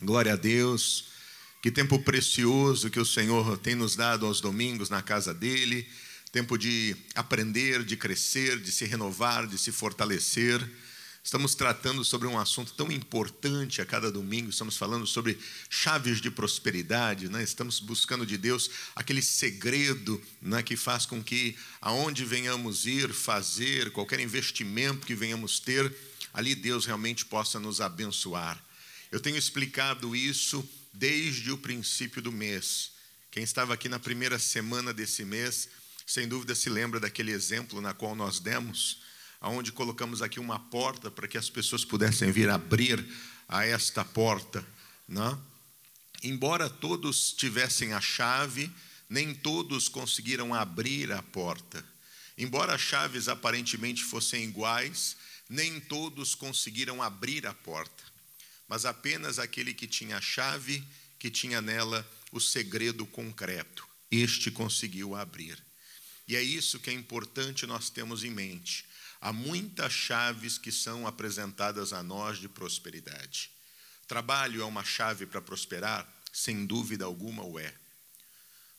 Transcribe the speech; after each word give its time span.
Glória 0.00 0.34
a 0.34 0.36
Deus. 0.36 1.06
Que 1.60 1.72
tempo 1.72 1.98
precioso 1.98 2.88
que 2.88 3.00
o 3.00 3.04
Senhor 3.04 3.58
tem 3.58 3.74
nos 3.74 3.96
dado 3.96 4.26
aos 4.26 4.40
domingos 4.40 4.88
na 4.88 5.02
casa 5.02 5.34
dele. 5.34 5.88
Tempo 6.30 6.56
de 6.56 6.96
aprender, 7.16 7.82
de 7.82 7.96
crescer, 7.96 8.60
de 8.60 8.70
se 8.70 8.84
renovar, 8.84 9.48
de 9.48 9.58
se 9.58 9.72
fortalecer. 9.72 10.64
Estamos 11.24 11.56
tratando 11.56 12.04
sobre 12.04 12.28
um 12.28 12.38
assunto 12.38 12.72
tão 12.74 12.92
importante 12.92 13.82
a 13.82 13.86
cada 13.86 14.10
domingo, 14.10 14.50
estamos 14.50 14.76
falando 14.76 15.06
sobre 15.06 15.36
chaves 15.68 16.20
de 16.20 16.30
prosperidade, 16.30 17.28
né? 17.28 17.42
estamos 17.42 17.80
buscando 17.80 18.24
de 18.24 18.38
Deus 18.38 18.70
aquele 18.94 19.20
segredo 19.20 20.22
né, 20.40 20.62
que 20.62 20.76
faz 20.76 21.04
com 21.04 21.22
que 21.22 21.56
aonde 21.80 22.24
venhamos 22.24 22.86
ir, 22.86 23.12
fazer, 23.12 23.90
qualquer 23.90 24.20
investimento 24.20 25.06
que 25.06 25.14
venhamos 25.14 25.58
ter, 25.58 25.92
ali 26.32 26.54
Deus 26.54 26.86
realmente 26.86 27.26
possa 27.26 27.58
nos 27.58 27.80
abençoar. 27.80 28.67
Eu 29.10 29.20
tenho 29.20 29.38
explicado 29.38 30.14
isso 30.14 30.66
desde 30.92 31.50
o 31.50 31.56
princípio 31.56 32.20
do 32.20 32.30
mês. 32.30 32.92
Quem 33.30 33.42
estava 33.42 33.72
aqui 33.72 33.88
na 33.88 33.98
primeira 33.98 34.38
semana 34.38 34.92
desse 34.92 35.24
mês, 35.24 35.68
sem 36.06 36.28
dúvida 36.28 36.54
se 36.54 36.68
lembra 36.68 37.00
daquele 37.00 37.32
exemplo 37.32 37.80
na 37.80 37.94
qual 37.94 38.14
nós 38.14 38.38
demos, 38.38 39.00
aonde 39.40 39.72
colocamos 39.72 40.20
aqui 40.20 40.38
uma 40.38 40.58
porta 40.58 41.10
para 41.10 41.26
que 41.26 41.38
as 41.38 41.48
pessoas 41.48 41.86
pudessem 41.86 42.30
vir 42.30 42.50
abrir 42.50 43.02
a 43.48 43.64
esta 43.64 44.04
porta, 44.04 44.64
não? 45.06 45.42
Embora 46.22 46.68
todos 46.68 47.32
tivessem 47.32 47.94
a 47.94 48.00
chave, 48.00 48.70
nem 49.08 49.32
todos 49.32 49.88
conseguiram 49.88 50.52
abrir 50.52 51.12
a 51.12 51.22
porta. 51.22 51.82
Embora 52.36 52.74
as 52.74 52.80
chaves 52.80 53.26
aparentemente 53.26 54.04
fossem 54.04 54.44
iguais, 54.44 55.16
nem 55.48 55.80
todos 55.80 56.34
conseguiram 56.34 57.02
abrir 57.02 57.46
a 57.46 57.54
porta 57.54 58.07
mas 58.68 58.84
apenas 58.84 59.38
aquele 59.38 59.72
que 59.72 59.86
tinha 59.86 60.18
a 60.18 60.20
chave, 60.20 60.84
que 61.18 61.30
tinha 61.30 61.60
nela 61.60 62.08
o 62.30 62.40
segredo 62.40 63.06
concreto. 63.06 63.88
Este 64.10 64.50
conseguiu 64.50 65.14
abrir. 65.14 65.58
E 66.26 66.36
é 66.36 66.42
isso 66.42 66.78
que 66.78 66.90
é 66.90 66.92
importante 66.92 67.66
nós 67.66 67.88
termos 67.88 68.22
em 68.22 68.30
mente. 68.30 68.84
Há 69.20 69.32
muitas 69.32 69.92
chaves 69.92 70.58
que 70.58 70.70
são 70.70 71.06
apresentadas 71.06 71.92
a 71.92 72.02
nós 72.02 72.38
de 72.38 72.48
prosperidade. 72.48 73.50
Trabalho 74.06 74.62
é 74.62 74.64
uma 74.64 74.84
chave 74.84 75.26
para 75.26 75.40
prosperar? 75.40 76.06
Sem 76.32 76.66
dúvida 76.66 77.04
alguma 77.04 77.44
o 77.44 77.58
é. 77.58 77.74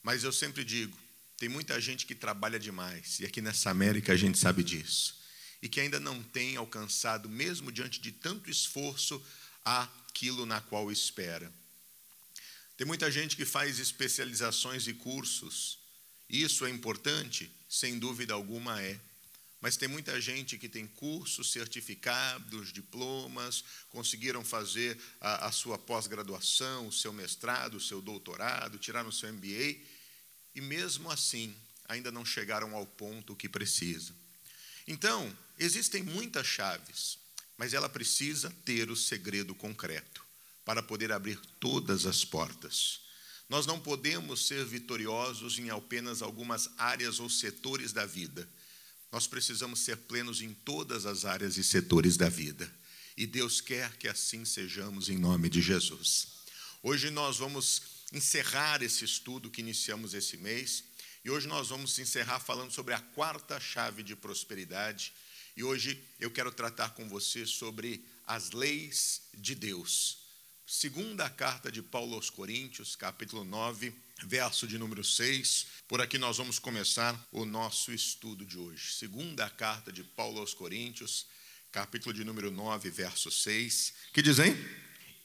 Mas 0.02 0.24
eu 0.24 0.32
sempre 0.32 0.64
digo, 0.64 0.98
tem 1.38 1.50
muita 1.50 1.80
gente 1.82 2.06
que 2.06 2.16
trabalha 2.16 2.60
demais, 2.60 3.20
e 3.20 3.26
aqui 3.26 3.42
nessa 3.42 3.70
América 3.70 4.14
a 4.14 4.16
gente 4.16 4.38
sabe 4.38 4.64
disso, 4.64 5.16
e 5.62 5.68
que 5.68 5.80
ainda 5.80 6.00
não 6.00 6.22
tem 6.22 6.56
alcançado, 6.56 7.30
mesmo 7.30 7.72
diante 7.72 8.00
de 8.00 8.12
tanto 8.12 8.50
esforço, 8.50 9.22
aquilo 9.64 10.46
na 10.46 10.62
qual 10.62 10.92
espera. 10.92 11.52
Tem 12.80 12.88
muita 12.88 13.12
gente 13.12 13.36
que 13.36 13.46
faz 13.46 13.78
especializações 13.78 14.88
e 14.88 14.94
cursos. 14.94 15.78
Isso 16.30 16.66
é 16.66 16.70
importante? 16.70 17.52
Sem 17.70 18.00
dúvida 18.00 18.34
alguma 18.34 18.82
é. 18.82 19.00
Mas 19.62 19.76
tem 19.76 19.90
muita 19.90 20.20
gente 20.22 20.58
que 20.58 20.70
tem 20.70 20.88
cursos, 20.88 21.52
certificados, 21.52 22.72
diplomas, 22.72 23.66
conseguiram 23.90 24.46
fazer 24.46 24.98
a, 25.20 25.48
a 25.48 25.52
sua 25.52 25.78
pós-graduação, 25.78 26.88
o 26.88 26.94
seu 26.94 27.12
mestrado, 27.12 27.76
o 27.76 27.82
seu 27.82 28.02
doutorado, 28.02 28.78
tiraram 28.78 29.10
o 29.10 29.14
seu 29.14 29.32
MBA, 29.34 29.76
e 30.56 30.62
mesmo 30.62 31.12
assim 31.12 31.54
ainda 31.86 32.12
não 32.12 32.24
chegaram 32.24 32.74
ao 32.74 32.86
ponto 32.86 33.36
que 33.36 33.50
precisam. 33.50 34.16
Então, 34.88 35.36
existem 35.58 36.02
muitas 36.02 36.48
chaves 36.48 37.19
mas 37.60 37.74
ela 37.74 37.90
precisa 37.90 38.50
ter 38.64 38.90
o 38.90 38.96
segredo 38.96 39.54
concreto 39.54 40.26
para 40.64 40.82
poder 40.82 41.12
abrir 41.12 41.38
todas 41.60 42.06
as 42.06 42.24
portas. 42.24 43.02
Nós 43.50 43.66
não 43.66 43.78
podemos 43.78 44.48
ser 44.48 44.64
vitoriosos 44.64 45.60
em 45.60 45.70
apenas 45.70 46.22
algumas 46.22 46.70
áreas 46.78 47.20
ou 47.20 47.30
setores 47.30 47.92
da 47.92 48.06
vida. 48.06 48.48
Nós 49.12 49.28
precisamos 49.28 49.82
ser 49.82 49.98
plenos 49.98 50.42
em 50.42 50.54
todas 50.54 51.06
as 51.06 51.26
áreas 51.26 51.58
e 51.58 51.64
setores 51.64 52.16
da 52.16 52.30
vida. 52.30 52.74
E 53.18 53.28
Deus 53.28 53.60
quer 53.60 53.98
que 53.98 54.08
assim 54.08 54.46
sejamos 54.46 55.10
em 55.10 55.18
nome 55.18 55.50
de 55.50 55.62
Jesus. 55.62 56.30
Hoje 56.82 57.10
nós 57.10 57.40
vamos 57.40 57.82
encerrar 58.14 58.82
esse 58.82 59.04
estudo 59.04 59.52
que 59.52 59.60
iniciamos 59.60 60.14
esse 60.14 60.38
mês. 60.38 60.86
E 61.26 61.30
hoje 61.30 61.46
nós 61.46 61.68
vamos 61.68 62.00
encerrar 62.00 62.40
falando 62.40 62.72
sobre 62.72 62.94
a 62.94 63.02
quarta 63.02 63.60
chave 63.60 64.02
de 64.02 64.16
prosperidade 64.16 65.12
e 65.56 65.64
hoje 65.64 66.02
eu 66.20 66.32
quero 66.32 66.52
tratar 66.52 66.90
com 66.90 67.08
você 67.08 67.46
sobre 67.46 68.04
as 68.26 68.52
leis 68.52 69.22
de 69.34 69.56
Deus. 69.56 70.20
Segunda 70.66 71.30
carta 71.30 71.72
de 71.72 71.82
Paulo 71.82 72.14
aos 72.16 72.30
Coríntios, 72.30 72.96
capítulo 72.96 73.44
9, 73.44 73.92
verso 74.24 74.68
de 74.68 74.78
número 74.78 75.04
6. 75.04 75.66
Por 75.88 76.00
aqui 76.00 76.18
nós 76.18 76.38
vamos 76.38 76.60
começar 76.60 77.28
o 77.32 77.44
nosso 77.44 77.92
estudo 77.92 78.46
de 78.46 78.58
hoje. 78.58 78.94
Segunda 78.94 79.50
carta 79.50 79.92
de 79.92 80.04
Paulo 80.04 80.40
aos 80.40 80.54
Coríntios, 80.54 81.26
capítulo 81.72 82.14
de 82.14 82.24
número 82.24 82.52
9, 82.52 82.90
verso 82.92 83.32
6, 83.32 83.94
que 84.14 84.22
diz, 84.22 84.38
hein? 84.38 84.56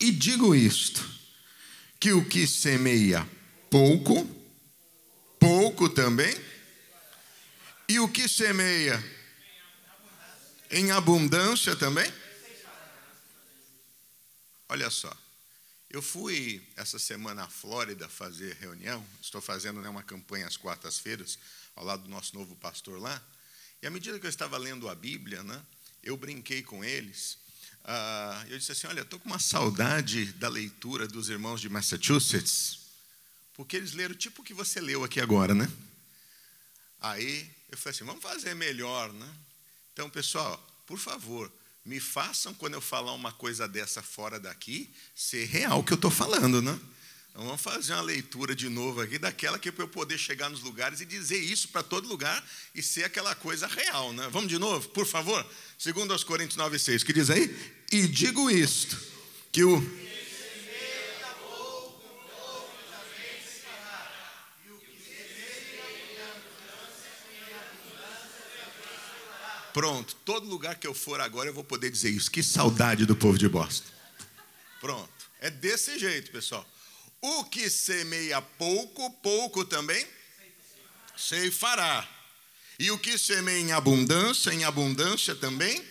E 0.00 0.10
digo 0.10 0.54
isto, 0.54 1.06
que 2.00 2.12
o 2.12 2.26
que 2.26 2.46
semeia 2.46 3.28
pouco, 3.70 4.26
pouco 5.38 5.88
também, 5.88 6.34
e 7.88 7.98
o 8.00 8.08
que 8.08 8.28
semeia 8.28 9.02
em 10.70 10.90
abundância 10.90 11.76
também? 11.76 12.12
Olha 14.68 14.90
só, 14.90 15.14
eu 15.90 16.02
fui 16.02 16.60
essa 16.74 16.98
semana 16.98 17.44
à 17.44 17.48
Flórida 17.48 18.08
fazer 18.08 18.56
reunião, 18.56 19.06
estou 19.22 19.40
fazendo 19.40 19.80
né, 19.80 19.88
uma 19.88 20.02
campanha 20.02 20.46
às 20.46 20.56
quartas-feiras, 20.56 21.38
ao 21.76 21.84
lado 21.84 22.02
do 22.02 22.08
nosso 22.08 22.34
novo 22.34 22.56
pastor 22.56 22.98
lá, 23.00 23.22
e 23.80 23.86
à 23.86 23.90
medida 23.90 24.18
que 24.18 24.26
eu 24.26 24.30
estava 24.30 24.56
lendo 24.56 24.88
a 24.88 24.94
Bíblia, 24.94 25.42
né, 25.42 25.62
eu 26.02 26.16
brinquei 26.16 26.62
com 26.62 26.82
eles, 26.82 27.38
uh, 27.84 28.48
eu 28.48 28.58
disse 28.58 28.72
assim, 28.72 28.86
olha, 28.86 29.02
estou 29.02 29.20
com 29.20 29.28
uma 29.28 29.38
saudade 29.38 30.32
da 30.32 30.48
leitura 30.48 31.06
dos 31.06 31.28
irmãos 31.28 31.60
de 31.60 31.68
Massachusetts, 31.68 32.80
porque 33.52 33.76
eles 33.76 33.92
leram 33.92 34.14
tipo 34.14 34.42
o 34.42 34.44
que 34.44 34.52
você 34.52 34.80
leu 34.80 35.04
aqui 35.04 35.20
agora, 35.20 35.54
né? 35.54 35.70
Aí 37.00 37.48
eu 37.70 37.78
falei 37.78 37.94
assim, 37.94 38.04
vamos 38.04 38.22
fazer 38.22 38.54
melhor, 38.54 39.12
né? 39.12 39.32
Então, 39.94 40.10
pessoal, 40.10 40.60
por 40.86 40.98
favor, 40.98 41.50
me 41.84 42.00
façam, 42.00 42.52
quando 42.52 42.74
eu 42.74 42.80
falar 42.80 43.12
uma 43.12 43.30
coisa 43.30 43.68
dessa 43.68 44.02
fora 44.02 44.40
daqui, 44.40 44.92
ser 45.14 45.46
real 45.46 45.78
o 45.78 45.84
que 45.84 45.92
eu 45.92 45.96
estou 45.96 46.10
falando, 46.10 46.60
né? 46.60 46.76
Então, 47.30 47.46
vamos 47.46 47.60
fazer 47.60 47.92
uma 47.92 48.02
leitura 48.02 48.56
de 48.56 48.68
novo 48.68 49.00
aqui, 49.00 49.18
daquela 49.18 49.56
que 49.56 49.68
é 49.68 49.72
para 49.72 49.84
eu 49.84 49.88
poder 49.88 50.18
chegar 50.18 50.50
nos 50.50 50.62
lugares 50.62 51.00
e 51.00 51.04
dizer 51.04 51.38
isso 51.38 51.68
para 51.68 51.84
todo 51.84 52.08
lugar 52.08 52.44
e 52.74 52.82
ser 52.82 53.04
aquela 53.04 53.36
coisa 53.36 53.68
real, 53.68 54.12
né? 54.12 54.28
Vamos 54.32 54.48
de 54.48 54.58
novo, 54.58 54.88
por 54.88 55.06
favor? 55.06 55.48
Segundo 55.78 56.12
aos 56.12 56.24
Coríntios 56.24 56.56
9, 56.56 56.76
6, 56.76 57.04
que 57.04 57.12
diz 57.12 57.30
aí? 57.30 57.56
E 57.92 58.08
digo 58.08 58.50
isto, 58.50 59.00
que 59.52 59.62
o 59.62 59.80
Pronto, 69.74 70.14
todo 70.24 70.46
lugar 70.46 70.76
que 70.76 70.86
eu 70.86 70.94
for 70.94 71.20
agora 71.20 71.48
eu 71.48 71.52
vou 71.52 71.64
poder 71.64 71.90
dizer 71.90 72.08
isso. 72.08 72.30
Que 72.30 72.44
saudade 72.44 73.04
do 73.04 73.16
povo 73.16 73.36
de 73.36 73.48
Boston. 73.48 73.90
Pronto, 74.80 75.12
é 75.40 75.50
desse 75.50 75.98
jeito, 75.98 76.30
pessoal. 76.30 76.64
O 77.20 77.44
que 77.46 77.68
semeia 77.68 78.40
pouco, 78.40 79.10
pouco 79.14 79.64
também 79.64 80.06
ceifará. 81.16 82.08
E 82.78 82.88
o 82.92 82.98
que 83.00 83.18
semeia 83.18 83.58
em 83.58 83.72
abundância, 83.72 84.52
em 84.52 84.62
abundância 84.62 85.34
também 85.34 85.84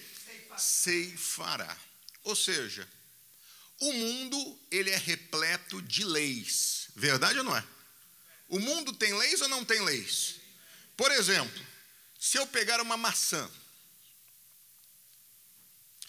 ceifará. 0.57 1.77
Ou 2.23 2.37
seja, 2.37 2.87
o 3.81 3.91
mundo 3.91 4.59
ele 4.71 4.91
é 4.91 4.97
repleto 4.97 5.81
de 5.81 6.05
leis. 6.05 6.87
Verdade 6.95 7.37
ou 7.39 7.43
não 7.43 7.57
é? 7.57 7.63
O 8.47 8.59
mundo 8.59 8.93
tem 8.93 9.13
leis 9.13 9.41
ou 9.41 9.49
não 9.49 9.65
tem 9.65 9.81
leis? 9.81 10.35
Por 10.95 11.11
exemplo, 11.11 11.61
se 12.17 12.37
eu 12.37 12.47
pegar 12.47 12.79
uma 12.79 12.95
maçã 12.95 13.49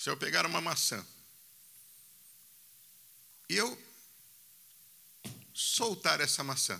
se 0.04 0.10
eu 0.10 0.18
pegar 0.18 0.44
uma 0.44 0.60
maçã 0.60 1.02
e 3.48 3.56
eu 3.56 3.82
soltar 5.54 6.20
essa 6.20 6.44
maçã, 6.44 6.78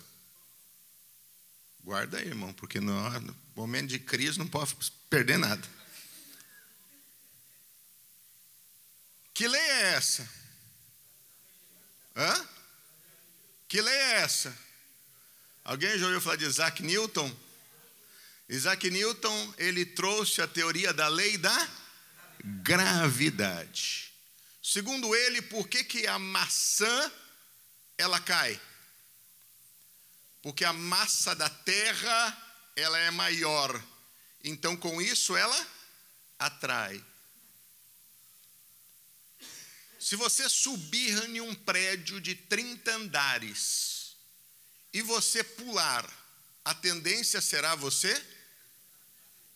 guarda 1.83 2.19
aí, 2.19 2.27
irmão, 2.27 2.53
porque 2.53 2.79
no 2.81 2.93
momento 3.57 3.89
de 3.89 3.99
crise 3.99 4.39
não 4.39 4.47
pode 4.47 4.77
perder 5.09 5.39
nada. 5.39 5.67
Que 9.33 9.49
lei 9.49 9.59
é 9.59 9.95
essa? 9.95 10.31
Hã? 12.15 12.49
Que 13.67 13.81
lei 13.81 13.95
é 13.95 14.13
essa? 14.17 14.55
Alguém 15.65 15.99
já 15.99 16.05
ouviu 16.05 16.21
falar 16.21 16.37
de 16.37 16.45
Isaac 16.45 16.83
Newton? 16.83 17.35
Isaac 18.51 18.91
Newton, 18.91 19.55
ele 19.57 19.87
trouxe 19.87 20.43
a 20.43 20.47
teoria 20.47 20.93
da 20.93 21.09
lei 21.09 21.39
da 21.39 21.84
gravidade. 22.45 24.13
Segundo 24.63 25.15
ele, 25.15 25.41
por 25.41 25.67
que, 25.67 25.83
que 25.83 26.07
a 26.07 26.19
maçã 26.19 27.13
ela 27.97 28.21
cai? 28.21 28.61
Porque 30.43 30.65
a 30.65 30.73
massa 30.73 31.35
da 31.35 31.49
terra 31.49 32.63
ela 32.77 32.99
é 32.99 33.11
maior. 33.11 33.83
Então 34.43 34.77
com 34.77 35.01
isso 35.01 35.35
ela 35.35 35.67
atrai. 36.39 37.03
Se 39.99 40.17
você 40.17 40.47
subir 40.51 41.31
em 41.31 41.41
um 41.41 41.55
prédio 41.55 42.21
de 42.21 42.35
30 42.35 42.95
andares 42.95 44.17
e 44.93 45.01
você 45.01 45.43
pular, 45.43 46.07
a 46.63 46.75
tendência 46.75 47.41
será 47.41 47.75
você 47.75 48.23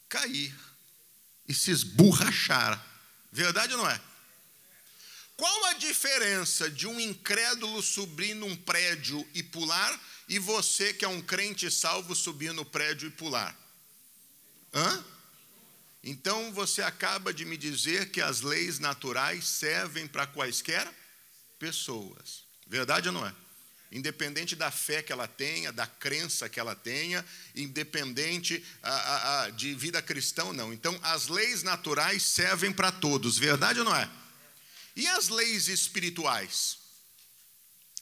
cair 0.08 0.67
e 1.48 1.54
se 1.54 1.70
esborrachar. 1.70 2.84
Verdade 3.32 3.72
ou 3.74 3.78
não 3.78 3.90
é? 3.90 4.00
Qual 5.36 5.64
a 5.66 5.74
diferença 5.74 6.70
de 6.70 6.86
um 6.86 6.98
incrédulo 6.98 7.80
subir 7.80 8.34
num 8.34 8.56
prédio 8.56 9.26
e 9.32 9.42
pular 9.42 9.98
e 10.28 10.38
você 10.38 10.92
que 10.92 11.04
é 11.04 11.08
um 11.08 11.22
crente 11.22 11.70
salvo 11.70 12.14
subir 12.14 12.52
no 12.52 12.64
prédio 12.64 13.08
e 13.08 13.10
pular? 13.12 13.56
Hã? 14.74 15.04
Então 16.02 16.52
você 16.52 16.82
acaba 16.82 17.32
de 17.32 17.44
me 17.44 17.56
dizer 17.56 18.10
que 18.10 18.20
as 18.20 18.40
leis 18.40 18.78
naturais 18.78 19.46
servem 19.46 20.06
para 20.06 20.26
quaisquer 20.26 20.92
pessoas. 21.58 22.44
Verdade 22.66 23.08
ou 23.08 23.14
não 23.14 23.26
é? 23.26 23.34
Independente 23.90 24.54
da 24.54 24.70
fé 24.70 25.02
que 25.02 25.12
ela 25.12 25.26
tenha, 25.26 25.72
da 25.72 25.86
crença 25.86 26.48
que 26.48 26.60
ela 26.60 26.74
tenha, 26.74 27.24
independente 27.54 28.62
a, 28.82 29.42
a, 29.44 29.50
de 29.50 29.74
vida 29.74 30.02
cristã 30.02 30.44
ou 30.44 30.52
não. 30.52 30.72
Então, 30.72 30.98
as 31.02 31.28
leis 31.28 31.62
naturais 31.62 32.22
servem 32.22 32.72
para 32.72 32.92
todos, 32.92 33.38
verdade 33.38 33.78
ou 33.78 33.84
não 33.84 33.96
é? 33.96 34.10
E 34.94 35.06
as 35.06 35.28
leis 35.28 35.68
espirituais? 35.68 36.78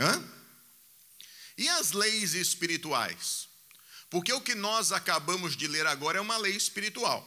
Hã? 0.00 0.24
E 1.56 1.68
as 1.68 1.92
leis 1.92 2.34
espirituais? 2.34 3.48
Porque 4.10 4.32
o 4.32 4.40
que 4.40 4.54
nós 4.54 4.92
acabamos 4.92 5.56
de 5.56 5.66
ler 5.66 5.86
agora 5.86 6.18
é 6.18 6.20
uma 6.20 6.36
lei 6.36 6.56
espiritual. 6.56 7.24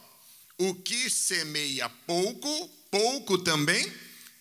O 0.58 0.74
que 0.74 1.08
semeia 1.08 1.88
pouco, 1.88 2.68
pouco 2.90 3.38
também 3.38 3.92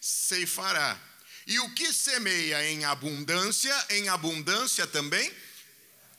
ceifará. 0.01 0.99
E 1.49 1.59
o 1.61 1.69
que 1.71 1.91
semeia 1.91 2.63
em 2.69 2.85
abundância, 2.85 3.75
em 3.89 4.07
abundância 4.07 4.85
também. 4.85 5.35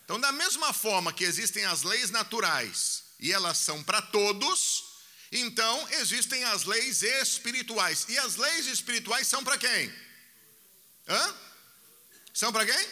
Então, 0.05 0.19
da 0.19 0.33
mesma 0.33 0.73
forma 0.73 1.13
que 1.13 1.23
existem 1.23 1.65
as 1.67 1.85
leis 1.85 2.11
naturais 2.11 3.05
e 3.21 3.33
elas 3.33 3.57
são 3.59 3.81
para 3.85 4.03
todos, 4.03 4.83
então 5.31 5.89
existem 6.01 6.43
as 6.43 6.65
leis 6.65 7.05
espirituais. 7.05 8.07
E 8.09 8.19
as 8.19 8.35
leis 8.35 8.67
espirituais 8.67 9.29
são 9.29 9.45
para 9.45 9.57
quem? 9.57 9.95
Hã? 11.07 11.35
São 12.35 12.53
para 12.53 12.67
quem? 12.67 12.89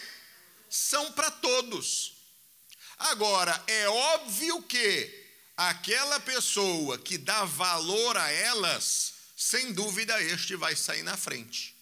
São 0.69 1.11
para 1.11 1.29
todos. 1.29 2.13
Agora, 2.99 3.61
é 3.67 3.89
óbvio 3.89 4.63
que 4.63 5.27
aquela 5.57 6.21
pessoa 6.21 6.97
que 6.97 7.17
dá 7.17 7.43
valor 7.43 8.15
a 8.15 8.31
elas, 8.31 9.13
sem 9.35 9.73
dúvida 9.73 10.23
este 10.23 10.55
vai 10.55 10.73
sair 10.73 11.03
na 11.03 11.17
frente. 11.17 11.77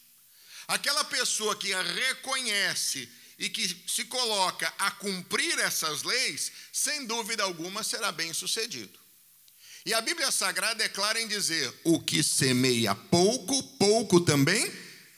Aquela 0.68 1.04
pessoa 1.06 1.56
que 1.56 1.74
a 1.74 1.82
reconhece 1.82 3.10
e 3.40 3.50
que 3.50 3.68
se 3.88 4.06
coloca 4.06 4.74
a 4.78 4.92
cumprir 4.92 5.58
essas 5.60 6.04
leis, 6.04 6.52
sem 6.74 7.06
dúvida 7.06 7.44
alguma 7.44 7.84
será 7.84 8.12
bem 8.12 8.34
sucedido. 8.34 9.00
E 9.86 9.94
a 9.94 10.02
Bíblia 10.02 10.30
Sagrada 10.32 10.84
é 10.84 10.90
clara 10.90 11.22
em 11.22 11.28
dizer: 11.28 11.74
o 11.86 12.00
que 12.02 12.22
semeia 12.22 12.94
pouco, 12.94 13.64
pouco 13.78 14.20
também 14.20 14.70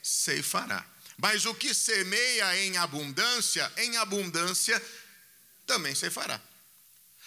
ceifará. 0.04 0.86
Mas 1.18 1.46
o 1.46 1.56
que 1.56 1.74
semeia 1.74 2.56
em 2.64 2.78
abundância, 2.78 3.72
em 3.78 3.98
abundância 3.98 4.82
também 5.66 5.96
ceifará. 5.96 6.42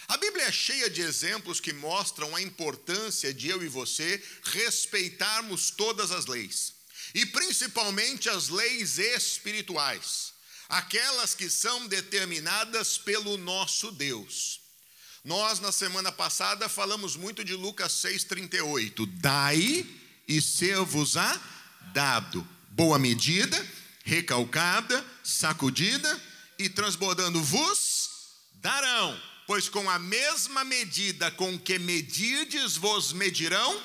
A 0.09 0.17
Bíblia 0.17 0.45
é 0.45 0.53
cheia 0.53 0.89
de 0.89 1.01
exemplos 1.01 1.61
que 1.61 1.73
mostram 1.73 2.35
a 2.35 2.43
importância 2.43 3.35
de 3.35 3.49
eu 3.49 3.63
e 3.63 3.69
você 3.69 4.23
respeitarmos 4.45 5.71
todas 5.71 6.11
as 6.11 6.27
leis, 6.27 6.72
e 7.15 7.27
principalmente 7.27 8.29
as 8.29 8.49
leis 8.49 8.99
espirituais, 8.99 10.33
aquelas 10.69 11.35
que 11.35 11.51
são 11.51 11.87
determinadas 11.87 12.99
pelo 12.99 13.37
nosso 13.37 13.91
Deus. 13.93 14.61
Nós, 15.25 15.61
na 15.61 15.71
semana 15.71 16.11
passada, 16.11 16.69
falamos 16.69 17.15
muito 17.17 17.45
de 17.45 17.55
Lucas 17.55 17.93
6,38. 17.93 19.07
Dai 19.21 19.87
e 20.27 20.41
ser-vos-á 20.41 21.41
dado. 21.93 22.47
Boa 22.71 22.99
medida, 22.99 23.65
recalcada, 24.05 25.05
sacudida 25.23 26.21
e 26.59 26.69
transbordando 26.69 27.43
vos 27.43 28.11
darão 28.55 29.33
pois 29.47 29.69
com 29.69 29.89
a 29.91 29.99
mesma 29.99 30.65
medida 30.65 31.31
com 31.31 31.59
que 31.59 31.79
medirdes, 31.79 32.77
vos 32.77 33.13
medirão 33.13 33.83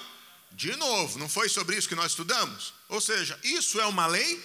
de 0.51 0.75
novo. 0.75 1.19
Não 1.19 1.29
foi 1.29 1.49
sobre 1.49 1.77
isso 1.77 1.87
que 1.87 1.95
nós 1.95 2.11
estudamos? 2.11 2.73
Ou 2.89 3.01
seja, 3.01 3.39
isso 3.43 3.79
é 3.79 3.85
uma 3.85 4.07
lei 4.07 4.43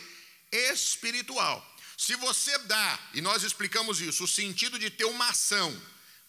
espiritual. 0.52 1.66
Se 1.96 2.16
você 2.16 2.56
dá, 2.58 2.98
e 3.14 3.20
nós 3.20 3.42
explicamos 3.42 4.00
isso, 4.00 4.24
o 4.24 4.28
sentido 4.28 4.78
de 4.78 4.90
ter 4.90 5.04
uma 5.04 5.28
ação, 5.28 5.80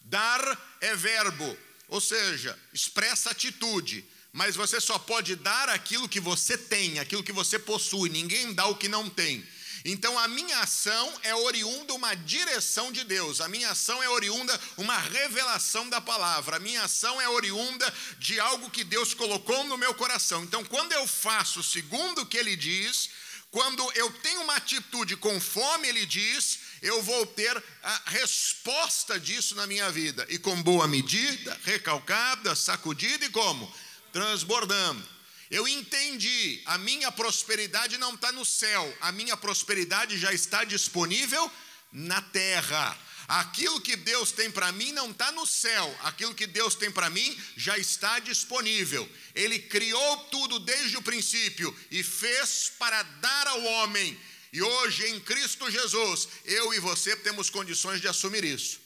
dar 0.02 0.78
é 0.81 0.96
verbo, 0.96 1.58
ou 1.88 2.00
seja, 2.00 2.58
expressa 2.74 3.31
atitude, 3.31 4.06
mas 4.31 4.56
você 4.56 4.80
só 4.80 4.98
pode 4.98 5.36
dar 5.36 5.70
aquilo 5.70 6.10
que 6.10 6.20
você 6.20 6.58
tem, 6.58 7.00
aquilo 7.00 7.24
que 7.24 7.31
você 7.31 7.58
possui, 7.58 8.10
ninguém 8.10 8.54
dá 8.54 8.68
o 8.68 8.75
que 8.75 8.88
não 8.88 9.10
tem. 9.10 9.46
Então 9.85 10.18
a 10.18 10.27
minha 10.27 10.59
ação 10.59 11.13
é 11.24 11.35
oriunda 11.35 11.94
uma 11.94 12.15
direção 12.15 12.91
de 12.91 13.03
Deus, 13.03 13.41
a 13.41 13.50
minha 13.50 13.71
ação 13.71 14.01
é 14.01 14.07
oriunda 14.07 14.59
uma 14.77 14.97
revelação 14.97 15.89
da 15.89 16.00
palavra, 16.00 16.56
a 16.56 16.59
minha 16.59 16.83
ação 16.83 17.19
é 17.19 17.27
oriunda 17.27 17.94
de 18.18 18.39
algo 18.39 18.69
que 18.69 18.83
Deus 18.83 19.13
colocou 19.13 19.63
no 19.65 19.77
meu 19.77 19.94
coração. 19.94 20.44
Então 20.44 20.63
quando 20.63 20.94
eu 20.94 21.06
faço 21.06 21.62
segundo 21.62 22.21
o 22.21 22.25
que 22.25 22.38
ele 22.38 22.56
diz, 22.56 23.09
quando 23.51 23.91
eu 23.94 24.12
tenho 24.13 24.41
uma 24.41 24.56
atitude 24.56 25.18
conforme 25.18 25.88
ele 25.88 26.06
diz, 26.06 26.59
eu 26.81 27.03
vou 27.03 27.25
ter 27.25 27.63
a 27.83 28.01
resposta 28.06 29.19
disso 29.19 29.53
na 29.56 29.68
minha 29.68 29.91
vida, 29.91 30.25
e 30.29 30.39
com 30.39 30.62
boa 30.63 30.88
medida, 30.88 31.59
recalcada, 31.63 32.56
sacudida 32.56 33.25
e 33.25 33.29
como? 33.29 33.71
Transbordando. 34.12 35.12
Eu 35.53 35.67
entendi, 35.67 36.63
a 36.65 36.79
minha 36.79 37.11
prosperidade 37.11 38.00
não 38.00 38.15
está 38.15 38.31
no 38.31 38.44
céu, 38.44 38.97
a 39.00 39.11
minha 39.11 39.38
prosperidade 39.38 40.17
já 40.17 40.33
está 40.33 40.63
disponível 40.63 41.51
na 41.91 42.19
terra. 42.24 42.98
Aquilo 43.27 43.79
que 43.79 43.95
Deus 43.95 44.31
tem 44.31 44.50
para 44.50 44.72
mim 44.72 44.91
não 44.93 45.12
está 45.12 45.31
no 45.31 45.45
céu, 45.45 45.95
aquilo 46.01 46.33
que 46.33 46.48
Deus 46.48 46.74
tem 46.74 46.89
para 46.89 47.07
mim 47.07 47.39
já 47.55 47.77
está 47.77 48.17
disponível. 48.17 49.07
Ele 49.36 49.60
criou 49.60 50.17
tudo 50.31 50.57
desde 50.57 50.98
o 50.98 51.03
princípio 51.03 51.69
e 51.91 52.01
fez 52.01 52.72
para 52.79 53.03
dar 53.03 53.45
ao 53.45 53.63
homem. 53.63 54.19
E 54.51 54.60
hoje, 54.60 55.07
em 55.10 55.19
Cristo 55.19 55.69
Jesus, 55.69 56.29
eu 56.45 56.74
e 56.74 56.79
você 56.79 57.15
temos 57.15 57.51
condições 57.51 58.01
de 58.01 58.07
assumir 58.07 58.43
isso. 58.43 58.83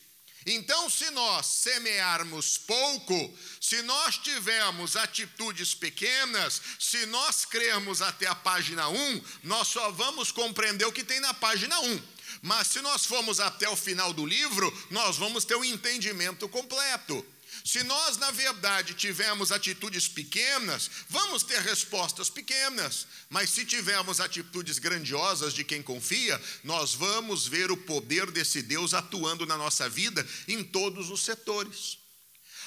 Então, 0.49 0.89
se 0.89 1.09
nós 1.09 1.45
semearmos 1.45 2.57
pouco, 2.57 3.37
se 3.59 3.81
nós 3.81 4.17
tivermos 4.17 4.95
atitudes 4.95 5.75
pequenas, 5.75 6.61
se 6.79 7.05
nós 7.07 7.43
crermos 7.43 8.01
até 8.01 8.27
a 8.27 8.33
página 8.33 8.87
1, 8.87 9.21
nós 9.43 9.67
só 9.67 9.91
vamos 9.91 10.31
compreender 10.31 10.85
o 10.85 10.91
que 10.93 11.03
tem 11.03 11.19
na 11.19 11.33
página 11.33 11.77
1. 11.81 12.01
Mas 12.41 12.67
se 12.67 12.79
nós 12.79 13.05
formos 13.05 13.41
até 13.41 13.67
o 13.67 13.75
final 13.75 14.13
do 14.13 14.25
livro, 14.25 14.71
nós 14.89 15.17
vamos 15.17 15.43
ter 15.43 15.55
um 15.55 15.65
entendimento 15.65 16.47
completo. 16.47 17.25
Se 17.67 17.83
nós, 17.83 18.15
na 18.15 18.31
verdade, 18.31 18.93
tivermos 18.93 19.51
atitudes 19.51 20.07
pequenas, 20.07 20.89
vamos 21.09 21.43
ter 21.43 21.59
respostas 21.59 22.29
pequenas. 22.29 23.05
Mas 23.29 23.49
se 23.49 23.65
tivermos 23.65 24.21
atitudes 24.21 24.79
grandiosas 24.79 25.53
de 25.53 25.65
quem 25.65 25.83
confia, 25.83 26.41
nós 26.63 26.93
vamos 26.93 27.45
ver 27.45 27.69
o 27.69 27.75
poder 27.75 28.31
desse 28.31 28.61
Deus 28.61 28.93
atuando 28.93 29.45
na 29.45 29.57
nossa 29.57 29.89
vida 29.89 30.25
em 30.47 30.63
todos 30.63 31.09
os 31.09 31.25
setores. 31.25 31.97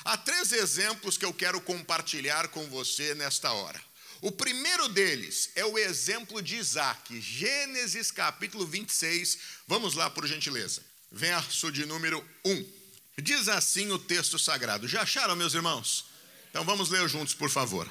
Há 0.04 0.18
três 0.18 0.52
exemplos 0.52 1.16
que 1.16 1.24
eu 1.24 1.32
quero 1.32 1.62
compartilhar 1.62 2.48
com 2.48 2.68
você 2.68 3.14
nesta 3.14 3.50
hora. 3.52 3.82
O 4.20 4.30
primeiro 4.30 4.86
deles 4.86 5.48
é 5.54 5.64
o 5.64 5.78
exemplo 5.78 6.42
de 6.42 6.56
Isaac, 6.56 7.18
Gênesis 7.22 8.10
capítulo 8.10 8.66
26. 8.66 9.38
Vamos 9.66 9.94
lá, 9.94 10.10
por 10.10 10.26
gentileza. 10.26 10.84
Verso 11.10 11.72
de 11.72 11.86
número 11.86 12.22
1. 12.44 12.79
Diz 13.18 13.48
assim 13.48 13.90
o 13.90 13.98
texto 13.98 14.38
sagrado. 14.38 14.88
Já 14.88 15.02
acharam, 15.02 15.36
meus 15.36 15.54
irmãos? 15.54 16.06
Então 16.50 16.64
vamos 16.64 16.90
ler 16.90 17.08
juntos, 17.08 17.34
por 17.34 17.50
favor. 17.50 17.88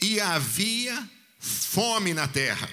E 0.00 0.20
havia 0.20 1.08
fome 1.40 2.14
na 2.14 2.26
terra, 2.26 2.68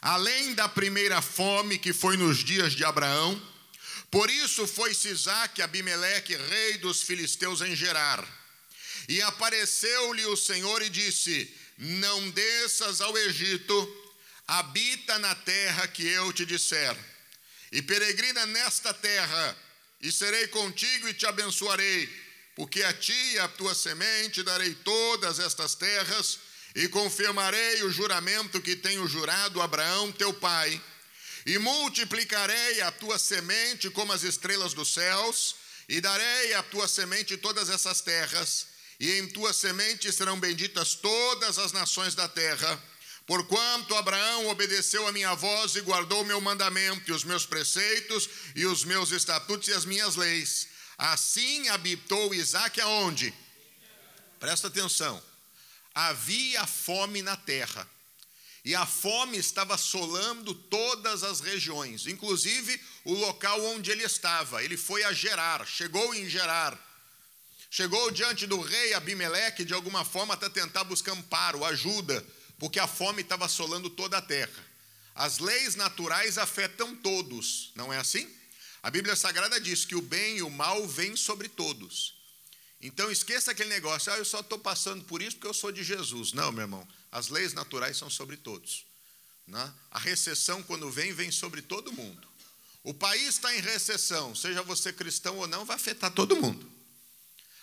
além 0.00 0.54
da 0.54 0.68
primeira 0.68 1.22
fome 1.22 1.78
que 1.78 1.92
foi 1.92 2.16
nos 2.16 2.38
dias 2.38 2.72
de 2.72 2.84
Abraão. 2.84 3.40
Por 4.10 4.30
isso 4.30 4.66
foi 4.66 4.94
Sisaque 4.94 5.62
Abimeleque, 5.62 6.36
rei 6.36 6.78
dos 6.78 7.02
filisteus, 7.02 7.60
em 7.60 7.76
Gerar. 7.76 8.26
E 9.08 9.22
apareceu-lhe 9.22 10.24
o 10.26 10.36
Senhor 10.36 10.82
e 10.82 10.90
disse: 10.90 11.54
Não 11.78 12.30
desças 12.30 13.00
ao 13.00 13.16
Egito 13.16 14.06
habita 14.48 15.18
na 15.18 15.34
terra 15.34 15.86
que 15.86 16.06
eu 16.06 16.32
te 16.32 16.46
disser, 16.46 16.96
e 17.70 17.82
peregrina 17.82 18.46
nesta 18.46 18.94
terra, 18.94 19.56
e 20.00 20.12
serei 20.12 20.46
contigo 20.48 21.08
e 21.08 21.14
te 21.14 21.26
abençoarei, 21.26 22.08
porque 22.54 22.82
a 22.82 22.92
ti 22.92 23.32
e 23.34 23.38
a 23.38 23.48
tua 23.48 23.74
semente 23.74 24.42
darei 24.42 24.74
todas 24.74 25.38
estas 25.38 25.74
terras, 25.74 26.38
e 26.74 26.86
confirmarei 26.88 27.82
o 27.82 27.90
juramento 27.90 28.60
que 28.60 28.76
tenho 28.76 29.06
jurado 29.08 29.60
a 29.60 29.64
Abraão, 29.64 30.12
teu 30.12 30.32
pai, 30.32 30.80
e 31.46 31.58
multiplicarei 31.58 32.80
a 32.82 32.92
tua 32.92 33.18
semente 33.18 33.90
como 33.90 34.12
as 34.12 34.22
estrelas 34.22 34.74
dos 34.74 34.92
céus, 34.92 35.56
e 35.88 36.00
darei 36.00 36.54
à 36.54 36.62
tua 36.62 36.86
semente 36.86 37.36
todas 37.36 37.68
essas 37.68 38.00
terras, 38.00 38.66
e 39.00 39.12
em 39.12 39.28
tua 39.28 39.52
semente 39.52 40.12
serão 40.12 40.38
benditas 40.38 40.94
todas 40.94 41.58
as 41.58 41.72
nações 41.72 42.14
da 42.14 42.28
terra 42.28 42.80
Porquanto 43.28 43.94
Abraão 43.94 44.48
obedeceu 44.48 45.06
a 45.06 45.12
minha 45.12 45.34
voz 45.34 45.74
e 45.74 45.82
guardou 45.82 46.22
o 46.22 46.24
meu 46.24 46.40
mandamento, 46.40 47.10
e 47.10 47.12
os 47.12 47.24
meus 47.24 47.44
preceitos, 47.44 48.26
e 48.56 48.64
os 48.64 48.84
meus 48.84 49.10
estatutos 49.10 49.68
e 49.68 49.72
as 49.74 49.84
minhas 49.84 50.16
leis. 50.16 50.68
Assim 50.96 51.68
habitou 51.68 52.34
Isaac 52.34 52.80
aonde? 52.80 53.34
Presta 54.40 54.68
atenção. 54.68 55.22
Havia 55.94 56.66
fome 56.66 57.20
na 57.20 57.36
terra. 57.36 57.86
E 58.64 58.74
a 58.74 58.86
fome 58.86 59.36
estava 59.36 59.74
assolando 59.74 60.54
todas 60.54 61.22
as 61.22 61.40
regiões, 61.40 62.06
inclusive 62.06 62.80
o 63.04 63.12
local 63.12 63.62
onde 63.66 63.90
ele 63.90 64.04
estava. 64.04 64.64
Ele 64.64 64.78
foi 64.78 65.04
a 65.04 65.12
Gerar, 65.12 65.66
chegou 65.66 66.14
em 66.14 66.26
Gerar. 66.26 66.78
Chegou 67.70 68.10
diante 68.10 68.46
do 68.46 68.58
rei 68.58 68.94
Abimeleque, 68.94 69.66
de 69.66 69.74
alguma 69.74 70.02
forma, 70.02 70.32
até 70.32 70.48
tentar 70.48 70.84
buscar 70.84 71.12
amparo, 71.12 71.62
ajuda 71.62 72.24
porque 72.58 72.78
a 72.78 72.86
fome 72.86 73.22
estava 73.22 73.44
assolando 73.44 73.88
toda 73.88 74.18
a 74.18 74.22
terra. 74.22 74.66
As 75.14 75.38
leis 75.38 75.74
naturais 75.74 76.38
afetam 76.38 76.94
todos, 76.96 77.72
não 77.74 77.92
é 77.92 77.98
assim? 77.98 78.28
A 78.82 78.90
Bíblia 78.90 79.16
Sagrada 79.16 79.60
diz 79.60 79.84
que 79.84 79.96
o 79.96 80.00
bem 80.00 80.38
e 80.38 80.42
o 80.42 80.50
mal 80.50 80.86
vêm 80.86 81.16
sobre 81.16 81.48
todos. 81.48 82.14
Então 82.80 83.10
esqueça 83.10 83.50
aquele 83.50 83.70
negócio, 83.70 84.12
ah, 84.12 84.18
eu 84.18 84.24
só 84.24 84.40
estou 84.40 84.58
passando 84.58 85.04
por 85.04 85.20
isso 85.20 85.36
porque 85.36 85.48
eu 85.48 85.54
sou 85.54 85.72
de 85.72 85.82
Jesus. 85.82 86.32
Não, 86.32 86.52
meu 86.52 86.62
irmão, 86.62 86.86
as 87.10 87.28
leis 87.28 87.52
naturais 87.52 87.96
são 87.96 88.08
sobre 88.08 88.36
todos. 88.36 88.86
Né? 89.46 89.74
A 89.90 89.98
recessão, 89.98 90.62
quando 90.62 90.90
vem, 90.90 91.12
vem 91.12 91.32
sobre 91.32 91.62
todo 91.62 91.92
mundo. 91.92 92.28
O 92.84 92.94
país 92.94 93.30
está 93.30 93.54
em 93.56 93.60
recessão, 93.60 94.34
seja 94.34 94.62
você 94.62 94.92
cristão 94.92 95.36
ou 95.38 95.48
não, 95.48 95.64
vai 95.64 95.76
afetar 95.76 96.10
todo 96.12 96.36
mundo. 96.36 96.70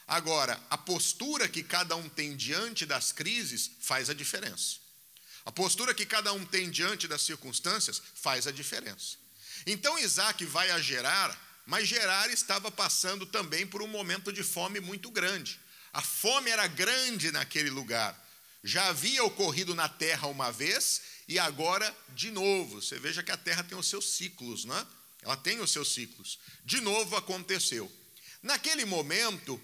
Agora, 0.07 0.61
a 0.69 0.77
postura 0.77 1.47
que 1.47 1.63
cada 1.63 1.95
um 1.95 2.09
tem 2.09 2.35
diante 2.35 2.85
das 2.85 3.11
crises 3.11 3.71
faz 3.79 4.09
a 4.09 4.13
diferença. 4.13 4.84
A 5.45 5.51
postura 5.51 5.93
que 5.93 6.05
cada 6.05 6.33
um 6.33 6.43
tem 6.43 6.71
diante 6.71 7.07
das 7.07 7.21
circunstâncias 7.21 8.01
faz 8.15 8.47
a 8.47 8.51
diferença. 8.51 9.17
Então 9.65 9.97
Isaac 9.99 10.43
vai 10.45 10.71
a 10.71 10.79
Gerar, 10.79 11.39
mas 11.65 11.87
Gerar 11.87 12.29
estava 12.31 12.71
passando 12.71 13.25
também 13.25 13.65
por 13.65 13.81
um 13.81 13.87
momento 13.87 14.33
de 14.33 14.43
fome 14.43 14.79
muito 14.79 15.11
grande. 15.11 15.59
A 15.93 16.01
fome 16.01 16.49
era 16.49 16.67
grande 16.67 17.31
naquele 17.31 17.69
lugar. 17.69 18.19
Já 18.63 18.87
havia 18.87 19.23
ocorrido 19.23 19.75
na 19.75 19.87
terra 19.87 20.27
uma 20.27 20.51
vez 20.51 21.01
e 21.27 21.37
agora 21.37 21.95
de 22.09 22.31
novo. 22.31 22.81
Você 22.81 22.99
veja 22.99 23.21
que 23.21 23.31
a 23.31 23.37
terra 23.37 23.63
tem 23.63 23.77
os 23.77 23.87
seus 23.87 24.15
ciclos, 24.15 24.65
não 24.65 24.77
é? 24.77 24.85
Ela 25.21 25.37
tem 25.37 25.59
os 25.59 25.71
seus 25.71 25.93
ciclos. 25.93 26.39
De 26.63 26.81
novo 26.81 27.15
aconteceu. 27.15 27.91
Naquele 28.41 28.85
momento, 28.85 29.61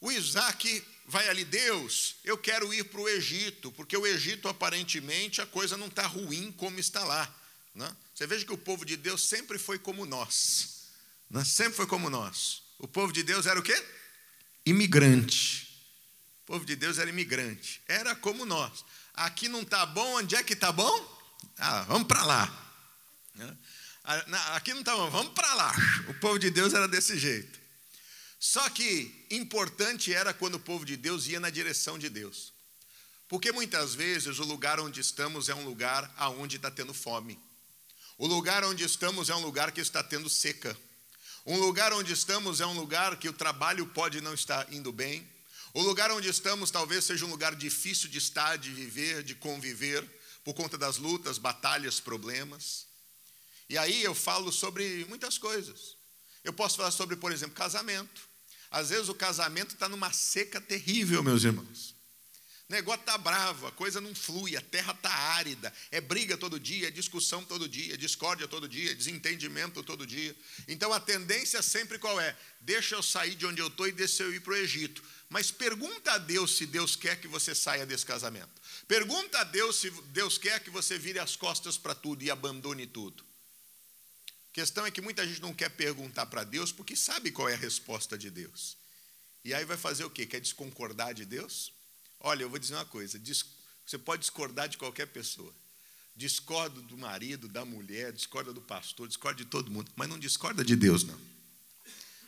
o 0.00 0.10
Isaac 0.10 0.84
vai 1.06 1.28
ali, 1.28 1.44
Deus, 1.44 2.16
eu 2.24 2.38
quero 2.38 2.72
ir 2.72 2.84
para 2.84 3.00
o 3.00 3.08
Egito, 3.08 3.70
porque 3.72 3.96
o 3.96 4.06
Egito 4.06 4.48
aparentemente 4.48 5.40
a 5.40 5.46
coisa 5.46 5.76
não 5.76 5.88
está 5.88 6.06
ruim 6.06 6.52
como 6.52 6.78
está 6.78 7.04
lá. 7.04 7.32
Né? 7.74 7.94
Você 8.14 8.26
veja 8.26 8.44
que 8.44 8.52
o 8.52 8.58
povo 8.58 8.84
de 8.84 8.96
Deus 8.96 9.26
sempre 9.26 9.58
foi 9.58 9.78
como 9.78 10.04
nós. 10.06 10.88
Né? 11.30 11.44
Sempre 11.44 11.74
foi 11.74 11.86
como 11.86 12.10
nós. 12.10 12.62
O 12.78 12.86
povo 12.86 13.12
de 13.12 13.22
Deus 13.22 13.46
era 13.46 13.58
o 13.58 13.62
quê? 13.62 13.84
Imigrante. 14.66 15.68
O 16.42 16.46
povo 16.46 16.64
de 16.64 16.76
Deus 16.76 16.98
era 16.98 17.08
imigrante. 17.08 17.82
Era 17.86 18.14
como 18.14 18.44
nós. 18.44 18.84
Aqui 19.14 19.48
não 19.48 19.62
está 19.62 19.86
bom, 19.86 20.18
onde 20.18 20.34
é 20.34 20.42
que 20.42 20.54
está 20.54 20.72
bom? 20.72 21.20
Ah, 21.58 21.82
vamos 21.82 22.08
para 22.08 22.24
lá. 22.24 22.74
Né? 23.34 23.56
Ah, 24.04 24.56
aqui 24.56 24.72
não 24.72 24.80
está 24.80 24.96
bom, 24.96 25.10
vamos 25.10 25.32
para 25.32 25.54
lá. 25.54 25.72
O 26.08 26.14
povo 26.14 26.38
de 26.38 26.50
Deus 26.50 26.74
era 26.74 26.88
desse 26.88 27.18
jeito. 27.18 27.61
Só 28.42 28.68
que 28.70 29.24
importante 29.30 30.12
era 30.12 30.34
quando 30.34 30.56
o 30.56 30.60
povo 30.60 30.84
de 30.84 30.96
Deus 30.96 31.28
ia 31.28 31.38
na 31.38 31.48
direção 31.48 31.96
de 31.96 32.08
Deus. 32.08 32.52
Porque 33.28 33.52
muitas 33.52 33.94
vezes 33.94 34.40
o 34.40 34.44
lugar 34.44 34.80
onde 34.80 35.00
estamos 35.00 35.48
é 35.48 35.54
um 35.54 35.64
lugar 35.64 36.12
aonde 36.16 36.56
está 36.56 36.68
tendo 36.68 36.92
fome. 36.92 37.38
O 38.18 38.26
lugar 38.26 38.64
onde 38.64 38.82
estamos 38.82 39.30
é 39.30 39.34
um 39.36 39.38
lugar 39.38 39.70
que 39.70 39.80
está 39.80 40.02
tendo 40.02 40.28
seca. 40.28 40.76
Um 41.46 41.56
lugar 41.60 41.92
onde 41.92 42.12
estamos 42.12 42.60
é 42.60 42.66
um 42.66 42.72
lugar 42.72 43.16
que 43.16 43.28
o 43.28 43.32
trabalho 43.32 43.86
pode 43.86 44.20
não 44.20 44.34
estar 44.34 44.72
indo 44.72 44.90
bem. 44.90 45.24
O 45.72 45.80
lugar 45.80 46.10
onde 46.10 46.28
estamos 46.28 46.68
talvez 46.68 47.04
seja 47.04 47.24
um 47.24 47.30
lugar 47.30 47.54
difícil 47.54 48.10
de 48.10 48.18
estar, 48.18 48.56
de 48.58 48.72
viver, 48.72 49.22
de 49.22 49.36
conviver, 49.36 50.04
por 50.42 50.52
conta 50.52 50.76
das 50.76 50.96
lutas, 50.96 51.38
batalhas, 51.38 52.00
problemas. 52.00 52.86
E 53.68 53.78
aí 53.78 54.02
eu 54.02 54.16
falo 54.16 54.50
sobre 54.50 55.04
muitas 55.04 55.38
coisas. 55.38 55.96
Eu 56.42 56.52
posso 56.52 56.76
falar 56.76 56.90
sobre, 56.90 57.14
por 57.14 57.30
exemplo, 57.30 57.54
casamento. 57.54 58.31
Às 58.72 58.88
vezes 58.88 59.10
o 59.10 59.14
casamento 59.14 59.74
está 59.74 59.86
numa 59.86 60.10
seca 60.12 60.58
terrível, 60.58 61.22
meus 61.22 61.44
irmãos. 61.44 61.94
O 62.70 62.72
negócio 62.72 63.00
está 63.00 63.18
bravo, 63.18 63.66
a 63.66 63.72
coisa 63.72 64.00
não 64.00 64.14
flui, 64.14 64.56
a 64.56 64.62
terra 64.62 64.94
está 64.94 65.10
árida, 65.10 65.70
é 65.90 66.00
briga 66.00 66.38
todo 66.38 66.58
dia, 66.58 66.88
é 66.88 66.90
discussão 66.90 67.44
todo 67.44 67.68
dia, 67.68 67.92
é 67.92 67.96
discórdia 67.98 68.48
todo 68.48 68.66
dia, 68.66 68.92
é 68.92 68.94
desentendimento 68.94 69.82
todo 69.82 70.06
dia. 70.06 70.34
Então 70.66 70.90
a 70.90 70.98
tendência 70.98 71.60
sempre 71.60 71.98
qual 71.98 72.18
é? 72.18 72.34
Deixa 72.62 72.94
eu 72.94 73.02
sair 73.02 73.34
de 73.34 73.44
onde 73.44 73.60
eu 73.60 73.66
estou 73.66 73.86
e 73.86 73.92
deixa 73.92 74.22
eu 74.22 74.32
ir 74.32 74.40
para 74.40 74.54
o 74.54 74.56
Egito. 74.56 75.02
Mas 75.28 75.50
pergunta 75.50 76.12
a 76.12 76.18
Deus 76.18 76.56
se 76.56 76.64
Deus 76.64 76.96
quer 76.96 77.20
que 77.20 77.28
você 77.28 77.54
saia 77.54 77.84
desse 77.84 78.06
casamento. 78.06 78.50
Pergunta 78.88 79.40
a 79.40 79.44
Deus 79.44 79.76
se 79.76 79.90
Deus 80.06 80.38
quer 80.38 80.60
que 80.60 80.70
você 80.70 80.96
vire 80.98 81.18
as 81.18 81.36
costas 81.36 81.76
para 81.76 81.94
tudo 81.94 82.22
e 82.22 82.30
abandone 82.30 82.86
tudo. 82.86 83.22
A 84.52 84.54
questão 84.54 84.84
é 84.84 84.90
que 84.90 85.00
muita 85.00 85.26
gente 85.26 85.40
não 85.40 85.54
quer 85.54 85.70
perguntar 85.70 86.26
para 86.26 86.44
Deus 86.44 86.70
porque 86.70 86.94
sabe 86.94 87.32
qual 87.32 87.48
é 87.48 87.54
a 87.54 87.56
resposta 87.56 88.18
de 88.18 88.30
Deus. 88.30 88.76
E 89.42 89.54
aí 89.54 89.64
vai 89.64 89.78
fazer 89.78 90.04
o 90.04 90.10
quê? 90.10 90.26
Quer 90.26 90.40
desconcordar 90.40 91.14
de 91.14 91.24
Deus? 91.24 91.72
Olha, 92.20 92.42
eu 92.42 92.50
vou 92.50 92.58
dizer 92.58 92.74
uma 92.74 92.84
coisa: 92.84 93.18
você 93.86 93.96
pode 93.96 94.20
discordar 94.20 94.68
de 94.68 94.76
qualquer 94.76 95.06
pessoa. 95.06 95.54
Discorda 96.14 96.82
do 96.82 96.98
marido, 96.98 97.48
da 97.48 97.64
mulher, 97.64 98.12
discorda 98.12 98.52
do 98.52 98.60
pastor, 98.60 99.08
discorda 99.08 99.42
de 99.42 99.48
todo 99.48 99.70
mundo, 99.70 99.90
mas 99.96 100.06
não 100.06 100.18
discorda 100.18 100.62
de 100.62 100.76
Deus, 100.76 101.02
não. 101.02 101.18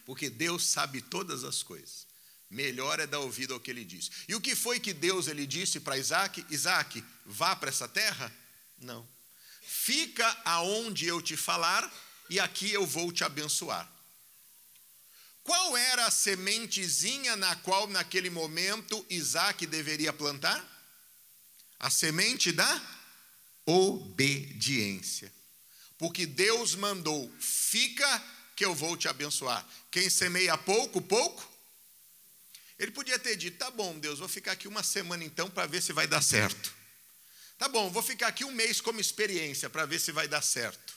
Porque 0.06 0.30
Deus 0.30 0.64
sabe 0.64 1.02
todas 1.02 1.44
as 1.44 1.62
coisas. 1.62 2.06
Melhor 2.48 3.00
é 3.00 3.06
dar 3.06 3.18
ouvido 3.18 3.52
ao 3.52 3.60
que 3.60 3.70
ele 3.70 3.84
disse. 3.84 4.10
E 4.26 4.34
o 4.34 4.40
que 4.40 4.56
foi 4.56 4.80
que 4.80 4.94
Deus 4.94 5.28
ele 5.28 5.46
disse 5.46 5.78
para 5.78 5.98
Isaac? 5.98 6.42
Isaac, 6.48 7.04
vá 7.26 7.54
para 7.54 7.68
essa 7.68 7.86
terra? 7.86 8.34
Não. 8.78 9.06
Fica 9.60 10.26
aonde 10.46 11.04
eu 11.04 11.20
te 11.20 11.36
falar 11.36 11.92
e 12.28 12.40
aqui 12.40 12.72
eu 12.72 12.86
vou 12.86 13.12
te 13.12 13.24
abençoar. 13.24 13.90
Qual 15.42 15.76
era 15.76 16.06
a 16.06 16.10
sementezinha 16.10 17.36
na 17.36 17.54
qual, 17.56 17.86
naquele 17.86 18.30
momento, 18.30 19.04
Isaac 19.10 19.66
deveria 19.66 20.12
plantar? 20.12 20.64
A 21.78 21.90
semente 21.90 22.50
da 22.50 22.82
obediência. 23.66 25.30
Porque 25.98 26.24
Deus 26.24 26.74
mandou: 26.74 27.30
fica 27.38 28.24
que 28.56 28.64
eu 28.64 28.74
vou 28.74 28.96
te 28.96 29.06
abençoar. 29.06 29.66
Quem 29.90 30.08
semeia 30.08 30.56
pouco, 30.56 31.00
pouco. 31.00 31.46
Ele 32.78 32.90
podia 32.90 33.18
ter 33.18 33.36
dito: 33.36 33.58
tá 33.58 33.70
bom, 33.70 33.98
Deus, 33.98 34.18
vou 34.18 34.28
ficar 34.28 34.52
aqui 34.52 34.66
uma 34.66 34.82
semana 34.82 35.24
então 35.24 35.50
para 35.50 35.66
ver 35.66 35.82
se 35.82 35.92
vai 35.92 36.06
dar 36.06 36.22
certo. 36.22 36.74
Tá 37.58 37.68
bom, 37.68 37.90
vou 37.90 38.02
ficar 38.02 38.28
aqui 38.28 38.44
um 38.44 38.50
mês 38.50 38.80
como 38.80 39.00
experiência 39.00 39.70
para 39.70 39.86
ver 39.86 40.00
se 40.00 40.10
vai 40.10 40.26
dar 40.26 40.42
certo. 40.42 40.93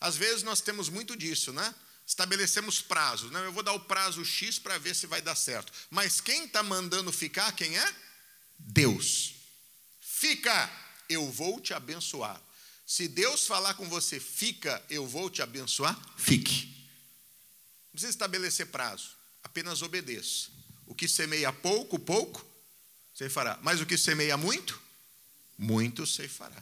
Às 0.00 0.16
vezes 0.16 0.42
nós 0.42 0.60
temos 0.60 0.88
muito 0.88 1.16
disso, 1.16 1.52
né? 1.52 1.74
Estabelecemos 2.06 2.80
prazos. 2.80 3.30
Não, 3.30 3.40
eu 3.44 3.52
vou 3.52 3.62
dar 3.62 3.72
o 3.72 3.80
prazo 3.80 4.24
X 4.24 4.58
para 4.58 4.78
ver 4.78 4.94
se 4.96 5.06
vai 5.06 5.20
dar 5.20 5.34
certo. 5.34 5.72
Mas 5.90 6.20
quem 6.20 6.46
está 6.46 6.62
mandando 6.62 7.12
ficar, 7.12 7.52
quem 7.52 7.78
é? 7.78 7.94
Deus. 8.58 9.34
Fica, 10.00 10.70
eu 11.08 11.30
vou 11.30 11.60
te 11.60 11.72
abençoar. 11.72 12.40
Se 12.86 13.06
Deus 13.06 13.46
falar 13.46 13.74
com 13.74 13.88
você, 13.88 14.18
fica, 14.18 14.82
eu 14.90 15.06
vou 15.06 15.30
te 15.30 15.42
abençoar, 15.42 15.96
fique. 16.16 16.66
Não 17.84 17.92
precisa 17.92 18.10
estabelecer 18.10 18.66
prazo, 18.66 19.10
apenas 19.44 19.80
obedeça. 19.82 20.48
O 20.86 20.94
que 20.94 21.06
semeia 21.06 21.52
pouco, 21.52 21.98
pouco, 21.98 22.44
você 23.14 23.30
fará. 23.30 23.58
Mas 23.62 23.80
o 23.80 23.86
que 23.86 23.96
semeia 23.96 24.36
muito, 24.36 24.80
muito 25.56 26.04
você 26.04 26.26
fará. 26.26 26.60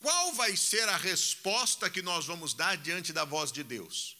Qual 0.00 0.32
vai 0.32 0.56
ser 0.56 0.88
a 0.88 0.96
resposta 0.96 1.90
que 1.90 2.00
nós 2.00 2.26
vamos 2.26 2.54
dar 2.54 2.76
diante 2.76 3.12
da 3.12 3.24
voz 3.24 3.52
de 3.52 3.62
Deus? 3.62 4.16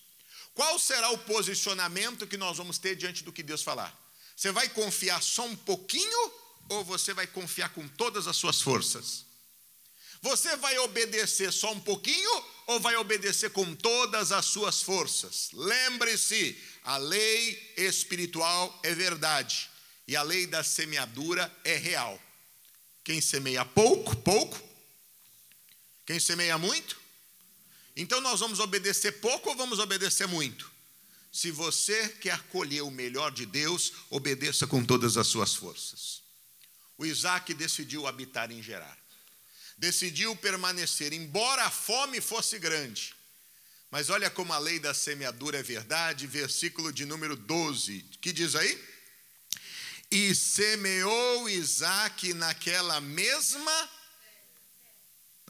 Qual 0.55 0.79
será 0.79 1.11
o 1.11 1.19
posicionamento 1.19 2.27
que 2.27 2.37
nós 2.37 2.59
vamos 2.59 2.79
ter 2.79 2.95
diante 2.95 3.25
do 3.25 3.33
que 3.33 3.43
Deus 3.43 3.63
falar? 3.63 3.99
Você 4.37 4.53
vai 4.53 4.69
confiar 4.69 5.23
só 5.23 5.47
um 5.47 5.57
pouquinho 5.57 6.33
ou 6.69 6.85
você 6.85 7.15
vai 7.15 7.27
confiar 7.27 7.71
com 7.71 7.89
todas 7.89 8.29
as 8.29 8.37
suas 8.37 8.61
forças? 8.61 9.25
Você 10.23 10.55
vai 10.57 10.79
obedecer 10.81 11.51
só 11.51 11.73
um 11.73 11.81
pouquinho 11.81 12.45
ou 12.67 12.79
vai 12.79 12.95
obedecer 12.97 13.51
com 13.51 13.75
todas 13.75 14.33
as 14.33 14.45
suas 14.45 14.83
forças? 14.83 15.49
Lembre-se, 15.53 16.63
a 16.85 16.99
lei 16.99 17.75
espiritual 17.79 18.79
é 18.83 18.95
verdade 18.95 19.71
e 20.07 20.15
a 20.15 20.23
lei 20.23 20.47
da 20.47 20.63
semeadura 20.63 21.51
é 21.65 21.77
real. 21.77 22.21
Quem 23.03 23.21
semeia 23.21 23.65
pouco, 23.65 24.15
pouco. 24.17 24.70
Quem 26.11 26.19
semeia 26.19 26.59
muito? 26.59 27.01
Então 27.95 28.21
nós 28.21 28.41
vamos 28.41 28.59
obedecer 28.59 29.21
pouco 29.21 29.51
ou 29.51 29.55
vamos 29.55 29.79
obedecer 29.79 30.27
muito? 30.27 30.69
Se 31.31 31.53
você 31.53 32.09
quer 32.09 32.43
colher 32.49 32.83
o 32.83 32.91
melhor 32.91 33.31
de 33.31 33.47
Deus, 33.47 33.93
obedeça 34.11 34.67
com 34.67 34.85
todas 34.85 35.17
as 35.17 35.29
suas 35.29 35.55
forças. 35.55 36.21
O 36.99 37.07
Isaac 37.07 37.55
decidiu 37.55 38.09
habitar 38.09 38.51
em 38.51 38.61
Gerar 38.61 38.99
decidiu 39.79 40.35
permanecer, 40.35 41.13
embora 41.13 41.67
a 41.67 41.71
fome 41.71 42.21
fosse 42.21 42.59
grande. 42.59 43.15
Mas 43.89 44.11
olha 44.11 44.29
como 44.29 44.53
a 44.53 44.59
lei 44.59 44.81
da 44.81 44.93
semeadura 44.93 45.59
é 45.59 45.63
verdade, 45.63 46.27
versículo 46.27 46.93
de 46.93 47.07
número 47.07 47.37
12, 47.37 48.05
que 48.21 48.33
diz 48.33 48.57
aí? 48.57 48.85
E 50.11 50.35
semeou 50.35 51.49
Isaac 51.49 52.35
naquela 52.35 53.01
mesma. 53.01 54.00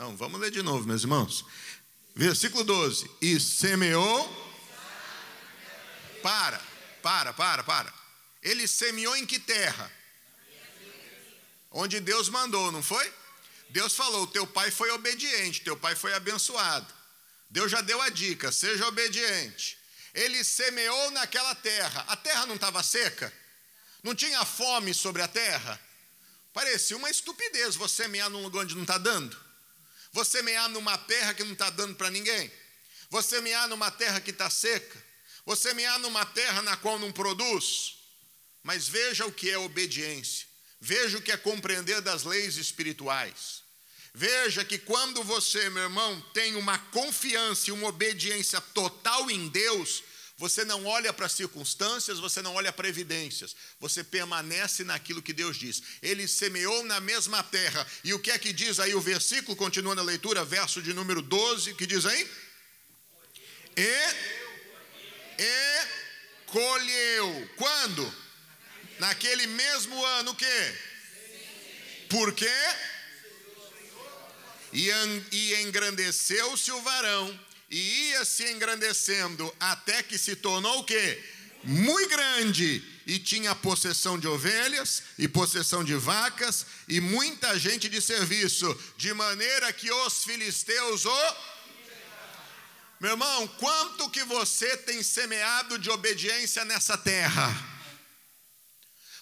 Não, 0.00 0.16
vamos 0.16 0.40
ler 0.40 0.50
de 0.50 0.62
novo, 0.62 0.88
meus 0.88 1.02
irmãos. 1.02 1.44
Versículo 2.16 2.64
12: 2.64 3.10
E 3.20 3.38
semeou. 3.38 4.50
Para, 6.22 6.58
para, 7.02 7.34
para, 7.34 7.62
para. 7.62 7.92
Ele 8.42 8.66
semeou 8.66 9.14
em 9.14 9.26
que 9.26 9.38
terra? 9.38 9.92
Onde 11.70 12.00
Deus 12.00 12.30
mandou, 12.30 12.72
não 12.72 12.82
foi? 12.82 13.12
Deus 13.68 13.94
falou: 13.94 14.26
teu 14.26 14.46
pai 14.46 14.70
foi 14.70 14.90
obediente, 14.90 15.60
teu 15.60 15.76
pai 15.76 15.94
foi 15.94 16.14
abençoado. 16.14 16.90
Deus 17.50 17.70
já 17.70 17.82
deu 17.82 18.00
a 18.00 18.08
dica: 18.08 18.50
seja 18.50 18.86
obediente. 18.86 19.78
Ele 20.14 20.42
semeou 20.42 21.10
naquela 21.10 21.54
terra. 21.54 22.06
A 22.08 22.16
terra 22.16 22.46
não 22.46 22.54
estava 22.54 22.82
seca? 22.82 23.30
Não 24.02 24.14
tinha 24.14 24.46
fome 24.46 24.94
sobre 24.94 25.20
a 25.20 25.28
terra? 25.28 25.78
Parecia 26.54 26.96
uma 26.96 27.10
estupidez 27.10 27.76
você 27.76 28.04
semear 28.04 28.30
num 28.30 28.42
lugar 28.42 28.62
onde 28.62 28.74
não 28.74 28.82
está 28.84 28.96
dando. 28.96 29.49
Você 30.12 30.38
semear 30.38 30.68
numa 30.68 30.98
terra 30.98 31.34
que 31.34 31.44
não 31.44 31.52
está 31.52 31.70
dando 31.70 31.94
para 31.94 32.10
ninguém. 32.10 32.50
Você 33.10 33.36
semear 33.36 33.68
numa 33.68 33.90
terra 33.90 34.20
que 34.20 34.30
está 34.30 34.50
seca. 34.50 35.04
Você 35.46 35.70
semear 35.70 35.98
numa 35.98 36.24
terra 36.26 36.62
na 36.62 36.76
qual 36.76 36.98
não 36.98 37.12
produz. 37.12 37.98
Mas 38.62 38.88
veja 38.88 39.26
o 39.26 39.32
que 39.32 39.50
é 39.50 39.58
obediência. 39.58 40.46
Veja 40.80 41.18
o 41.18 41.22
que 41.22 41.32
é 41.32 41.36
compreender 41.36 42.00
das 42.00 42.24
leis 42.24 42.56
espirituais. 42.56 43.62
Veja 44.12 44.64
que 44.64 44.78
quando 44.78 45.22
você, 45.22 45.70
meu 45.70 45.84
irmão, 45.84 46.20
tem 46.34 46.56
uma 46.56 46.78
confiança 46.78 47.70
e 47.70 47.72
uma 47.72 47.88
obediência 47.88 48.60
total 48.60 49.30
em 49.30 49.48
Deus, 49.48 50.02
você 50.40 50.64
não 50.64 50.86
olha 50.86 51.12
para 51.12 51.28
circunstâncias, 51.28 52.18
você 52.18 52.40
não 52.40 52.54
olha 52.54 52.72
para 52.72 52.88
evidências, 52.88 53.54
você 53.78 54.02
permanece 54.02 54.82
naquilo 54.84 55.20
que 55.20 55.34
Deus 55.34 55.58
diz. 55.58 55.82
Ele 56.00 56.26
semeou 56.26 56.82
na 56.84 56.98
mesma 56.98 57.42
terra. 57.42 57.86
E 58.02 58.14
o 58.14 58.18
que 58.18 58.30
é 58.30 58.38
que 58.38 58.50
diz 58.50 58.80
aí 58.80 58.94
o 58.94 59.02
versículo? 59.02 59.54
Continuando 59.54 60.00
a 60.00 60.04
leitura, 60.04 60.42
verso 60.42 60.80
de 60.80 60.94
número 60.94 61.20
12, 61.20 61.74
que 61.74 61.86
diz 61.86 62.06
aí? 62.06 62.30
E, 63.76 65.42
e 65.42 65.86
colheu. 66.46 67.50
Quando? 67.58 68.14
Naquele 68.98 69.46
mesmo 69.46 70.02
ano 70.06 70.30
o 70.30 70.34
quê? 70.34 70.78
Por 72.08 72.32
quê? 72.32 72.48
e 74.72 75.54
engrandeceu-se 75.62 76.72
o 76.72 76.80
varão, 76.80 77.38
e 77.70 78.10
ia 78.10 78.24
se 78.24 78.50
engrandecendo 78.50 79.54
até 79.60 80.02
que 80.02 80.18
se 80.18 80.34
tornou 80.36 80.80
o 80.80 80.84
quê? 80.84 81.22
Muito 81.62 82.08
grande, 82.08 82.82
e 83.06 83.18
tinha 83.18 83.54
possessão 83.54 84.18
de 84.18 84.26
ovelhas 84.26 85.02
e 85.18 85.28
possessão 85.28 85.84
de 85.84 85.94
vacas 85.94 86.64
e 86.88 87.00
muita 87.00 87.58
gente 87.58 87.88
de 87.88 88.00
serviço, 88.00 88.66
de 88.96 89.12
maneira 89.12 89.72
que 89.72 89.90
os 89.90 90.24
filisteus 90.24 91.04
o 91.04 91.36
Meu 93.00 93.10
irmão, 93.10 93.48
quanto 93.58 94.10
que 94.10 94.24
você 94.24 94.76
tem 94.76 95.02
semeado 95.02 95.78
de 95.78 95.90
obediência 95.90 96.64
nessa 96.64 96.96
terra? 96.96 97.52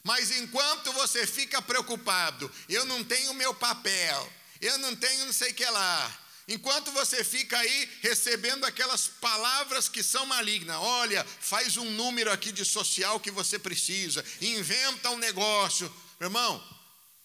Mas 0.05 0.31
enquanto 0.31 0.93
você 0.93 1.27
fica 1.27 1.61
preocupado, 1.61 2.51
eu 2.69 2.85
não 2.87 3.03
tenho 3.03 3.35
meu 3.35 3.55
papel, 3.55 4.33
eu 4.61 4.79
não 4.79 4.95
tenho 4.95 5.27
não 5.27 5.33
sei 5.33 5.51
o 5.51 5.55
que 5.55 5.65
lá. 5.65 6.28
Enquanto 6.49 6.91
você 6.93 7.23
fica 7.23 7.59
aí 7.59 7.89
recebendo 8.01 8.65
aquelas 8.65 9.07
palavras 9.07 9.87
que 9.87 10.03
são 10.03 10.25
malignas, 10.25 10.77
olha, 10.77 11.25
faz 11.41 11.77
um 11.77 11.91
número 11.91 12.33
aqui 12.33 12.51
de 12.51 12.65
social 12.65 13.21
que 13.21 13.31
você 13.31 13.59
precisa, 13.59 14.25
inventa 14.41 15.11
um 15.11 15.19
negócio. 15.19 15.93
Irmão, 16.19 16.63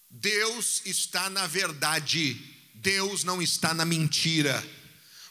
Deus 0.10 0.82
está 0.84 1.30
na 1.30 1.48
verdade, 1.48 2.36
Deus 2.76 3.24
não 3.24 3.42
está 3.42 3.74
na 3.74 3.86
mentira. 3.86 4.62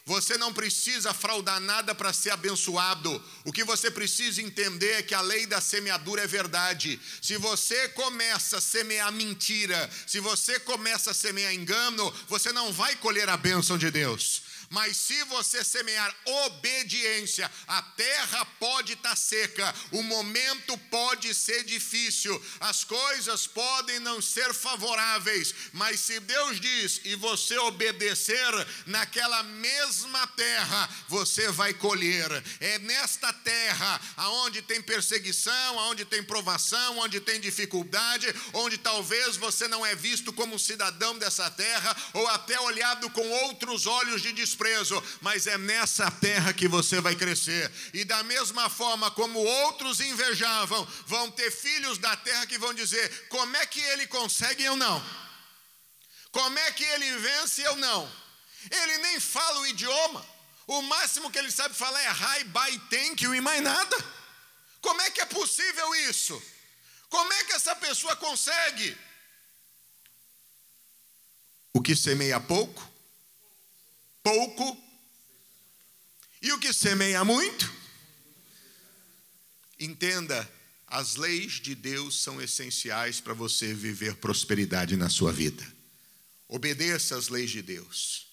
Você 0.05 0.37
não 0.37 0.51
precisa 0.51 1.13
fraudar 1.13 1.61
nada 1.61 1.95
para 1.95 2.11
ser 2.11 2.31
abençoado. 2.31 3.23
O 3.45 3.53
que 3.53 3.63
você 3.63 3.89
precisa 3.89 4.41
entender 4.41 4.91
é 4.95 5.01
que 5.01 5.15
a 5.15 5.21
lei 5.21 5.45
da 5.45 5.61
semeadura 5.61 6.21
é 6.21 6.27
verdade. 6.27 6.99
Se 7.21 7.37
você 7.37 7.87
começa 7.89 8.57
a 8.57 8.61
semear 8.61 9.13
mentira, 9.13 9.89
se 10.05 10.19
você 10.19 10.59
começa 10.59 11.11
a 11.11 11.13
semear 11.13 11.53
engano, 11.53 12.13
você 12.27 12.51
não 12.51 12.73
vai 12.73 12.97
colher 12.97 13.29
a 13.29 13.37
bênção 13.37 13.77
de 13.77 13.89
Deus. 13.89 14.42
Mas 14.73 14.97
se 14.97 15.23
você 15.25 15.63
semear 15.63 16.11
obediência, 16.25 17.49
a 17.67 17.79
terra 17.79 18.43
pode 18.59 18.93
estar 18.93 19.09
tá 19.09 19.15
seca, 19.15 19.71
o 19.91 20.01
momento 20.01 20.75
pode 20.89 21.31
ser 21.35 21.63
difícil, 21.63 22.43
as 22.59 22.83
coisas 22.83 23.45
podem 23.45 23.99
não 23.99 24.19
ser 24.19 24.51
favoráveis, 24.51 25.53
mas 25.73 25.99
se 25.99 26.19
Deus 26.21 26.59
diz 26.59 27.01
e 27.03 27.13
você 27.15 27.55
obedecer 27.59 28.51
naquela 28.87 29.43
mesma 29.43 30.25
terra, 30.29 30.89
você 31.07 31.51
vai 31.51 31.75
colher. 31.75 32.31
É 32.59 32.79
nesta 32.79 33.31
terra 33.31 34.01
aonde 34.17 34.63
tem 34.63 34.81
perseguição, 34.81 35.79
aonde 35.81 36.03
tem 36.03 36.23
provação, 36.23 36.97
onde 36.97 37.19
tem 37.19 37.39
dificuldade, 37.39 38.25
onde 38.53 38.79
talvez 38.79 39.37
você 39.37 39.67
não 39.67 39.85
é 39.85 39.93
visto 39.93 40.33
como 40.33 40.57
cidadão 40.57 41.15
dessa 41.19 41.47
terra 41.51 41.95
ou 42.13 42.27
até 42.29 42.59
olhado 42.59 43.07
com 43.11 43.29
outros 43.45 43.85
olhos 43.85 44.23
de 44.23 44.31
desprezo 44.31 44.62
desprezo, 44.63 45.03
mas 45.21 45.45
é 45.45 45.57
nessa 45.57 46.09
terra 46.09 46.53
que 46.53 46.67
você 46.67 47.01
vai 47.01 47.15
crescer. 47.15 47.71
E 47.93 48.05
da 48.05 48.23
mesma 48.23 48.69
forma 48.69 49.11
como 49.11 49.39
outros 49.39 49.99
invejavam, 49.99 50.85
vão 51.05 51.29
ter 51.29 51.51
filhos 51.51 51.97
da 51.97 52.15
terra 52.15 52.47
que 52.47 52.57
vão 52.57 52.73
dizer: 52.73 53.27
como 53.27 53.55
é 53.57 53.65
que 53.65 53.81
ele 53.81 54.07
consegue 54.07 54.63
eu 54.63 54.75
não? 54.75 55.03
Como 56.31 56.57
é 56.57 56.71
que 56.71 56.83
ele 56.83 57.17
vence 57.17 57.61
eu 57.61 57.75
não? 57.75 58.11
Ele 58.71 58.97
nem 58.99 59.19
fala 59.19 59.59
o 59.59 59.67
idioma. 59.67 60.33
O 60.65 60.81
máximo 60.81 61.29
que 61.29 61.37
ele 61.37 61.51
sabe 61.51 61.75
falar 61.75 62.01
é 62.01 62.39
hi, 62.39 62.43
bye, 62.45 62.79
thank 62.89 63.23
you 63.23 63.35
e 63.35 63.41
mais 63.41 63.61
nada. 63.61 63.97
Como 64.81 65.01
é 65.01 65.11
que 65.11 65.21
é 65.21 65.25
possível 65.25 65.93
isso? 66.09 66.41
Como 67.09 67.31
é 67.31 67.43
que 67.43 67.53
essa 67.53 67.75
pessoa 67.75 68.15
consegue? 68.15 68.97
O 71.73 71.81
que 71.81 71.95
semeia 71.95 72.39
pouco, 72.39 72.92
pouco, 74.23 74.81
e 76.41 76.51
o 76.53 76.59
que 76.59 76.73
semeia 76.73 77.23
muito. 77.23 77.71
Entenda, 79.79 80.49
as 80.87 81.15
leis 81.15 81.53
de 81.53 81.75
Deus 81.75 82.21
são 82.21 82.41
essenciais 82.41 83.19
para 83.19 83.33
você 83.33 83.73
viver 83.73 84.15
prosperidade 84.15 84.95
na 84.95 85.09
sua 85.09 85.31
vida. 85.31 85.65
Obedeça 86.47 87.17
às 87.17 87.27
leis 87.27 87.51
de 87.51 87.61
Deus. 87.61 88.27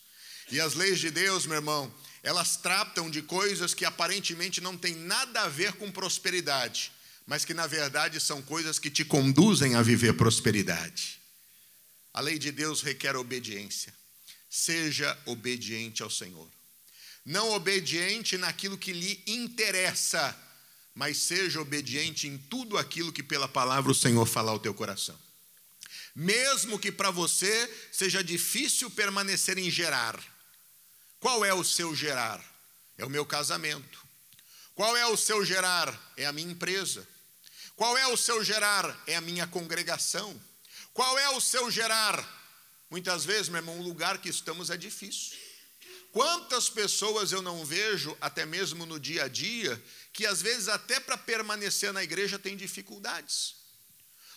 E 0.51 0.61
as 0.61 0.75
leis 0.75 1.01
de 1.01 1.11
Deus, 1.11 1.47
meu 1.47 1.57
irmão, 1.57 1.93
elas 2.23 2.57
tratam 2.57 3.11
de 3.11 3.23
coisas 3.23 3.75
que 3.75 3.85
aparentemente 3.85 4.61
não 4.61 4.77
têm 4.77 4.95
nada 4.95 5.43
a 5.43 5.49
ver 5.49 5.73
com 5.75 5.91
prosperidade, 5.91 6.93
mas 7.27 7.45
que 7.45 7.55
na 7.55 7.67
verdade 7.67 8.21
são 8.21 8.43
coisas 8.43 8.79
que 8.79 8.91
te 8.91 9.05
conduzem 9.05 9.75
a 9.75 9.83
viver 9.83 10.15
prosperidade. 10.15 11.21
A 12.13 12.21
lei 12.21 12.39
de 12.39 12.53
Deus 12.53 12.83
requer 12.83 13.17
obediência 13.17 14.00
seja 14.51 15.17
obediente 15.27 16.03
ao 16.03 16.11
Senhor. 16.11 16.51
Não 17.25 17.53
obediente 17.53 18.37
naquilo 18.37 18.77
que 18.77 18.93
lhe 18.93 19.23
interessa, 19.27 20.37
mas 20.95 21.19
seja 21.19 21.61
obediente 21.61 22.27
em 22.27 22.37
tudo 22.37 22.77
aquilo 22.77 23.13
que 23.13 23.23
pela 23.23 23.47
palavra 23.47 23.93
o 23.93 23.95
Senhor 23.95 24.27
falar 24.27 24.51
ao 24.51 24.59
teu 24.59 24.75
coração. 24.75 25.19
Mesmo 26.15 26.79
que 26.79 26.91
para 26.91 27.11
você 27.13 27.73
seja 27.93 28.25
difícil 28.25 28.91
permanecer 28.91 29.57
em 29.59 29.71
gerar. 29.71 30.21
Qual 31.21 31.45
é 31.45 31.55
o 31.55 31.63
seu 31.63 31.95
gerar? 31.95 32.43
É 32.99 33.05
o 33.05 33.11
meu 33.11 33.25
casamento. 33.25 34.05
Qual 34.75 34.97
é 34.97 35.07
o 35.07 35.17
seu 35.17 35.45
gerar? 35.45 36.13
É 36.17 36.27
a 36.27 36.33
minha 36.33 36.51
empresa. 36.51 37.07
Qual 37.77 37.97
é 37.97 38.07
o 38.09 38.17
seu 38.17 38.43
gerar? 38.43 39.03
É 39.07 39.15
a 39.15 39.21
minha 39.21 39.47
congregação. 39.47 40.39
Qual 40.93 41.19
é 41.19 41.29
o 41.31 41.41
seu 41.41 41.71
gerar? 41.71 42.40
Muitas 42.91 43.25
vezes, 43.25 43.49
meu 43.49 43.59
irmão, 43.59 43.79
o 43.79 43.83
lugar 43.83 44.19
que 44.19 44.29
estamos 44.29 44.69
é 44.69 44.77
difícil. 44.77 45.39
Quantas 46.11 46.69
pessoas 46.69 47.31
eu 47.31 47.41
não 47.41 47.65
vejo, 47.65 48.17
até 48.21 48.45
mesmo 48.45 48.85
no 48.85 48.99
dia 48.99 49.25
a 49.25 49.29
dia, 49.29 49.81
que 50.13 50.27
às 50.27 50.43
vezes 50.43 50.67
até 50.69 50.99
para 50.99 51.17
permanecer 51.17 51.93
na 51.93 52.03
igreja 52.03 52.39
tem 52.39 52.57
dificuldades. 52.57 53.55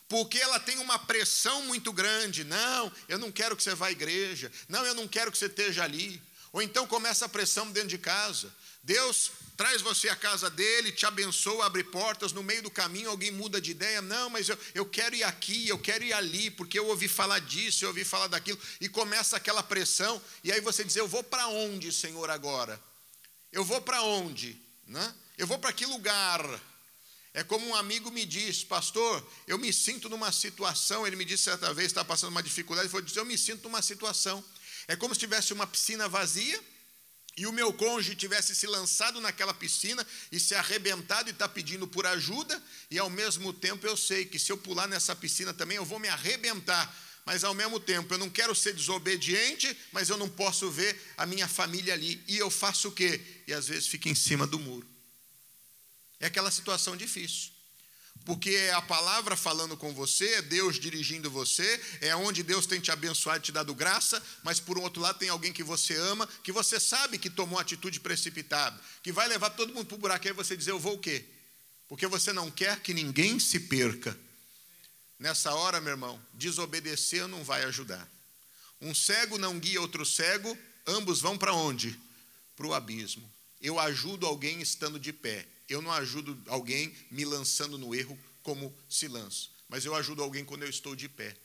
Porque 0.07 0.37
ela 0.37 0.59
tem 0.59 0.77
uma 0.77 0.99
pressão 0.99 1.63
muito 1.63 1.91
grande. 1.91 2.43
Não, 2.43 2.91
eu 3.07 3.17
não 3.17 3.31
quero 3.31 3.55
que 3.55 3.63
você 3.63 3.73
vá 3.73 3.87
à 3.87 3.91
igreja. 3.91 4.51
Não, 4.69 4.85
eu 4.85 4.93
não 4.93 5.07
quero 5.07 5.31
que 5.31 5.37
você 5.37 5.47
esteja 5.47 5.83
ali. 5.83 6.21
Ou 6.53 6.61
então 6.61 6.85
começa 6.85 7.25
a 7.25 7.29
pressão 7.29 7.69
dentro 7.71 7.89
de 7.89 7.97
casa. 7.97 8.53
Deus 8.83 9.31
traz 9.57 9.81
você 9.81 10.07
à 10.07 10.15
casa 10.15 10.49
dele, 10.49 10.91
te 10.91 11.05
abençoa, 11.05 11.65
abre 11.65 11.83
portas, 11.83 12.31
no 12.31 12.43
meio 12.43 12.61
do 12.61 12.69
caminho 12.69 13.09
alguém 13.09 13.31
muda 13.31 13.59
de 13.59 13.71
ideia, 13.71 14.01
não, 14.01 14.29
mas 14.29 14.49
eu, 14.49 14.57
eu 14.75 14.85
quero 14.85 15.15
ir 15.15 15.23
aqui, 15.23 15.67
eu 15.67 15.79
quero 15.79 16.03
ir 16.03 16.13
ali, 16.13 16.51
porque 16.51 16.77
eu 16.77 16.87
ouvi 16.87 17.07
falar 17.07 17.39
disso, 17.39 17.83
eu 17.83 17.89
ouvi 17.89 18.03
falar 18.03 18.27
daquilo, 18.27 18.59
e 18.79 18.87
começa 18.87 19.37
aquela 19.37 19.63
pressão, 19.63 20.21
e 20.43 20.51
aí 20.51 20.59
você 20.61 20.83
diz, 20.83 20.95
eu 20.95 21.07
vou 21.07 21.23
para 21.23 21.47
onde, 21.47 21.91
Senhor, 21.91 22.29
agora? 22.29 22.81
Eu 23.51 23.63
vou 23.63 23.81
para 23.81 24.01
onde? 24.01 24.59
Né? 24.87 25.13
Eu 25.37 25.47
vou 25.47 25.57
para 25.57 25.71
que 25.71 25.85
lugar? 25.85 26.43
É 27.33 27.43
como 27.43 27.65
um 27.65 27.75
amigo 27.75 28.11
me 28.11 28.25
disse, 28.25 28.65
pastor, 28.65 29.25
eu 29.47 29.57
me 29.57 29.73
sinto 29.73 30.07
numa 30.07 30.31
situação, 30.31 31.07
ele 31.07 31.15
me 31.15 31.25
disse 31.25 31.43
certa 31.43 31.73
vez, 31.73 31.87
está 31.87 32.03
passando 32.05 32.29
uma 32.29 32.43
dificuldade, 32.43 32.87
ele 32.87 32.91
falou, 32.91 33.07
eu 33.15 33.25
me 33.25 33.37
sinto 33.37 33.63
numa 33.63 33.81
situação, 33.81 34.43
é 34.87 34.95
como 34.95 35.13
se 35.13 35.19
tivesse 35.19 35.53
uma 35.53 35.67
piscina 35.67 36.07
vazia, 36.07 36.59
e 37.35 37.47
o 37.47 37.51
meu 37.51 37.73
cônjuge 37.73 38.15
tivesse 38.15 38.53
se 38.53 38.67
lançado 38.67 39.19
naquela 39.19 39.53
piscina 39.53 40.05
e 40.31 40.39
se 40.39 40.53
arrebentado 40.53 41.29
e 41.29 41.31
está 41.31 41.49
pedindo 41.49 41.87
por 41.87 42.05
ajuda, 42.05 42.61
e 42.91 42.99
ao 42.99 43.09
mesmo 43.09 43.51
tempo 43.51 43.87
eu 43.87 43.97
sei 43.97 44.25
que 44.25 44.37
se 44.37 44.51
eu 44.51 44.57
pular 44.57 44.87
nessa 44.87 45.15
piscina 45.15 45.53
também 45.53 45.77
eu 45.77 45.85
vou 45.85 45.99
me 45.99 46.07
arrebentar, 46.07 46.95
mas 47.25 47.43
ao 47.43 47.53
mesmo 47.53 47.79
tempo 47.79 48.13
eu 48.13 48.17
não 48.17 48.29
quero 48.29 48.53
ser 48.53 48.73
desobediente, 48.73 49.75
mas 49.91 50.09
eu 50.09 50.17
não 50.17 50.29
posso 50.29 50.69
ver 50.69 50.99
a 51.17 51.25
minha 51.25 51.47
família 51.47 51.93
ali, 51.93 52.23
e 52.27 52.37
eu 52.37 52.51
faço 52.51 52.89
o 52.89 52.91
quê? 52.91 53.19
E 53.47 53.53
às 53.53 53.67
vezes 53.67 53.87
fica 53.87 54.09
em 54.09 54.15
cima 54.15 54.45
do 54.45 54.59
muro. 54.59 54.87
É 56.19 56.27
aquela 56.27 56.51
situação 56.51 56.95
difícil 56.95 57.52
porque 58.25 58.51
é 58.51 58.73
a 58.73 58.81
palavra 58.81 59.35
falando 59.35 59.75
com 59.75 59.93
você, 59.93 60.35
é 60.35 60.41
Deus 60.41 60.79
dirigindo 60.79 61.29
você, 61.29 61.81
é 61.99 62.15
onde 62.15 62.41
Deus 62.41 62.65
tem 62.65 62.79
te 62.79 62.91
abençoado 62.91 63.39
e 63.39 63.43
te 63.43 63.51
dado 63.51 63.75
graça, 63.75 64.21
mas 64.43 64.59
por 64.59 64.77
outro 64.77 65.01
lado 65.01 65.19
tem 65.19 65.29
alguém 65.29 65.51
que 65.51 65.63
você 65.63 65.95
ama, 65.95 66.27
que 66.43 66.51
você 66.51 66.79
sabe 66.79 67.17
que 67.17 67.29
tomou 67.29 67.59
atitude 67.59 67.99
precipitada, 67.99 68.79
que 69.01 69.11
vai 69.11 69.27
levar 69.27 69.49
todo 69.49 69.73
mundo 69.73 69.87
para 69.87 69.95
o 69.95 69.99
buraco, 69.99 70.27
aí 70.27 70.33
você 70.33 70.55
dizer, 70.55 70.71
eu 70.71 70.79
vou 70.79 70.95
o 70.95 70.99
quê? 70.99 71.25
Porque 71.89 72.07
você 72.07 72.31
não 72.31 72.49
quer 72.49 72.79
que 72.79 72.93
ninguém 72.93 73.39
se 73.39 73.59
perca. 73.59 74.17
Nessa 75.19 75.53
hora, 75.53 75.81
meu 75.81 75.91
irmão, 75.91 76.19
desobedecer 76.33 77.27
não 77.27 77.43
vai 77.43 77.63
ajudar. 77.63 78.09
Um 78.81 78.95
cego 78.95 79.37
não 79.37 79.59
guia 79.59 79.81
outro 79.81 80.05
cego, 80.05 80.57
ambos 80.87 81.21
vão 81.21 81.37
para 81.37 81.53
onde? 81.53 81.99
Para 82.55 82.67
o 82.67 82.73
abismo. 82.73 83.29
Eu 83.61 83.79
ajudo 83.79 84.25
alguém 84.25 84.61
estando 84.61 84.99
de 84.99 85.13
pé, 85.13 85.47
eu 85.67 85.81
não 85.81 85.91
ajudo 85.91 86.41
alguém 86.47 86.93
me 87.09 87.25
lançando 87.25 87.77
no 87.77 87.95
erro 87.95 88.17
como 88.41 88.75
se 88.89 89.07
lança, 89.07 89.47
mas 89.69 89.85
eu 89.85 89.95
ajudo 89.95 90.21
alguém 90.21 90.43
quando 90.43 90.63
eu 90.63 90.69
estou 90.69 90.95
de 90.95 91.07
pé. 91.07 91.35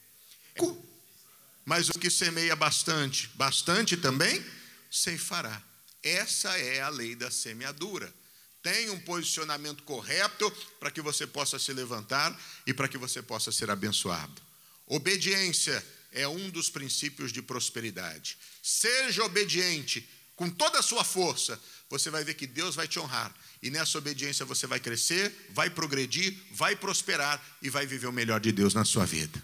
Mas 1.65 1.89
o 1.89 1.99
que 1.99 2.09
semeia 2.09 2.55
bastante, 2.55 3.27
bastante 3.35 3.95
também 3.95 4.43
ceifará. 4.89 5.61
Essa 6.01 6.57
é 6.57 6.81
a 6.81 6.89
lei 6.89 7.15
da 7.15 7.29
semeadura. 7.29 8.13
Tem 8.61 8.89
um 8.89 8.99
posicionamento 8.99 9.83
correto 9.83 10.51
para 10.79 10.91
que 10.91 11.01
você 11.01 11.25
possa 11.25 11.57
se 11.57 11.71
levantar 11.71 12.37
e 12.65 12.73
para 12.73 12.87
que 12.87 12.97
você 12.97 13.21
possa 13.21 13.51
ser 13.51 13.69
abençoado. 13.69 14.41
Obediência 14.85 15.85
é 16.11 16.27
um 16.27 16.49
dos 16.49 16.69
princípios 16.69 17.31
de 17.31 17.41
prosperidade. 17.41 18.37
Seja 18.61 19.23
obediente 19.23 20.07
com 20.39 20.49
toda 20.49 20.79
a 20.79 20.81
sua 20.81 21.03
força, 21.03 21.59
você 21.89 22.09
vai 22.09 22.23
ver 22.23 22.33
que 22.33 22.47
Deus 22.47 22.73
vai 22.73 22.87
te 22.87 22.97
honrar. 22.97 23.35
E 23.61 23.69
nessa 23.69 23.97
obediência 23.97 24.45
você 24.45 24.65
vai 24.65 24.79
crescer, 24.79 25.35
vai 25.49 25.69
progredir, 25.69 26.33
vai 26.53 26.77
prosperar 26.77 27.43
e 27.61 27.69
vai 27.69 27.85
viver 27.85 28.07
o 28.07 28.13
melhor 28.13 28.39
de 28.39 28.53
Deus 28.53 28.73
na 28.73 28.85
sua 28.85 29.05
vida. 29.05 29.43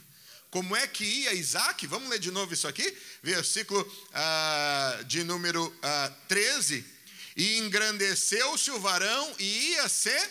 Como 0.50 0.74
é 0.74 0.88
que 0.88 1.04
ia 1.04 1.34
Isaac? 1.34 1.86
Vamos 1.86 2.10
ler 2.10 2.18
de 2.18 2.32
novo 2.32 2.54
isso 2.54 2.66
aqui? 2.66 2.98
Versículo 3.22 3.86
ah, 4.14 5.02
de 5.06 5.26
número 5.26 5.78
ah, 5.84 6.14
13. 6.30 6.86
E 7.36 7.58
engrandeceu-se 7.58 8.72
o 8.72 8.80
varão 8.80 9.36
e 9.38 9.72
ia 9.72 9.90
se 9.90 10.30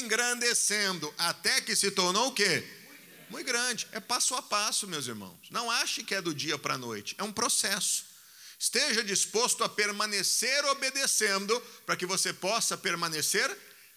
engrandecendo, 0.00 1.14
até 1.16 1.60
que 1.60 1.76
se 1.76 1.92
tornou 1.92 2.30
o 2.30 2.32
quê? 2.32 2.66
Muito 3.30 3.46
grande. 3.46 3.86
É 3.92 4.00
passo 4.00 4.34
a 4.34 4.42
passo, 4.42 4.88
meus 4.88 5.06
irmãos. 5.06 5.38
Não 5.52 5.70
ache 5.70 6.02
que 6.02 6.16
é 6.16 6.20
do 6.20 6.34
dia 6.34 6.58
para 6.58 6.74
a 6.74 6.78
noite. 6.78 7.14
É 7.16 7.22
um 7.22 7.32
processo. 7.32 8.15
Esteja 8.58 9.04
disposto 9.04 9.62
a 9.62 9.68
permanecer 9.68 10.64
obedecendo, 10.66 11.60
para 11.84 11.96
que 11.96 12.06
você 12.06 12.32
possa 12.32 12.76
permanecer 12.76 13.54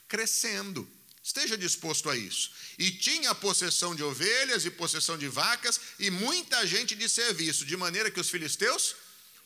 crescendo. 0.07 0.89
Esteja 1.23 1.57
disposto 1.57 2.09
a 2.09 2.17
isso. 2.17 2.51
E 2.77 2.91
tinha 2.91 3.35
possessão 3.35 3.93
de 3.93 4.03
ovelhas 4.03 4.65
e 4.65 4.71
possessão 4.71 5.17
de 5.17 5.27
vacas 5.27 5.79
e 5.99 6.09
muita 6.09 6.65
gente 6.65 6.95
de 6.95 7.07
serviço, 7.07 7.65
de 7.65 7.77
maneira 7.77 8.09
que 8.09 8.19
os 8.19 8.29
filisteus 8.29 8.95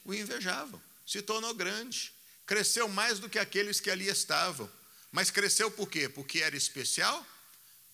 o 0.06 0.13
invejavam. 0.13 0.82
Se 1.06 1.21
tornou 1.21 1.54
grande, 1.54 2.13
cresceu 2.45 2.88
mais 2.88 3.19
do 3.19 3.30
que 3.30 3.38
aqueles 3.38 3.80
que 3.80 3.89
ali 3.89 4.08
estavam. 4.08 4.69
Mas 5.12 5.30
cresceu 5.30 5.69
por 5.69 5.89
quê? 5.89 6.10
Porque 6.10 6.39
era 6.39 6.56
especial? 6.56 7.26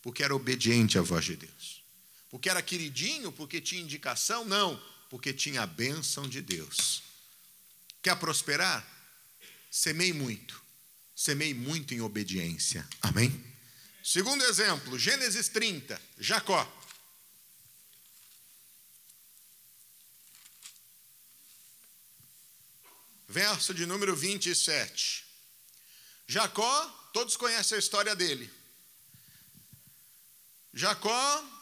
Porque 0.01 0.23
era 0.23 0.35
obediente 0.35 0.97
à 0.97 1.01
voz 1.01 1.25
de 1.25 1.35
Deus. 1.35 1.83
Porque 2.29 2.49
era 2.49 2.61
queridinho? 2.61 3.31
Porque 3.31 3.59
tinha 3.59 3.81
indicação? 3.81 4.45
Não, 4.45 4.81
porque 5.09 5.33
tinha 5.33 5.63
a 5.63 5.67
bênção 5.67 6.27
de 6.27 6.41
Deus. 6.41 7.08
Quer 8.01 8.15
prosperar? 8.17 8.85
Semei 9.71 10.13
muito. 10.13 10.61
Semei 11.15 11.53
muito 11.53 11.93
em 11.93 12.01
obediência. 12.01 12.87
Amém? 13.01 13.45
Segundo 14.03 14.43
exemplo, 14.45 14.97
Gênesis 14.97 15.49
30, 15.49 16.01
Jacó. 16.17 16.65
Verso 23.27 23.73
de 23.73 23.85
número 23.85 24.15
27. 24.15 25.25
Jacó, 26.25 27.09
todos 27.13 27.37
conhecem 27.37 27.75
a 27.75 27.79
história 27.79 28.15
dele. 28.15 28.51
Jacó 30.73 31.59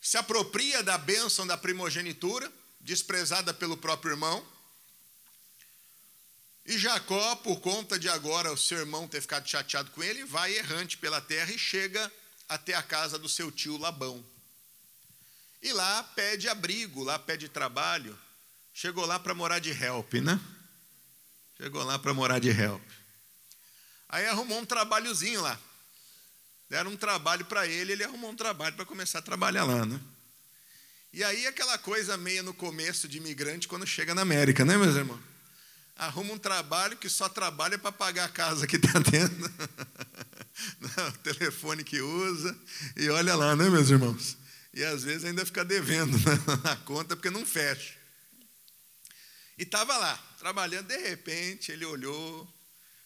se 0.00 0.16
apropria 0.16 0.82
da 0.82 0.98
bênção 0.98 1.46
da 1.46 1.56
primogenitura, 1.56 2.52
desprezada 2.80 3.54
pelo 3.54 3.76
próprio 3.76 4.12
irmão. 4.12 4.44
E 6.64 6.78
Jacó, 6.78 7.36
por 7.36 7.60
conta 7.60 7.98
de 7.98 8.08
agora 8.08 8.52
o 8.52 8.56
seu 8.56 8.78
irmão 8.78 9.08
ter 9.08 9.20
ficado 9.20 9.48
chateado 9.48 9.90
com 9.90 10.02
ele, 10.02 10.24
vai 10.24 10.54
errante 10.54 10.96
pela 10.96 11.20
terra 11.20 11.52
e 11.52 11.58
chega 11.58 12.10
até 12.48 12.74
a 12.74 12.82
casa 12.82 13.18
do 13.18 13.28
seu 13.28 13.50
tio 13.50 13.76
Labão. 13.76 14.24
E 15.60 15.72
lá 15.72 16.02
pede 16.02 16.48
abrigo, 16.48 17.02
lá 17.02 17.18
pede 17.18 17.48
trabalho. 17.48 18.18
Chegou 18.72 19.04
lá 19.04 19.18
para 19.18 19.34
morar 19.34 19.58
de 19.58 19.70
help, 19.70 20.14
né? 20.14 20.40
Chegou 21.56 21.82
lá 21.84 21.98
para 21.98 22.14
morar 22.14 22.38
de 22.38 22.48
help. 22.50 22.82
Aí 24.08 24.26
arrumou 24.26 24.58
um 24.58 24.64
trabalhozinho 24.64 25.40
lá. 25.40 25.58
Deram 26.68 26.90
um 26.90 26.96
trabalho 26.96 27.44
para 27.44 27.66
ele, 27.66 27.92
ele 27.92 28.04
arrumou 28.04 28.30
um 28.30 28.36
trabalho 28.36 28.74
para 28.74 28.84
começar 28.84 29.18
a 29.18 29.22
trabalhar 29.22 29.64
lá, 29.64 29.84
né? 29.84 30.00
E 31.12 31.22
aí 31.22 31.46
aquela 31.46 31.76
coisa 31.76 32.16
meia 32.16 32.42
no 32.42 32.54
começo 32.54 33.06
de 33.06 33.18
imigrante 33.18 33.68
quando 33.68 33.86
chega 33.86 34.14
na 34.14 34.22
América, 34.22 34.64
né, 34.64 34.76
meus 34.76 34.96
irmãos? 34.96 35.31
Arruma 35.96 36.34
um 36.34 36.38
trabalho 36.38 36.96
que 36.96 37.08
só 37.08 37.28
trabalha 37.28 37.78
para 37.78 37.92
pagar 37.92 38.24
a 38.24 38.28
casa 38.28 38.66
que 38.66 38.76
está 38.76 38.98
dentro, 38.98 39.52
o 41.08 41.18
telefone 41.18 41.84
que 41.84 42.00
usa, 42.00 42.58
e 42.96 43.08
olha 43.08 43.34
lá, 43.34 43.54
né, 43.56 43.68
meus 43.68 43.90
irmãos? 43.90 44.36
E 44.74 44.82
às 44.84 45.04
vezes 45.04 45.24
ainda 45.24 45.44
fica 45.44 45.64
devendo 45.64 46.16
na 46.64 46.76
conta 46.76 47.14
porque 47.14 47.30
não 47.30 47.44
fecha. 47.44 47.94
E 49.58 49.64
estava 49.64 49.96
lá, 49.98 50.16
trabalhando, 50.38 50.86
de 50.86 50.96
repente 50.96 51.70
ele 51.70 51.84
olhou, 51.84 52.48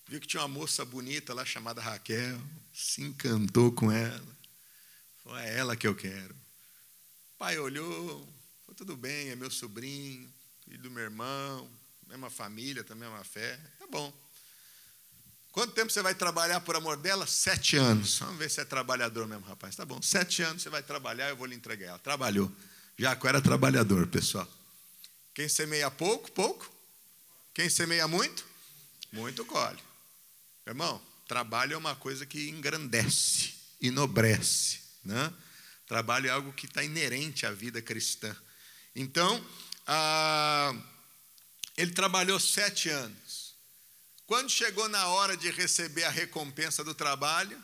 viu 0.08 0.20
que 0.20 0.28
tinha 0.28 0.42
uma 0.42 0.48
moça 0.48 0.84
bonita 0.84 1.34
lá 1.34 1.44
chamada 1.44 1.82
Raquel, 1.82 2.40
se 2.72 3.02
encantou 3.02 3.72
com 3.72 3.90
ela. 3.90 4.36
Falou, 5.22 5.38
é 5.38 5.58
ela 5.58 5.76
que 5.76 5.86
eu 5.86 5.94
quero. 5.94 6.34
O 6.34 7.38
pai 7.38 7.58
olhou, 7.58 8.20
falou, 8.64 8.76
tudo 8.76 8.96
bem, 8.96 9.30
é 9.30 9.36
meu 9.36 9.50
sobrinho, 9.50 10.32
filho 10.64 10.78
do 10.78 10.90
meu 10.90 11.02
irmão, 11.02 11.68
mesma 12.06 12.30
família, 12.30 12.84
também 12.84 13.08
mesma 13.08 13.24
fé. 13.24 13.58
Tá 13.78 13.86
bom. 13.88 14.12
Quanto 15.52 15.72
tempo 15.72 15.90
você 15.90 16.02
vai 16.02 16.14
trabalhar 16.14 16.60
por 16.60 16.76
amor 16.76 16.96
dela? 16.98 17.26
Sete 17.26 17.76
anos. 17.76 18.18
Vamos 18.18 18.36
ver 18.36 18.50
se 18.50 18.60
é 18.60 18.64
trabalhador 18.64 19.26
mesmo, 19.26 19.46
rapaz. 19.46 19.74
Tá 19.74 19.84
bom. 19.84 20.02
Sete 20.02 20.42
anos 20.42 20.62
você 20.62 20.68
vai 20.68 20.82
trabalhar, 20.82 21.30
eu 21.30 21.36
vou 21.36 21.46
lhe 21.46 21.54
entregar 21.54 21.86
ela. 21.86 21.98
Trabalhou. 21.98 22.52
Jacó 22.98 23.28
era 23.28 23.40
trabalhador, 23.40 24.06
pessoal. 24.06 24.46
Quem 25.34 25.48
semeia 25.48 25.90
pouco, 25.90 26.30
pouco. 26.32 26.70
Quem 27.54 27.70
semeia 27.70 28.06
muito, 28.06 28.44
muito 29.10 29.44
colhe. 29.46 29.80
Irmão, 30.66 31.00
trabalho 31.26 31.72
é 31.72 31.76
uma 31.76 31.96
coisa 31.96 32.26
que 32.26 32.50
engrandece, 32.50 33.54
enobrece. 33.80 34.80
Né? 35.04 35.32
Trabalho 35.86 36.26
é 36.26 36.30
algo 36.30 36.52
que 36.52 36.66
está 36.66 36.82
inerente 36.84 37.46
à 37.46 37.50
vida 37.50 37.80
cristã. 37.80 38.36
Então, 38.94 39.42
ah, 39.86 40.74
ele 41.76 41.92
trabalhou 41.92 42.40
sete 42.40 42.88
anos. 42.88 43.54
Quando 44.26 44.50
chegou 44.50 44.88
na 44.88 45.06
hora 45.08 45.36
de 45.36 45.50
receber 45.50 46.04
a 46.04 46.10
recompensa 46.10 46.82
do 46.82 46.94
trabalho, 46.94 47.62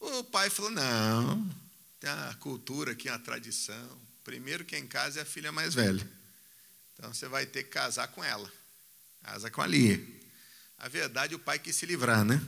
o 0.00 0.24
pai 0.24 0.48
falou: 0.48 0.70
Não, 0.70 1.50
tem 2.00 2.08
a 2.08 2.34
cultura 2.40 2.92
aqui, 2.92 3.08
a 3.08 3.18
tradição. 3.18 4.00
Primeiro 4.24 4.64
quem 4.64 4.86
casa 4.86 5.20
é 5.20 5.22
a 5.22 5.26
filha 5.26 5.52
mais 5.52 5.74
velha. 5.74 6.08
Então 6.94 7.12
você 7.12 7.26
vai 7.28 7.44
ter 7.44 7.64
que 7.64 7.70
casar 7.70 8.08
com 8.08 8.22
ela. 8.22 8.50
Casa 9.22 9.50
com 9.50 9.60
a 9.60 9.66
Lia. 9.66 10.00
A 10.78 10.88
verdade, 10.88 11.34
o 11.34 11.38
pai 11.38 11.58
quis 11.58 11.76
se 11.76 11.86
livrar, 11.86 12.24
né? 12.24 12.40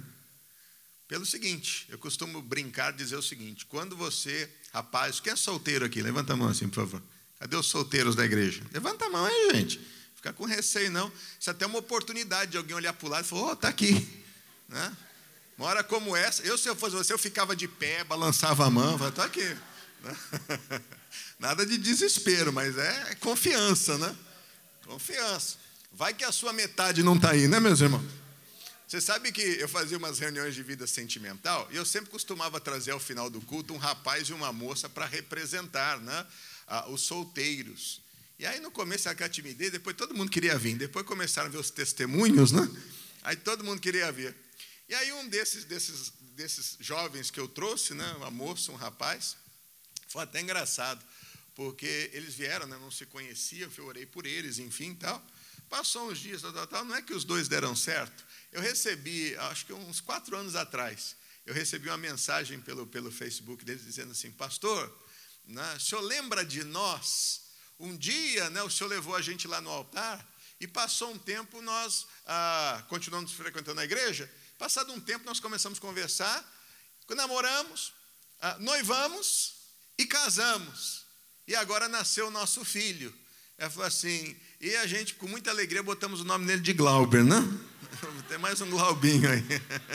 Pelo 1.06 1.26
seguinte, 1.26 1.86
eu 1.90 1.98
costumo 1.98 2.40
brincar, 2.40 2.92
dizer 2.92 3.16
o 3.16 3.22
seguinte: 3.22 3.66
quando 3.66 3.96
você, 3.96 4.50
rapaz, 4.72 5.20
quem 5.20 5.32
é 5.32 5.36
solteiro 5.36 5.84
aqui? 5.84 6.00
Levanta 6.00 6.32
a 6.32 6.36
mão 6.36 6.48
assim, 6.48 6.68
por 6.68 6.76
favor. 6.76 7.02
Cadê 7.38 7.56
os 7.56 7.66
solteiros 7.66 8.16
da 8.16 8.24
igreja? 8.24 8.62
Levanta 8.72 9.04
a 9.04 9.10
mão 9.10 9.24
aí, 9.24 9.50
gente. 9.52 9.93
Fica 10.24 10.32
com 10.32 10.46
receio, 10.46 10.90
não. 10.90 11.12
Isso 11.38 11.50
é 11.50 11.52
até 11.52 11.66
uma 11.66 11.78
oportunidade 11.78 12.52
de 12.52 12.56
alguém 12.56 12.74
olhar 12.74 12.94
para 12.94 13.06
o 13.06 13.10
lado 13.10 13.26
e 13.26 13.28
falar: 13.28 13.42
Ô, 13.42 13.50
oh, 13.50 13.56
tá 13.56 13.68
aqui. 13.68 13.94
Né? 14.66 14.96
Uma 15.58 15.68
hora 15.68 15.84
como 15.84 16.16
essa, 16.16 16.42
eu, 16.42 16.56
se 16.56 16.66
eu 16.66 16.74
fosse 16.74 16.96
você, 16.96 17.12
eu 17.12 17.18
ficava 17.18 17.54
de 17.54 17.68
pé, 17.68 18.02
balançava 18.02 18.64
a 18.64 18.70
mão, 18.70 18.96
falava: 18.96 19.14
tô 19.14 19.20
aqui. 19.20 19.56
Nada 21.38 21.66
de 21.66 21.76
desespero, 21.76 22.50
mas 22.50 22.78
é 22.78 23.14
confiança, 23.16 23.98
né? 23.98 24.16
Confiança. 24.86 25.58
Vai 25.92 26.14
que 26.14 26.24
a 26.24 26.32
sua 26.32 26.54
metade 26.54 27.02
não 27.02 27.14
está 27.14 27.32
aí, 27.32 27.46
né, 27.46 27.60
meus 27.60 27.82
irmãos? 27.82 28.02
Você 28.88 29.02
sabe 29.02 29.30
que 29.30 29.42
eu 29.42 29.68
fazia 29.68 29.98
umas 29.98 30.18
reuniões 30.18 30.54
de 30.54 30.62
vida 30.62 30.86
sentimental 30.86 31.68
e 31.70 31.76
eu 31.76 31.84
sempre 31.84 32.10
costumava 32.10 32.58
trazer 32.58 32.92
ao 32.92 32.98
final 32.98 33.28
do 33.28 33.42
culto 33.42 33.74
um 33.74 33.78
rapaz 33.78 34.30
e 34.30 34.32
uma 34.32 34.50
moça 34.50 34.88
para 34.88 35.04
representar 35.04 36.00
né, 36.00 36.26
os 36.88 37.02
solteiros. 37.02 38.03
E 38.38 38.46
aí 38.46 38.60
no 38.60 38.70
começo 38.70 39.08
aquela 39.08 39.28
timidez, 39.28 39.70
depois 39.70 39.96
todo 39.96 40.14
mundo 40.14 40.30
queria 40.30 40.58
vir. 40.58 40.76
Depois 40.76 41.06
começaram 41.06 41.48
a 41.48 41.50
ver 41.50 41.58
os 41.58 41.70
testemunhos, 41.70 42.50
né? 42.52 42.68
Aí 43.22 43.36
todo 43.36 43.64
mundo 43.64 43.80
queria 43.80 44.10
vir. 44.10 44.34
E 44.88 44.94
aí 44.94 45.12
um 45.12 45.28
desses, 45.28 45.64
desses, 45.64 46.12
desses 46.34 46.76
jovens 46.80 47.30
que 47.30 47.40
eu 47.40 47.48
trouxe, 47.48 47.94
né, 47.94 48.06
uma 48.16 48.30
moça, 48.30 48.70
um 48.70 48.76
rapaz, 48.76 49.36
foi 50.08 50.22
até 50.22 50.40
engraçado, 50.40 51.04
porque 51.54 52.10
eles 52.12 52.34
vieram, 52.34 52.66
né, 52.66 52.76
não 52.78 52.90
se 52.90 53.06
conheciam, 53.06 53.70
eu 53.78 53.86
orei 53.86 54.04
por 54.04 54.26
eles, 54.26 54.58
enfim, 54.58 54.94
tal. 54.94 55.24
Passou 55.70 56.10
uns 56.10 56.18
dias, 56.18 56.42
tal, 56.42 56.52
tal, 56.52 56.66
tal, 56.66 56.84
não 56.84 56.94
é 56.94 57.02
que 57.02 57.14
os 57.14 57.24
dois 57.24 57.48
deram 57.48 57.74
certo. 57.74 58.24
Eu 58.52 58.60
recebi, 58.60 59.34
acho 59.36 59.64
que 59.64 59.72
uns 59.72 60.00
quatro 60.00 60.36
anos 60.36 60.54
atrás, 60.54 61.16
eu 61.46 61.54
recebi 61.54 61.88
uma 61.88 61.96
mensagem 61.96 62.60
pelo, 62.60 62.86
pelo 62.86 63.10
Facebook 63.10 63.64
deles 63.64 63.84
dizendo 63.84 64.12
assim, 64.12 64.30
pastor, 64.30 64.94
né, 65.46 65.74
o 65.76 65.80
senhor 65.80 66.02
lembra 66.02 66.44
de 66.44 66.62
nós? 66.62 67.43
Um 67.78 67.96
dia, 67.96 68.48
né, 68.50 68.62
o 68.62 68.70
senhor 68.70 68.88
levou 68.88 69.16
a 69.16 69.22
gente 69.22 69.48
lá 69.48 69.60
no 69.60 69.70
altar 69.70 70.24
e 70.60 70.66
passou 70.66 71.12
um 71.12 71.18
tempo, 71.18 71.60
nós 71.60 72.06
ah, 72.26 72.82
continuamos 72.88 73.32
frequentando 73.32 73.80
a 73.80 73.84
igreja, 73.84 74.30
passado 74.58 74.92
um 74.92 75.00
tempo 75.00 75.24
nós 75.26 75.40
começamos 75.40 75.78
a 75.78 75.80
conversar, 75.80 76.52
namoramos, 77.10 77.92
ah, 78.40 78.56
noivamos 78.60 79.54
e 79.98 80.06
casamos. 80.06 81.04
E 81.46 81.54
agora 81.54 81.88
nasceu 81.88 82.28
o 82.28 82.30
nosso 82.30 82.64
filho. 82.64 83.14
Ela 83.58 83.70
falou 83.70 83.86
assim, 83.86 84.34
e 84.60 84.74
a 84.76 84.86
gente, 84.86 85.14
com 85.14 85.28
muita 85.28 85.50
alegria, 85.50 85.82
botamos 85.82 86.22
o 86.22 86.24
nome 86.24 86.46
dele 86.46 86.62
de 86.62 86.72
Glauber, 86.72 87.22
né? 87.22 87.36
Tem 88.28 88.38
mais 88.38 88.60
um 88.60 88.70
Glaubinho 88.70 89.30
aí. 89.30 89.44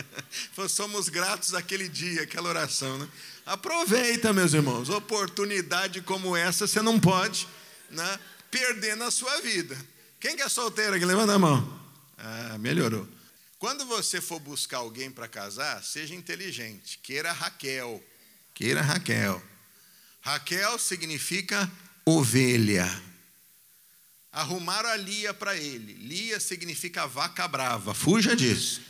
Somos 0.69 1.09
gratos 1.09 1.55
aquele 1.55 1.89
dia, 1.89 2.21
aquela 2.21 2.49
oração, 2.49 2.99
né? 2.99 3.09
Aproveita, 3.45 4.31
meus 4.31 4.53
irmãos. 4.53 4.89
Oportunidade 4.89 6.01
como 6.01 6.37
essa 6.37 6.67
você 6.67 6.81
não 6.81 6.99
pode 6.99 7.47
né, 7.91 8.19
perder 8.49 8.95
na 8.95 9.11
sua 9.11 9.41
vida. 9.41 9.77
Quem 10.19 10.35
que 10.35 10.41
é 10.41 10.49
solteiro 10.49 10.95
aqui? 10.95 11.05
Levanta 11.05 11.33
a 11.33 11.39
mão. 11.39 11.79
Ah, 12.17 12.57
melhorou. 12.57 13.07
Quando 13.57 13.85
você 13.85 14.21
for 14.21 14.39
buscar 14.39 14.77
alguém 14.77 15.11
para 15.11 15.27
casar, 15.27 15.83
seja 15.83 16.15
inteligente. 16.15 16.97
Queira 16.99 17.31
Raquel. 17.31 18.03
Queira 18.53 18.81
Raquel. 18.81 19.41
Raquel 20.21 20.77
significa 20.79 21.69
ovelha. 22.05 22.89
Arrumaram 24.31 24.89
a 24.89 24.95
Lia 24.95 25.33
para 25.33 25.57
ele. 25.57 25.93
Lia 25.93 26.39
significa 26.39 27.07
vaca 27.07 27.47
brava. 27.47 27.93
Fuja 27.93 28.35
disso. 28.35 28.81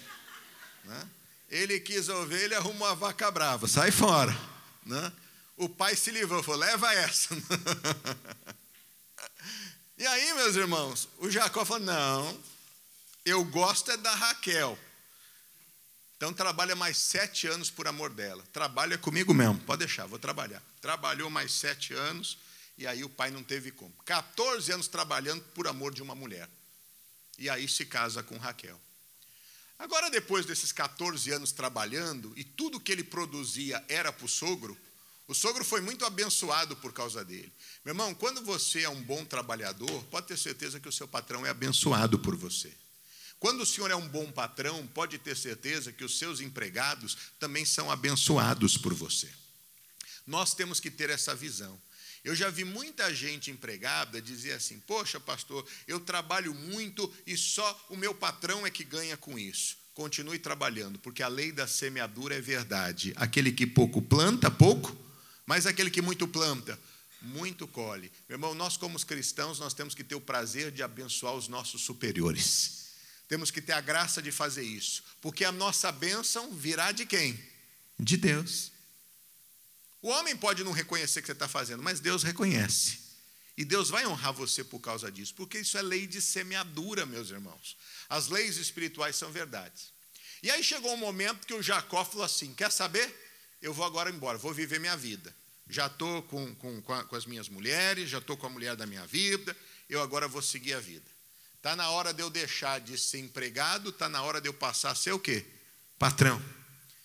Né? 0.83 1.07
Ele 1.49 1.79
quis 1.79 2.09
a 2.09 2.17
ovelha, 2.17 2.57
arrumou 2.57 2.87
a 2.87 2.93
vaca 2.93 3.31
brava. 3.31 3.67
Sai 3.67 3.91
fora. 3.91 4.35
Né? 4.85 5.11
O 5.57 5.67
pai 5.67 5.95
se 5.95 6.11
livrou, 6.11 6.43
falou: 6.43 6.59
leva 6.59 6.93
essa. 6.93 7.35
e 9.99 10.07
aí, 10.07 10.33
meus 10.33 10.55
irmãos, 10.55 11.09
o 11.17 11.29
Jacó 11.29 11.63
falou: 11.65 11.85
não, 11.85 12.43
eu 13.25 13.43
gosto 13.43 13.91
é 13.91 13.97
da 13.97 14.15
Raquel. 14.15 14.79
Então 16.15 16.33
trabalha 16.33 16.75
mais 16.75 16.97
sete 16.97 17.47
anos 17.47 17.69
por 17.69 17.87
amor 17.87 18.09
dela. 18.09 18.43
Trabalha 18.51 18.97
comigo 18.97 19.33
mesmo, 19.33 19.59
pode 19.59 19.79
deixar, 19.79 20.05
vou 20.05 20.17
trabalhar. 20.17 20.61
Trabalhou 20.81 21.29
mais 21.29 21.51
sete 21.51 21.93
anos 21.93 22.37
e 22.77 22.87
aí 22.87 23.03
o 23.03 23.09
pai 23.09 23.29
não 23.29 23.43
teve 23.43 23.71
como. 23.71 23.93
14 24.05 24.71
anos 24.71 24.87
trabalhando 24.87 25.43
por 25.53 25.67
amor 25.67 25.93
de 25.93 26.01
uma 26.01 26.15
mulher. 26.15 26.49
E 27.37 27.49
aí 27.49 27.67
se 27.67 27.85
casa 27.85 28.23
com 28.23 28.37
Raquel. 28.37 28.79
Agora, 29.77 30.09
depois 30.09 30.45
desses 30.45 30.71
14 30.73 31.31
anos 31.31 31.53
trabalhando, 31.53 32.33
e 32.35 32.43
tudo 32.43 32.79
que 32.79 32.91
ele 32.91 33.03
produzia 33.03 33.83
era 33.87 34.11
para 34.11 34.25
o 34.25 34.29
sogro, 34.29 34.77
o 35.29 35.35
sogro 35.35 35.63
foi 35.63 35.79
muito 35.79 36.03
abençoado 36.05 36.75
por 36.77 36.91
causa 36.91 37.23
dele. 37.23 37.53
Meu 37.85 37.91
irmão, 37.91 38.15
quando 38.15 38.41
você 38.41 38.81
é 38.81 38.89
um 38.89 38.99
bom 39.03 39.23
trabalhador, 39.23 40.03
pode 40.05 40.25
ter 40.25 40.39
certeza 40.39 40.79
que 40.79 40.89
o 40.89 40.91
seu 40.91 41.07
patrão 41.07 41.45
é 41.45 41.51
abençoado 41.51 42.17
por 42.17 42.35
você. 42.35 42.73
Quando 43.39 43.61
o 43.61 43.65
senhor 43.65 43.91
é 43.91 43.95
um 43.95 44.07
bom 44.07 44.31
patrão, 44.31 44.87
pode 44.87 45.19
ter 45.19 45.37
certeza 45.37 45.91
que 45.93 46.03
os 46.03 46.17
seus 46.17 46.41
empregados 46.41 47.15
também 47.39 47.63
são 47.63 47.91
abençoados 47.91 48.75
por 48.75 48.91
você. 48.91 49.29
Nós 50.25 50.55
temos 50.55 50.79
que 50.79 50.89
ter 50.89 51.11
essa 51.11 51.35
visão. 51.35 51.79
Eu 52.23 52.33
já 52.33 52.49
vi 52.49 52.63
muita 52.63 53.13
gente 53.13 53.51
empregada 53.51 54.19
dizer 54.19 54.53
assim: 54.53 54.79
Poxa, 54.79 55.19
pastor, 55.19 55.63
eu 55.87 55.99
trabalho 55.99 56.55
muito 56.55 57.13
e 57.27 57.37
só 57.37 57.85
o 57.91 57.95
meu 57.95 58.15
patrão 58.15 58.65
é 58.65 58.71
que 58.71 58.83
ganha 58.83 59.15
com 59.15 59.37
isso. 59.37 59.77
Continue 59.93 60.39
trabalhando, 60.39 60.97
porque 60.97 61.21
a 61.21 61.27
lei 61.27 61.51
da 61.51 61.67
semeadura 61.67 62.33
é 62.33 62.41
verdade. 62.41 63.13
Aquele 63.15 63.51
que 63.51 63.67
pouco 63.67 64.01
planta, 64.01 64.49
pouco, 64.49 64.97
mas 65.49 65.65
aquele 65.65 65.89
que 65.89 65.99
muito 65.99 66.27
planta, 66.27 66.79
muito 67.23 67.67
colhe. 67.67 68.11
Meu 68.29 68.35
irmão, 68.35 68.53
nós 68.53 68.77
como 68.77 69.03
cristãos, 69.03 69.57
nós 69.57 69.73
temos 69.73 69.95
que 69.95 70.03
ter 70.03 70.13
o 70.13 70.21
prazer 70.21 70.71
de 70.71 70.83
abençoar 70.83 71.33
os 71.33 71.47
nossos 71.47 71.81
superiores. 71.81 72.89
Temos 73.27 73.49
que 73.49 73.59
ter 73.59 73.71
a 73.71 73.81
graça 73.81 74.21
de 74.21 74.31
fazer 74.31 74.61
isso, 74.61 75.03
porque 75.19 75.43
a 75.43 75.51
nossa 75.51 75.91
bênção 75.91 76.53
virá 76.53 76.91
de 76.91 77.03
quem? 77.03 77.43
De 77.99 78.15
Deus. 78.15 78.71
O 80.03 80.09
homem 80.09 80.37
pode 80.37 80.63
não 80.63 80.71
reconhecer 80.71 81.19
que 81.19 81.25
você 81.25 81.31
está 81.31 81.47
fazendo, 81.47 81.81
mas 81.81 81.99
Deus 81.99 82.21
reconhece. 82.21 82.99
E 83.57 83.65
Deus 83.65 83.89
vai 83.89 84.05
honrar 84.05 84.33
você 84.33 84.63
por 84.63 84.79
causa 84.79 85.11
disso, 85.11 85.33
porque 85.33 85.57
isso 85.57 85.79
é 85.79 85.81
lei 85.81 86.05
de 86.05 86.21
semeadura, 86.21 87.07
meus 87.07 87.31
irmãos. 87.31 87.75
As 88.07 88.27
leis 88.27 88.57
espirituais 88.57 89.15
são 89.15 89.31
verdades. 89.31 89.91
E 90.43 90.51
aí 90.51 90.63
chegou 90.63 90.93
um 90.93 90.97
momento 90.97 91.47
que 91.47 91.55
o 91.55 91.63
Jacó 91.63 92.05
falou 92.05 92.23
assim: 92.23 92.53
Quer 92.53 92.71
saber? 92.71 93.25
Eu 93.59 93.73
vou 93.73 93.83
agora 93.83 94.11
embora, 94.11 94.37
vou 94.37 94.53
viver 94.53 94.79
minha 94.79 94.95
vida. 94.95 95.35
Já 95.69 95.85
estou 95.85 96.23
com, 96.23 96.55
com, 96.55 96.81
com 96.81 97.15
as 97.15 97.25
minhas 97.25 97.47
mulheres, 97.47 98.09
já 98.09 98.17
estou 98.17 98.35
com 98.35 98.47
a 98.47 98.49
mulher 98.49 98.75
da 98.75 98.87
minha 98.87 99.05
vida, 99.05 99.55
eu 99.87 100.01
agora 100.01 100.27
vou 100.27 100.41
seguir 100.41 100.73
a 100.73 100.79
vida. 100.79 101.05
Está 101.55 101.75
na 101.75 101.89
hora 101.89 102.13
de 102.13 102.23
eu 102.23 102.29
deixar 102.29 102.79
de 102.79 102.97
ser 102.97 103.19
empregado, 103.19 103.89
está 103.89 104.09
na 104.09 104.23
hora 104.23 104.41
de 104.41 104.47
eu 104.47 104.53
passar 104.53 104.91
a 104.91 104.95
ser 104.95 105.11
o 105.11 105.19
quê? 105.19 105.45
Patrão. 105.99 106.41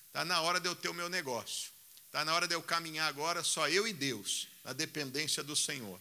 Está 0.06 0.24
na 0.24 0.40
hora 0.40 0.60
de 0.60 0.68
eu 0.68 0.74
ter 0.74 0.88
o 0.88 0.94
meu 0.94 1.08
negócio. 1.08 1.70
Está 2.06 2.24
na 2.24 2.32
hora 2.32 2.46
de 2.46 2.54
eu 2.54 2.62
caminhar 2.62 3.08
agora 3.08 3.42
só 3.42 3.68
eu 3.68 3.86
e 3.86 3.92
Deus, 3.92 4.46
na 4.64 4.72
dependência 4.72 5.42
do 5.42 5.56
Senhor. 5.56 6.00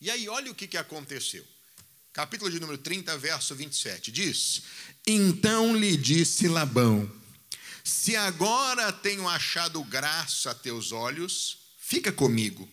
E 0.00 0.10
aí, 0.10 0.28
olha 0.28 0.50
o 0.52 0.54
que, 0.54 0.68
que 0.68 0.76
aconteceu. 0.76 1.44
Capítulo 2.12 2.50
de 2.50 2.60
número 2.60 2.78
30, 2.78 3.18
verso 3.18 3.54
27, 3.54 4.12
diz: 4.12 4.62
Então 5.06 5.76
lhe 5.76 5.96
disse 5.96 6.46
Labão: 6.46 7.10
Se 7.88 8.14
agora 8.14 8.92
tenho 8.92 9.26
achado 9.26 9.82
graça 9.82 10.50
a 10.50 10.54
teus 10.54 10.92
olhos, 10.92 11.72
fica 11.78 12.12
comigo. 12.12 12.68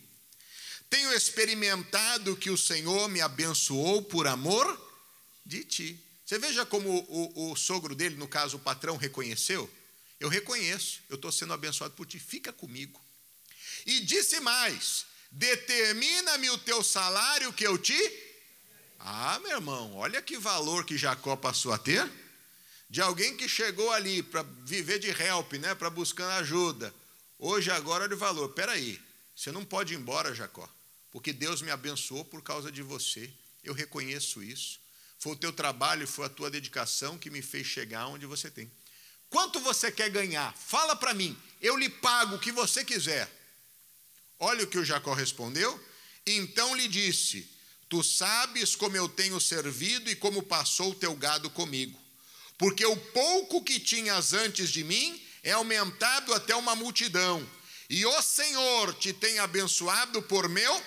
Tenho 0.90 1.14
experimentado 1.14 2.36
que 2.36 2.50
o 2.50 2.58
Senhor 2.58 3.08
me 3.08 3.22
abençoou 3.22 4.04
por 4.04 4.28
amor 4.28 4.94
de 5.46 5.64
ti. 5.64 5.98
Você 6.26 6.38
veja 6.38 6.66
como 6.66 6.90
o, 7.08 7.52
o 7.52 7.56
sogro 7.56 7.96
dele, 7.96 8.18
no 8.18 8.28
caso 8.28 8.58
o 8.58 8.60
patrão, 8.60 8.98
reconheceu. 8.98 9.72
Eu 10.20 10.28
reconheço, 10.28 11.00
eu 11.10 11.16
estou 11.16 11.32
sendo 11.32 11.54
abençoado 11.54 11.94
por 11.94 12.06
ti, 12.06 12.20
fica 12.20 12.52
comigo. 12.52 13.00
E 13.86 14.02
disse 14.02 14.42
mais: 14.42 15.06
determina-me 15.32 16.50
o 16.50 16.58
teu 16.58 16.84
salário 16.84 17.54
que 17.54 17.66
eu 17.66 17.78
te. 17.78 17.98
Ah, 19.00 19.40
meu 19.40 19.52
irmão, 19.52 19.96
olha 19.96 20.22
que 20.22 20.38
valor 20.38 20.84
que 20.84 20.98
Jacó 20.98 21.38
passou 21.38 21.72
a 21.72 21.78
ter. 21.78 22.25
De 22.96 23.02
alguém 23.02 23.36
que 23.36 23.50
chegou 23.50 23.92
ali 23.92 24.24
para 24.24 24.42
viver 24.64 25.00
de 25.00 25.10
help, 25.10 25.52
né, 25.56 25.76
para 25.76 25.90
buscar 25.90 26.38
ajuda. 26.38 26.96
Hoje, 27.38 27.70
agora, 27.70 28.06
ele 28.06 28.16
falou: 28.16 28.48
peraí, 28.48 28.98
você 29.36 29.52
não 29.52 29.66
pode 29.66 29.94
ir 29.94 29.98
embora, 29.98 30.34
Jacó, 30.34 30.66
porque 31.12 31.34
Deus 31.34 31.62
me 31.62 31.70
abençoou 31.72 32.24
por 32.24 32.42
causa 32.42 32.72
de 32.72 32.82
você. 32.82 33.30
Eu 33.66 33.74
reconheço 33.74 34.42
isso. 34.42 34.80
Foi 35.20 35.34
o 35.34 35.36
teu 35.36 35.52
trabalho, 35.52 36.08
foi 36.08 36.26
a 36.26 36.30
tua 36.30 36.50
dedicação 36.50 37.18
que 37.18 37.30
me 37.30 37.42
fez 37.42 37.68
chegar 37.68 38.08
onde 38.08 38.26
você 38.26 38.50
tem. 38.50 38.72
Quanto 39.30 39.60
você 39.60 39.92
quer 39.92 40.10
ganhar? 40.10 40.56
Fala 40.56 40.96
para 40.96 41.14
mim, 41.14 41.38
eu 41.62 41.76
lhe 41.76 41.90
pago 41.90 42.38
o 42.38 42.40
que 42.40 42.54
você 42.54 42.86
quiser. 42.86 43.30
Olha 44.40 44.64
o 44.64 44.68
que 44.68 44.78
o 44.78 44.86
Jacó 44.86 45.14
respondeu. 45.14 45.78
Então 46.26 46.74
lhe 46.74 46.88
disse: 46.88 47.46
Tu 47.90 48.02
sabes 48.02 48.74
como 48.74 48.96
eu 48.96 49.10
tenho 49.10 49.38
servido 49.42 50.10
e 50.10 50.16
como 50.16 50.42
passou 50.42 50.92
o 50.92 50.96
teu 50.96 51.14
gado 51.14 51.50
comigo. 51.50 52.05
Porque 52.58 52.86
o 52.86 52.96
pouco 52.96 53.64
que 53.64 53.80
tinhas 53.80 54.34
antes 54.34 54.70
de 54.70 54.84
mim 54.84 55.22
é 55.44 55.52
aumentado 55.52 56.34
até 56.34 56.56
uma 56.56 56.76
multidão. 56.76 57.48
E 57.90 58.06
o 58.06 58.22
Senhor 58.22 58.94
te 58.96 59.14
tem 59.14 59.40
abençoado 59.40 60.22
por 60.24 60.50
meu. 60.50 60.84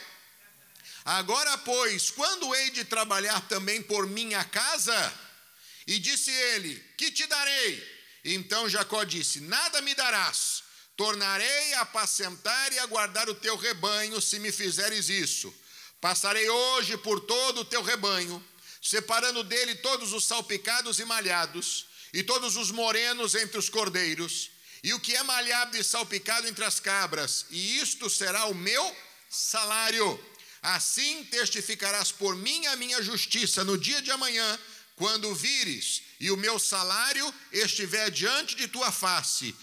Agora, 1.05 1.57
pois, 1.59 2.11
quando 2.11 2.55
hei 2.55 2.71
de 2.71 2.85
trabalhar 2.85 3.41
também 3.49 3.83
por 3.83 4.07
minha 4.07 4.45
casa? 4.45 5.15
E 5.87 5.99
disse 5.99 6.31
ele: 6.31 6.75
Que 6.97 7.11
te 7.11 7.27
darei? 7.27 7.99
Então 8.25 8.69
Jacó 8.69 9.05
disse: 9.05 9.41
Nada 9.41 9.81
me 9.81 9.95
darás, 9.95 10.63
tornarei 10.97 11.75
a 11.75 11.83
apacentar 11.83 12.73
e 12.73 12.79
a 12.79 12.87
guardar 12.87 13.29
o 13.29 13.35
teu 13.35 13.57
rebanho, 13.57 14.21
se 14.21 14.39
me 14.39 14.53
fizeres 14.53 15.09
isso. 15.09 15.55
Passarei 16.01 16.49
hoje 16.49 16.97
por 16.99 17.21
todo 17.21 17.61
o 17.61 17.65
teu 17.65 17.83
rebanho, 17.83 18.45
separando 18.89 19.45
dele 19.45 19.75
todos 19.75 20.15
os 20.15 20.25
salpicados 20.25 20.99
e 20.99 21.05
malhados, 21.05 21.87
e 22.11 22.23
todos 22.23 22.57
os 22.57 22.71
morenos 22.71 23.35
entre 23.35 23.59
os 23.59 23.69
cordeiros, 23.69 24.51
e 24.83 24.95
o 24.95 25.01
que 25.01 25.15
é 25.15 25.23
malhado 25.23 25.77
e 25.77 25.85
salpicado 25.85 26.49
entre 26.49 26.65
as 26.65 26.81
cabras, 26.81 27.45
e 27.51 27.79
isto 27.81 28.09
será 28.09 28.47
o 28.47 28.55
meu 28.55 28.97
salário. 29.29 30.19
Assim 30.63 31.23
testificarás 31.25 32.11
por 32.11 32.35
mim 32.35 32.65
a 32.67 32.77
minha 32.77 33.03
justiça 33.03 33.63
no 33.63 33.77
dia 33.77 34.01
de 34.01 34.11
amanhã, 34.11 34.59
quando 34.97 35.35
vires 35.35 36.03
e 36.19 36.31
o 36.31 36.37
meu 36.37 36.59
salário 36.59 37.33
estiver 37.53 38.11
diante 38.11 38.57
de 38.57 38.69
tua 38.69 38.91
face. 38.91 39.55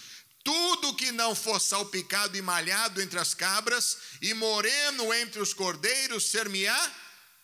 Tudo 0.44 0.94
que 0.94 1.10
não 1.10 1.34
for 1.34 1.60
salpicado 1.60 2.36
e 2.36 2.42
malhado 2.42 3.02
entre 3.02 3.18
as 3.18 3.34
cabras, 3.34 3.98
e 4.22 4.32
moreno 4.32 5.12
entre 5.12 5.40
os 5.40 5.52
cordeiros, 5.52 6.30
ser-me-á 6.30 6.94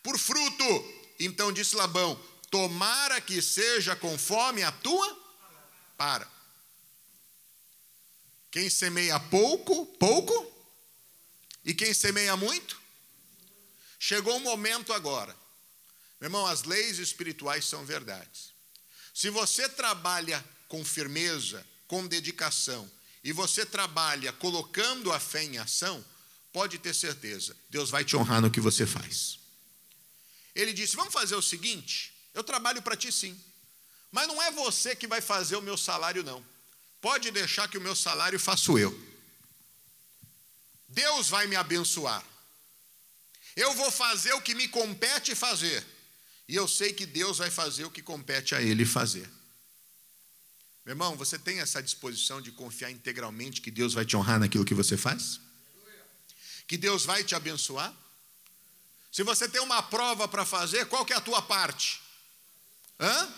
por 0.01 0.17
fruto. 0.17 1.02
Então 1.25 1.51
disse 1.51 1.75
Labão: 1.75 2.19
Tomara 2.49 3.19
que 3.21 3.41
seja 3.41 3.95
conforme 3.95 4.63
a 4.63 4.71
tua 4.71 5.17
para. 5.97 6.27
Quem 8.51 8.69
semeia 8.69 9.19
pouco, 9.19 9.85
pouco. 9.97 10.51
E 11.65 11.73
quem 11.73 11.93
semeia 11.93 12.35
muito? 12.35 12.81
Chegou 13.97 14.35
o 14.37 14.41
momento 14.41 14.91
agora. 14.91 15.35
Meu 16.19 16.27
irmão, 16.27 16.45
as 16.45 16.63
leis 16.63 16.99
espirituais 16.99 17.65
são 17.65 17.85
verdades. 17.85 18.53
Se 19.13 19.29
você 19.29 19.67
trabalha 19.69 20.43
com 20.67 20.83
firmeza, 20.83 21.65
com 21.87 22.05
dedicação, 22.05 22.89
e 23.23 23.31
você 23.31 23.65
trabalha 23.65 24.33
colocando 24.33 25.11
a 25.11 25.19
fé 25.19 25.43
em 25.43 25.57
ação, 25.57 26.03
pode 26.51 26.77
ter 26.77 26.93
certeza, 26.93 27.55
Deus 27.69 27.89
vai 27.89 28.03
te 28.03 28.17
honrar 28.17 28.41
no 28.41 28.51
que 28.51 28.59
você 28.59 28.85
faz. 28.85 29.39
Ele 30.55 30.73
disse: 30.73 30.95
Vamos 30.95 31.13
fazer 31.13 31.35
o 31.35 31.41
seguinte, 31.41 32.13
eu 32.33 32.43
trabalho 32.43 32.81
para 32.81 32.95
ti 32.95 33.11
sim, 33.11 33.39
mas 34.11 34.27
não 34.27 34.41
é 34.41 34.51
você 34.51 34.95
que 34.95 35.07
vai 35.07 35.21
fazer 35.21 35.55
o 35.55 35.61
meu 35.61 35.77
salário, 35.77 36.23
não. 36.23 36.43
Pode 37.01 37.31
deixar 37.31 37.67
que 37.67 37.77
o 37.77 37.81
meu 37.81 37.95
salário 37.95 38.39
faço 38.39 38.77
eu. 38.77 38.97
Deus 40.87 41.27
vai 41.27 41.47
me 41.47 41.55
abençoar. 41.55 42.23
Eu 43.55 43.73
vou 43.73 43.91
fazer 43.91 44.33
o 44.33 44.41
que 44.41 44.55
me 44.55 44.67
compete 44.67 45.35
fazer. 45.35 45.85
E 46.47 46.55
eu 46.55 46.67
sei 46.67 46.93
que 46.93 47.05
Deus 47.05 47.37
vai 47.39 47.49
fazer 47.49 47.85
o 47.85 47.91
que 47.91 48.01
compete 48.01 48.53
a 48.55 48.61
Ele 48.61 48.85
fazer. 48.85 49.29
Meu 50.85 50.93
irmão, 50.93 51.15
você 51.15 51.39
tem 51.39 51.59
essa 51.59 51.81
disposição 51.81 52.41
de 52.41 52.51
confiar 52.51 52.91
integralmente 52.91 53.61
que 53.61 53.71
Deus 53.71 53.93
vai 53.93 54.05
te 54.05 54.17
honrar 54.17 54.39
naquilo 54.39 54.65
que 54.65 54.73
você 54.73 54.97
faz? 54.97 55.39
Que 56.67 56.77
Deus 56.77 57.05
vai 57.05 57.23
te 57.23 57.35
abençoar? 57.35 57.93
Se 59.13 59.21
você 59.21 59.47
tem 59.47 59.61
uma 59.61 59.83
prova 59.83 60.27
para 60.27 60.43
fazer, 60.43 60.87
qual 60.87 61.05
que 61.05 61.13
é 61.13 61.15
a 61.15 61.21
tua 61.21 61.39
parte? 61.39 62.01
Hã? 62.99 63.31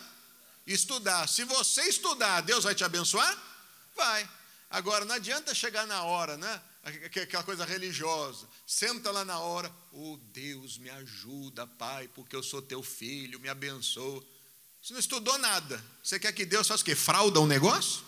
Estudar. 0.66 1.28
Se 1.28 1.44
você 1.44 1.82
estudar, 1.84 2.40
Deus 2.40 2.64
vai 2.64 2.74
te 2.74 2.86
abençoar? 2.86 3.38
Vai. 3.94 4.28
Agora, 4.70 5.04
não 5.04 5.14
adianta 5.14 5.54
chegar 5.54 5.86
na 5.86 6.02
hora, 6.04 6.38
né? 6.38 6.62
aquela 7.22 7.44
coisa 7.44 7.66
religiosa. 7.66 8.48
Senta 8.66 9.12
lá 9.12 9.26
na 9.26 9.40
hora, 9.40 9.70
oh 9.92 10.18
Deus, 10.32 10.78
me 10.78 10.90
ajuda, 10.92 11.68
Pai, 11.68 12.08
porque 12.08 12.38
eu 12.38 12.42
sou 12.42 12.62
teu 12.62 12.82
filho, 12.82 13.38
me 13.42 13.50
abençoa. 13.50 14.24
Você 14.82 14.94
não 14.94 15.00
estudou 15.00 15.38
nada. 15.40 15.84
Você 16.02 16.18
quer 16.18 16.32
que 16.32 16.46
Deus 16.46 16.70
faça 16.70 16.84
o 16.84 16.86
quê? 16.86 16.96
Frauda 16.96 17.42
um 17.42 17.48
negócio? 17.48 18.02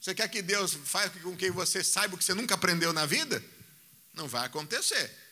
Você 0.00 0.12
quer 0.12 0.28
que 0.28 0.42
Deus 0.42 0.74
faça 0.74 1.10
com 1.20 1.36
que 1.36 1.52
você 1.52 1.84
saiba 1.84 2.16
o 2.16 2.18
que 2.18 2.24
você 2.24 2.34
nunca 2.34 2.56
aprendeu 2.56 2.92
na 2.92 3.06
vida? 3.06 3.44
Não 4.12 4.26
vai 4.26 4.44
acontecer. 4.44 5.23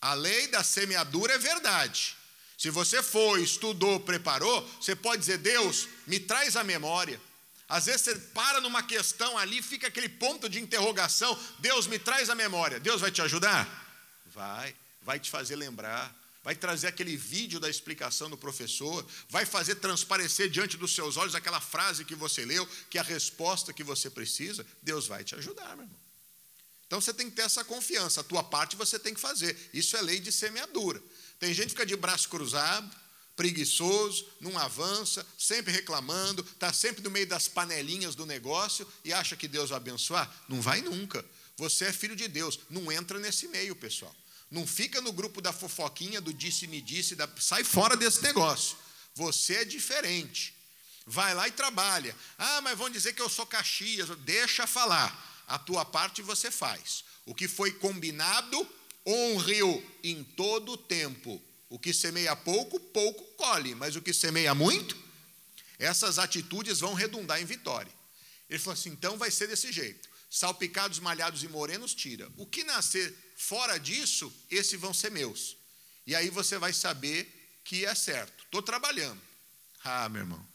A 0.00 0.14
lei 0.14 0.48
da 0.48 0.62
semeadura 0.62 1.34
é 1.34 1.38
verdade. 1.38 2.16
Se 2.56 2.70
você 2.70 3.02
foi, 3.02 3.42
estudou, 3.42 4.00
preparou, 4.00 4.62
você 4.80 4.94
pode 4.96 5.20
dizer: 5.20 5.38
Deus, 5.38 5.88
me 6.06 6.18
traz 6.18 6.56
a 6.56 6.64
memória. 6.64 7.20
Às 7.68 7.86
vezes 7.86 8.02
você 8.02 8.14
para 8.14 8.60
numa 8.60 8.82
questão 8.82 9.36
ali, 9.36 9.60
fica 9.60 9.88
aquele 9.88 10.08
ponto 10.08 10.48
de 10.48 10.60
interrogação. 10.60 11.36
Deus 11.58 11.86
me 11.86 11.98
traz 11.98 12.30
a 12.30 12.34
memória. 12.34 12.78
Deus 12.78 13.00
vai 13.00 13.10
te 13.10 13.20
ajudar? 13.22 13.66
Vai, 14.26 14.74
vai 15.02 15.18
te 15.18 15.30
fazer 15.30 15.56
lembrar. 15.56 16.14
Vai 16.44 16.54
trazer 16.54 16.86
aquele 16.86 17.16
vídeo 17.16 17.58
da 17.58 17.68
explicação 17.68 18.30
do 18.30 18.38
professor, 18.38 19.04
vai 19.28 19.44
fazer 19.44 19.74
transparecer 19.74 20.48
diante 20.48 20.76
dos 20.76 20.94
seus 20.94 21.16
olhos 21.16 21.34
aquela 21.34 21.60
frase 21.60 22.04
que 22.04 22.14
você 22.14 22.44
leu, 22.44 22.64
que 22.88 22.98
é 22.98 23.00
a 23.00 23.04
resposta 23.04 23.72
que 23.72 23.82
você 23.82 24.08
precisa. 24.08 24.64
Deus 24.80 25.08
vai 25.08 25.24
te 25.24 25.34
ajudar, 25.34 25.74
meu 25.74 25.84
irmão. 25.84 26.05
Então 26.86 27.00
você 27.00 27.12
tem 27.12 27.28
que 27.28 27.36
ter 27.36 27.42
essa 27.42 27.64
confiança. 27.64 28.20
A 28.20 28.24
tua 28.24 28.44
parte 28.44 28.76
você 28.76 28.98
tem 28.98 29.12
que 29.14 29.20
fazer. 29.20 29.56
Isso 29.72 29.96
é 29.96 30.02
lei 30.02 30.20
de 30.20 30.30
semeadura. 30.30 31.02
Tem 31.38 31.52
gente 31.52 31.66
que 31.66 31.72
fica 31.72 31.86
de 31.86 31.96
braço 31.96 32.28
cruzado, 32.28 32.90
preguiçoso, 33.34 34.26
não 34.40 34.58
avança, 34.58 35.26
sempre 35.38 35.72
reclamando, 35.72 36.42
está 36.42 36.72
sempre 36.72 37.02
no 37.02 37.10
meio 37.10 37.26
das 37.26 37.48
panelinhas 37.48 38.14
do 38.14 38.24
negócio 38.24 38.86
e 39.04 39.12
acha 39.12 39.36
que 39.36 39.46
Deus 39.46 39.70
vai 39.70 39.76
abençoar? 39.76 40.32
Não 40.48 40.60
vai 40.60 40.80
nunca. 40.80 41.24
Você 41.56 41.86
é 41.86 41.92
filho 41.92 42.16
de 42.16 42.28
Deus, 42.28 42.58
não 42.70 42.90
entra 42.90 43.18
nesse 43.18 43.48
meio, 43.48 43.76
pessoal. 43.76 44.14
Não 44.50 44.66
fica 44.66 45.00
no 45.00 45.12
grupo 45.12 45.40
da 45.40 45.52
fofoquinha, 45.52 46.20
do 46.20 46.32
disse-me 46.32 46.80
disse, 46.80 47.14
da... 47.14 47.28
sai 47.38 47.64
fora 47.64 47.96
desse 47.96 48.22
negócio. 48.22 48.76
Você 49.14 49.54
é 49.54 49.64
diferente. 49.64 50.54
Vai 51.06 51.34
lá 51.34 51.48
e 51.48 51.52
trabalha. 51.52 52.14
Ah, 52.38 52.60
mas 52.60 52.76
vão 52.76 52.90
dizer 52.90 53.12
que 53.12 53.22
eu 53.22 53.28
sou 53.28 53.46
Caxias. 53.46 54.08
Deixa 54.20 54.66
falar. 54.66 55.35
A 55.46 55.58
tua 55.58 55.84
parte 55.84 56.22
você 56.22 56.50
faz. 56.50 57.04
O 57.24 57.34
que 57.34 57.48
foi 57.48 57.72
combinado, 57.72 58.68
honre-o 59.06 59.84
em 60.02 60.22
todo 60.22 60.72
o 60.72 60.76
tempo 60.76 61.42
o 61.68 61.78
que 61.78 61.92
semeia 61.92 62.34
pouco, 62.36 62.78
pouco 62.78 63.24
colhe, 63.36 63.74
mas 63.74 63.96
o 63.96 64.02
que 64.02 64.12
semeia 64.12 64.54
muito, 64.54 64.96
essas 65.78 66.18
atitudes 66.18 66.80
vão 66.80 66.94
redundar 66.94 67.40
em 67.40 67.44
vitória. 67.44 67.92
Ele 68.48 68.58
falou 68.58 68.74
assim: 68.74 68.90
então 68.90 69.18
vai 69.18 69.30
ser 69.30 69.48
desse 69.48 69.72
jeito. 69.72 70.08
Salpicados, 70.30 70.98
malhados 70.98 71.42
e 71.42 71.48
morenos, 71.48 71.94
tira. 71.94 72.30
O 72.36 72.46
que 72.46 72.64
nascer 72.64 73.14
fora 73.36 73.78
disso, 73.78 74.32
esses 74.50 74.78
vão 74.78 74.92
ser 74.92 75.10
meus. 75.10 75.56
E 76.06 76.14
aí 76.14 76.30
você 76.30 76.58
vai 76.58 76.72
saber 76.72 77.60
que 77.64 77.84
é 77.84 77.94
certo. 77.94 78.44
Estou 78.44 78.62
trabalhando. 78.62 79.20
Ah, 79.84 80.08
meu 80.08 80.22
irmão. 80.22 80.46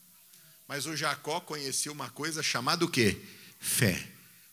Mas 0.68 0.86
o 0.86 0.96
Jacó 0.96 1.42
conhecia 1.42 1.92
uma 1.92 2.10
coisa 2.10 2.42
chamada 2.42 2.86
o 2.86 2.90
quê? 2.90 3.22
Fé. 3.60 4.11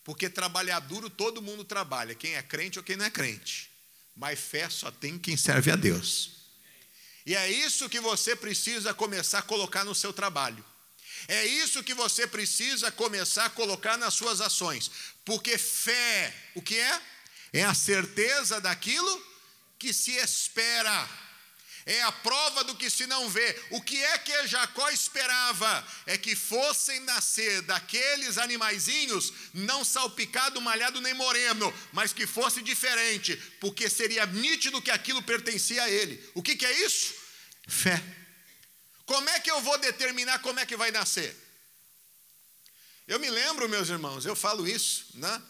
Porque 0.09 0.31
trabalhar 0.31 0.81
duro 0.81 1.11
todo 1.11 1.43
mundo 1.43 1.65
trabalha, 1.65 2.15
quem 2.15 2.35
é 2.35 2.43
crente 2.43 2.79
ou 2.79 2.83
quem 2.83 2.97
não 2.97 3.05
é 3.05 3.11
crente. 3.11 3.71
Mas 4.17 4.41
fé 4.41 4.67
só 4.71 4.91
tem 4.91 5.19
quem 5.19 5.37
serve 5.37 5.71
a 5.71 5.77
Deus. 5.77 6.31
E 7.27 7.37
é 7.37 7.51
isso 7.51 7.91
que 7.91 8.01
você 8.01 8.35
precisa 8.35 8.95
começar 8.95 9.41
a 9.41 9.43
colocar 9.43 9.85
no 9.85 9.95
seu 9.95 10.11
trabalho. 10.11 10.65
É 11.29 11.45
isso 11.45 11.85
que 11.85 11.93
você 11.93 12.27
precisa 12.27 12.91
começar 12.91 13.45
a 13.45 13.51
colocar 13.51 13.99
nas 13.99 14.15
suas 14.15 14.41
ações. 14.41 14.91
Porque 15.27 15.59
fé, 15.59 16.35
o 16.55 16.63
que 16.63 16.79
é? 16.79 17.03
É 17.53 17.65
a 17.65 17.75
certeza 17.75 18.63
daquilo 18.63 19.27
que 19.79 19.93
se 19.93 20.13
espera. 20.13 21.07
É 21.89 22.03
a 22.03 22.13
prova 22.13 22.63
do 22.65 22.75
que 22.75 22.91
se 22.91 23.07
não 23.07 23.31
vê. 23.31 23.59
O 23.71 23.81
que 23.81 23.97
é 23.97 24.19
que 24.19 24.47
Jacó 24.47 24.91
esperava? 24.91 25.89
É 26.05 26.19
que 26.19 26.37
fossem 26.37 27.01
nascer 27.01 27.63
daqueles 27.63 28.37
animaizinhos, 28.37 29.33
não 29.55 29.83
salpicado, 29.83 30.61
malhado 30.61 31.01
nem 31.01 31.15
moreno, 31.15 31.73
mas 31.91 32.13
que 32.13 32.27
fosse 32.27 32.61
diferente, 32.61 33.35
porque 33.59 33.89
seria 33.89 34.27
nítido 34.27 34.83
que 34.83 34.91
aquilo 34.91 35.23
pertencia 35.23 35.83
a 35.83 35.89
ele. 35.89 36.23
O 36.35 36.43
que, 36.43 36.57
que 36.57 36.67
é 36.67 36.85
isso? 36.85 37.15
Fé. 37.67 37.99
Como 39.07 39.27
é 39.31 39.41
que 39.41 39.51
eu 39.51 39.63
vou 39.63 39.79
determinar 39.79 40.41
como 40.41 40.61
é 40.61 40.67
que 40.67 40.77
vai 40.77 40.91
nascer? 40.91 41.35
Eu 43.07 43.19
me 43.19 43.31
lembro, 43.31 43.67
meus 43.67 43.89
irmãos, 43.89 44.27
eu 44.27 44.37
falo 44.37 44.69
isso, 44.69 45.07
né? 45.15 45.43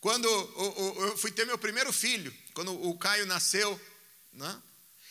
Quando 0.00 0.26
eu 0.26 1.16
fui 1.16 1.30
ter 1.30 1.46
meu 1.46 1.56
primeiro 1.56 1.92
filho, 1.92 2.36
quando 2.52 2.72
o 2.72 2.98
Caio 2.98 3.26
nasceu, 3.26 3.80
né? 4.32 4.60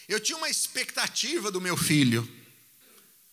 Eu 0.07 0.19
tinha 0.19 0.37
uma 0.37 0.49
expectativa 0.49 1.51
do 1.51 1.59
meu 1.59 1.75
filho. 1.75 2.27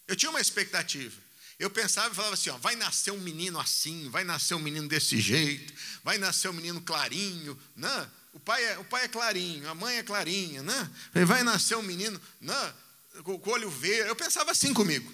Eu 0.07 0.17
tinha 0.17 0.31
uma 0.31 0.41
expectativa. 0.41 1.23
Eu 1.59 1.71
pensava 1.71 2.13
e 2.13 2.17
falava 2.17 2.35
assim: 2.35 2.51
ó, 2.51 2.59
vai 2.59 2.75
nascer 2.75 3.13
um 3.13 3.21
menino 3.21 3.61
assim, 3.61 4.11
vai 4.11 4.25
nascer 4.25 4.55
um 4.55 4.59
menino 4.59 4.89
desse 4.89 5.21
jeito, 5.21 5.73
vai 6.03 6.19
nascer 6.19 6.49
um 6.49 6.53
menino 6.53 6.81
clarinho, 6.81 7.61
né? 7.77 8.11
O 8.33 8.41
pai 8.41 8.65
é, 8.65 8.79
o 8.79 8.85
pai 8.85 9.05
é 9.05 9.09
clarinho, 9.09 9.69
a 9.69 9.75
mãe 9.75 9.97
é 9.97 10.03
clarinha, 10.03 10.63
né? 10.63 10.91
Vai 11.25 11.45
nascer 11.45 11.77
um 11.77 11.83
menino 11.83 12.21
né? 12.41 12.75
com 13.23 13.35
o 13.35 13.51
olho 13.51 13.71
verde. 13.71 14.09
Eu 14.09 14.17
pensava 14.17 14.51
assim 14.51 14.75
comigo. 14.75 15.13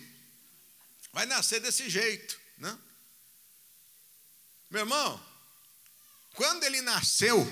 Vai 1.12 1.26
nascer 1.26 1.60
desse 1.60 1.90
jeito, 1.90 2.38
né? 2.56 2.76
Meu 4.70 4.80
irmão, 4.80 5.20
quando 6.34 6.64
ele 6.64 6.80
nasceu, 6.80 7.44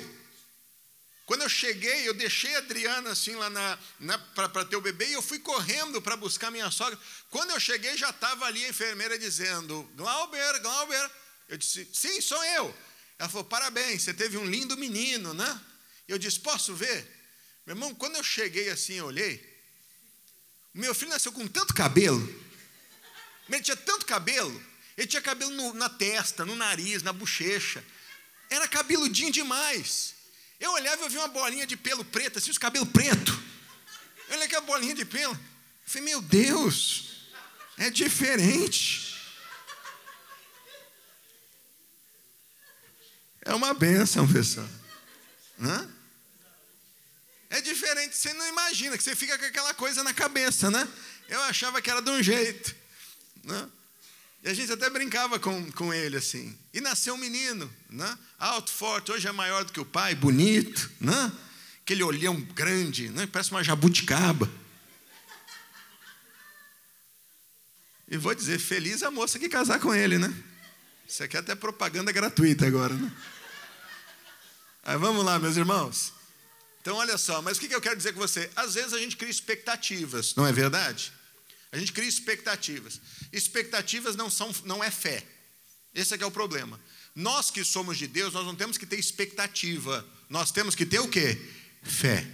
quando 1.29 1.43
eu 1.43 1.49
cheguei, 1.51 2.09
eu 2.09 2.15
deixei 2.15 2.55
a 2.55 2.59
Adriana 2.59 3.11
assim 3.11 3.35
lá 3.35 3.51
na, 3.51 3.79
na 4.01 4.19
para 4.19 4.65
ter 4.65 4.77
o 4.77 4.81
bebê 4.81 5.09
e 5.09 5.13
eu 5.13 5.21
fui 5.21 5.39
correndo 5.39 6.01
para 6.01 6.17
buscar 6.17 6.51
minha 6.51 6.71
sogra. 6.71 6.99
Quando 7.29 7.51
eu 7.51 7.61
cheguei, 7.61 7.99
já 7.99 8.09
estava 8.09 8.47
ali 8.47 8.65
a 8.65 8.71
enfermeira 8.71 9.19
dizendo: 9.19 9.83
Glauber, 9.95 10.59
Glauber. 10.61 11.11
Eu 11.47 11.59
disse: 11.59 11.87
Sim, 11.93 12.19
sou 12.23 12.43
eu. 12.43 12.75
Ela 13.19 13.29
falou: 13.29 13.45
Parabéns, 13.45 14.05
você 14.05 14.15
teve 14.15 14.39
um 14.39 14.47
lindo 14.47 14.75
menino, 14.79 15.35
né? 15.35 15.61
Eu 16.09 16.17
disse: 16.17 16.41
Posso 16.41 16.75
ver? 16.75 17.07
Meu 17.67 17.77
irmão, 17.77 17.95
quando 17.95 18.17
eu 18.17 18.25
cheguei 18.25 18.71
assim, 18.71 18.95
eu 18.95 19.05
olhei. 19.05 19.39
Meu 20.73 20.95
filho 20.95 21.11
nasceu 21.11 21.31
com 21.31 21.47
tanto 21.47 21.75
cabelo. 21.75 22.27
Ele 23.51 23.61
tinha 23.61 23.77
tanto 23.77 24.07
cabelo. 24.07 24.65
Ele 24.97 25.07
tinha 25.07 25.21
cabelo 25.21 25.51
no, 25.51 25.75
na 25.75 25.91
testa, 25.91 26.47
no 26.47 26.57
nariz, 26.57 27.03
na 27.03 27.13
bochecha. 27.13 27.85
Era 28.49 28.67
cabeludinho 28.67 29.31
demais. 29.31 30.17
Eu 30.61 30.73
olhava 30.73 31.03
e 31.03 31.05
eu 31.05 31.11
vi 31.11 31.17
uma 31.17 31.29
bolinha 31.29 31.67
de 31.67 31.77
pelo 31.77 32.05
preto, 32.05 32.39
assim, 32.39 32.51
os 32.51 32.59
cabelos 32.59 32.89
preto. 32.91 33.33
Eu 34.29 34.35
olhei 34.35 34.47
aquela 34.47 34.63
bolinha 34.63 34.95
de 34.95 35.05
pelo. 35.05 35.35
Eu 35.35 35.41
falei, 35.87 36.05
meu 36.05 36.21
Deus, 36.21 37.29
é 37.77 37.91
diferente. 37.91 39.17
É 43.43 43.55
uma 43.55 43.73
benção, 43.73 44.31
pessoal. 44.31 44.69
Hã? 45.61 45.89
É 47.51 47.61
diferente, 47.63 48.15
você 48.15 48.33
não 48.35 48.47
imagina, 48.47 48.97
que 48.97 49.03
você 49.03 49.17
fica 49.17 49.39
com 49.39 49.45
aquela 49.47 49.73
coisa 49.73 50.05
na 50.05 50.13
cabeça, 50.13 50.71
né? 50.71 50.87
Eu 51.29 51.41
achava 51.43 51.81
que 51.81 51.91
era 51.91 52.03
de 52.03 52.11
um 52.11 52.23
jeito. 52.23 52.77
Né? 53.43 53.69
E 54.43 54.49
a 54.49 54.55
gente 54.55 54.73
até 54.73 54.89
brincava 54.89 55.39
com, 55.39 55.71
com 55.73 55.93
ele 55.93 56.17
assim. 56.17 56.57
E 56.73 56.81
nasceu 56.81 57.15
um 57.15 57.19
menino, 57.19 57.71
né? 57.91 58.19
alto, 58.39 58.71
forte, 58.71 59.11
hoje 59.11 59.27
é 59.27 59.33
maior 59.33 59.65
do 59.65 59.73
que 59.73 59.81
o 59.81 59.85
pai, 59.85 60.15
bonito, 60.15 60.91
né? 61.01 61.33
aquele 61.83 62.03
olhão 62.03 62.41
grande, 62.41 63.09
né? 63.09 63.27
parece 63.27 63.51
uma 63.51 63.65
jabuticaba. 63.65 64.49
E 68.07 68.17
vou 68.17 68.35
dizer, 68.35 68.59
feliz 68.59 69.03
a 69.03 69.11
moça 69.11 69.39
que 69.39 69.49
casar 69.49 69.81
com 69.81 69.95
ele, 69.95 70.19
né? 70.19 70.33
Isso 71.07 71.23
aqui 71.23 71.37
é 71.37 71.41
até 71.41 71.55
propaganda 71.55 72.11
gratuita 72.11 72.67
agora, 72.67 72.95
né? 72.95 73.13
Aí 74.83 74.97
vamos 74.97 75.25
lá, 75.25 75.39
meus 75.39 75.57
irmãos. 75.57 76.13
Então, 76.81 76.97
olha 76.97 77.19
só, 77.19 77.43
mas 77.43 77.59
o 77.59 77.61
que 77.61 77.75
eu 77.75 77.81
quero 77.81 77.97
dizer 77.97 78.15
com 78.15 78.21
você? 78.21 78.51
Às 78.57 78.75
vezes 78.75 78.95
a 78.95 78.99
gente 78.99 79.17
cria 79.17 79.31
expectativas, 79.31 80.35
não 80.35 80.47
é 80.47 80.53
verdade? 80.53 81.13
A 81.71 81.79
gente 81.79 81.93
cria 81.93 82.09
expectativas. 82.09 83.01
Expectativas 83.33 84.17
não, 84.17 84.31
são, 84.31 84.55
não 84.65 84.83
é 84.83 84.91
fé. 84.91 85.27
Esse 85.95 86.15
é, 86.15 86.23
é 86.23 86.27
o 86.27 86.31
problema. 86.31 86.81
Nós 87.15 87.51
que 87.51 87.65
somos 87.65 87.99
de 87.99 88.07
Deus, 88.07 88.33
nós 88.33 88.47
não 88.47 88.55
temos 88.55 88.79
que 88.79 88.87
ter 88.87 88.99
expectativa. 88.99 90.07
Nós 90.29 90.51
temos 90.51 90.75
que 90.75 90.87
ter 90.87 91.01
o 91.01 91.09
quê? 91.09 91.39
Fé. 91.83 92.27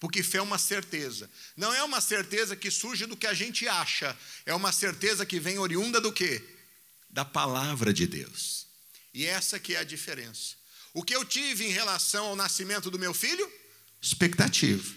Porque 0.00 0.22
fé 0.22 0.38
é 0.38 0.42
uma 0.42 0.58
certeza. 0.58 1.30
Não 1.56 1.72
é 1.74 1.82
uma 1.82 2.00
certeza 2.00 2.56
que 2.56 2.70
surge 2.70 3.06
do 3.06 3.16
que 3.16 3.26
a 3.26 3.34
gente 3.34 3.68
acha. 3.68 4.16
É 4.46 4.54
uma 4.54 4.72
certeza 4.72 5.26
que 5.26 5.38
vem 5.38 5.58
oriunda 5.58 6.00
do 6.00 6.12
quê? 6.12 6.42
Da 7.10 7.24
palavra 7.24 7.92
de 7.92 8.06
Deus. 8.06 8.66
E 9.12 9.26
essa 9.26 9.58
que 9.58 9.74
é 9.74 9.80
a 9.80 9.84
diferença. 9.84 10.54
O 10.94 11.02
que 11.02 11.14
eu 11.14 11.24
tive 11.24 11.66
em 11.66 11.70
relação 11.70 12.26
ao 12.26 12.36
nascimento 12.36 12.90
do 12.90 12.98
meu 12.98 13.12
filho? 13.12 13.50
Expectativa. 14.00 14.94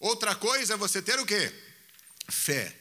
Outra 0.00 0.34
coisa 0.34 0.74
é 0.74 0.76
você 0.76 1.00
ter 1.00 1.18
o 1.18 1.24
quê? 1.26 1.52
Fé. 2.28 2.74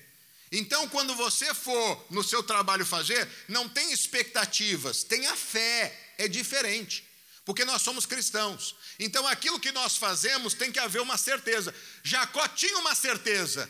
Então, 0.51 0.87
quando 0.89 1.15
você 1.15 1.53
for 1.53 2.05
no 2.09 2.23
seu 2.23 2.41
trabalho 2.41 2.85
fazer, 2.85 3.27
não 3.47 3.67
tem 3.67 3.91
expectativas, 3.91 5.03
tenha 5.03 5.35
fé, 5.35 6.13
é 6.17 6.27
diferente, 6.27 7.03
porque 7.43 7.65
nós 7.65 7.81
somos 7.81 8.05
cristãos. 8.05 8.75
Então, 8.97 9.27
aquilo 9.27 9.59
que 9.59 9.71
nós 9.71 9.97
fazemos 9.97 10.53
tem 10.53 10.71
que 10.71 10.79
haver 10.79 11.01
uma 11.01 11.17
certeza. 11.17 11.73
Jacó 12.03 12.47
tinha 12.47 12.77
uma 12.77 12.95
certeza, 12.95 13.69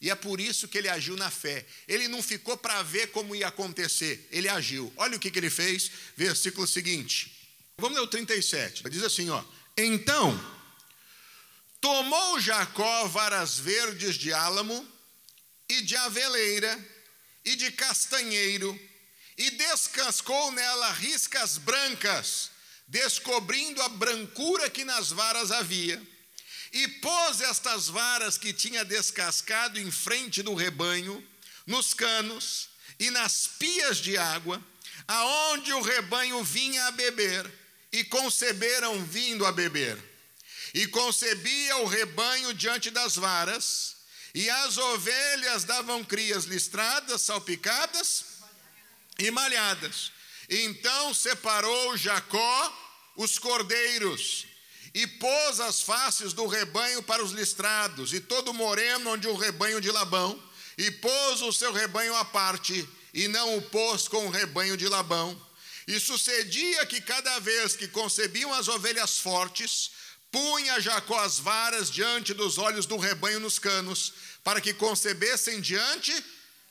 e 0.00 0.10
é 0.10 0.14
por 0.14 0.40
isso 0.40 0.68
que 0.68 0.76
ele 0.76 0.88
agiu 0.88 1.16
na 1.16 1.30
fé. 1.30 1.64
Ele 1.86 2.08
não 2.08 2.22
ficou 2.22 2.56
para 2.56 2.82
ver 2.82 3.08
como 3.08 3.34
ia 3.34 3.48
acontecer, 3.48 4.28
ele 4.30 4.48
agiu. 4.48 4.92
Olha 4.96 5.16
o 5.16 5.20
que, 5.20 5.30
que 5.30 5.38
ele 5.38 5.50
fez, 5.50 5.90
versículo 6.16 6.66
seguinte. 6.66 7.32
Vamos 7.78 7.96
ler 7.96 8.04
o 8.04 8.06
37. 8.06 8.82
Diz 8.90 9.02
assim, 9.02 9.30
ó: 9.30 9.42
Então 9.76 10.38
tomou 11.84 12.40
Jacó 12.40 13.06
varas 13.08 13.58
verdes 13.58 14.14
de 14.14 14.32
álamo 14.32 14.88
e 15.68 15.82
de 15.82 15.94
aveleira 15.94 16.82
e 17.44 17.56
de 17.56 17.70
castanheiro 17.72 18.80
e 19.36 19.50
descascou 19.50 20.50
nela 20.52 20.92
riscas 20.92 21.58
brancas, 21.58 22.50
descobrindo 22.88 23.82
a 23.82 23.90
brancura 23.90 24.70
que 24.70 24.82
nas 24.82 25.10
varas 25.10 25.52
havia. 25.52 26.02
E 26.72 26.88
pôs 26.88 27.42
estas 27.42 27.88
varas 27.88 28.38
que 28.38 28.54
tinha 28.54 28.82
descascado 28.82 29.78
em 29.78 29.90
frente 29.90 30.42
do 30.42 30.54
rebanho, 30.54 31.22
nos 31.66 31.92
canos 31.92 32.70
e 32.98 33.10
nas 33.10 33.46
pias 33.46 33.98
de 33.98 34.16
água, 34.16 34.58
aonde 35.06 35.70
o 35.74 35.82
rebanho 35.82 36.42
vinha 36.42 36.86
a 36.86 36.92
beber, 36.92 37.46
e 37.92 38.04
conceberam 38.04 39.04
vindo 39.04 39.44
a 39.44 39.52
beber. 39.52 40.13
E 40.74 40.86
concebia 40.88 41.76
o 41.78 41.86
rebanho 41.86 42.52
diante 42.52 42.90
das 42.90 43.14
varas, 43.14 43.94
e 44.34 44.50
as 44.50 44.76
ovelhas 44.76 45.62
davam 45.62 46.04
crias 46.04 46.44
listradas, 46.44 47.22
salpicadas 47.22 48.24
e 49.18 49.30
malhadas. 49.30 50.10
Então 50.50 51.14
separou 51.14 51.96
Jacó 51.96 53.12
os 53.16 53.38
cordeiros 53.38 54.46
e 54.92 55.06
pôs 55.06 55.60
as 55.60 55.80
faces 55.80 56.32
do 56.32 56.46
rebanho 56.46 57.02
para 57.02 57.22
os 57.22 57.32
listrados, 57.32 58.12
e 58.12 58.20
todo 58.20 58.54
moreno 58.54 59.10
onde 59.10 59.26
o 59.26 59.34
rebanho 59.34 59.80
de 59.80 59.90
Labão, 59.90 60.40
e 60.78 60.90
pôs 60.90 61.42
o 61.42 61.52
seu 61.52 61.72
rebanho 61.72 62.14
à 62.14 62.24
parte, 62.24 62.88
e 63.12 63.26
não 63.26 63.56
o 63.56 63.62
pôs 63.62 64.06
com 64.06 64.26
o 64.26 64.30
rebanho 64.30 64.76
de 64.76 64.88
Labão. 64.88 65.40
E 65.86 65.98
sucedia 65.98 66.86
que 66.86 67.00
cada 67.00 67.40
vez 67.40 67.74
que 67.74 67.88
concebiam 67.88 68.52
as 68.54 68.68
ovelhas 68.68 69.18
fortes, 69.18 69.90
punha 70.34 70.80
Jacó 70.80 71.20
as 71.20 71.38
varas 71.38 71.88
diante 71.88 72.34
dos 72.34 72.58
olhos 72.58 72.86
do 72.86 72.96
rebanho 72.96 73.38
nos 73.38 73.56
canos, 73.56 74.12
para 74.42 74.60
que 74.60 74.74
concebessem 74.74 75.60
diante 75.60 76.12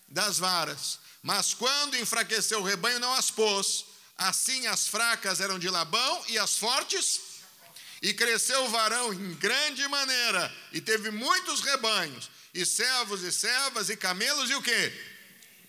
das 0.10 0.38
varas. 0.38 1.00
Mas 1.22 1.54
quando 1.54 1.96
enfraqueceu 1.96 2.60
o 2.60 2.64
rebanho, 2.64 3.00
não 3.00 3.14
as 3.14 3.32
pôs. 3.32 3.86
Assim 4.18 4.68
as 4.68 4.86
fracas 4.86 5.40
eram 5.40 5.58
de 5.58 5.70
Labão 5.70 6.26
e 6.28 6.38
as 6.38 6.58
fortes. 6.58 7.22
E 8.02 8.14
cresceu 8.14 8.66
o 8.66 8.70
varão 8.70 9.14
em 9.14 9.34
grande 9.36 9.88
maneira, 9.88 10.54
e 10.74 10.82
teve 10.82 11.10
muitos 11.10 11.62
rebanhos, 11.62 12.30
e 12.54 12.66
servos 12.66 13.24
e 13.24 13.32
servas, 13.32 13.90
e 13.90 13.96
camelos, 13.96 14.50
e 14.50 14.56
o 14.56 14.62
quê? 14.62 14.92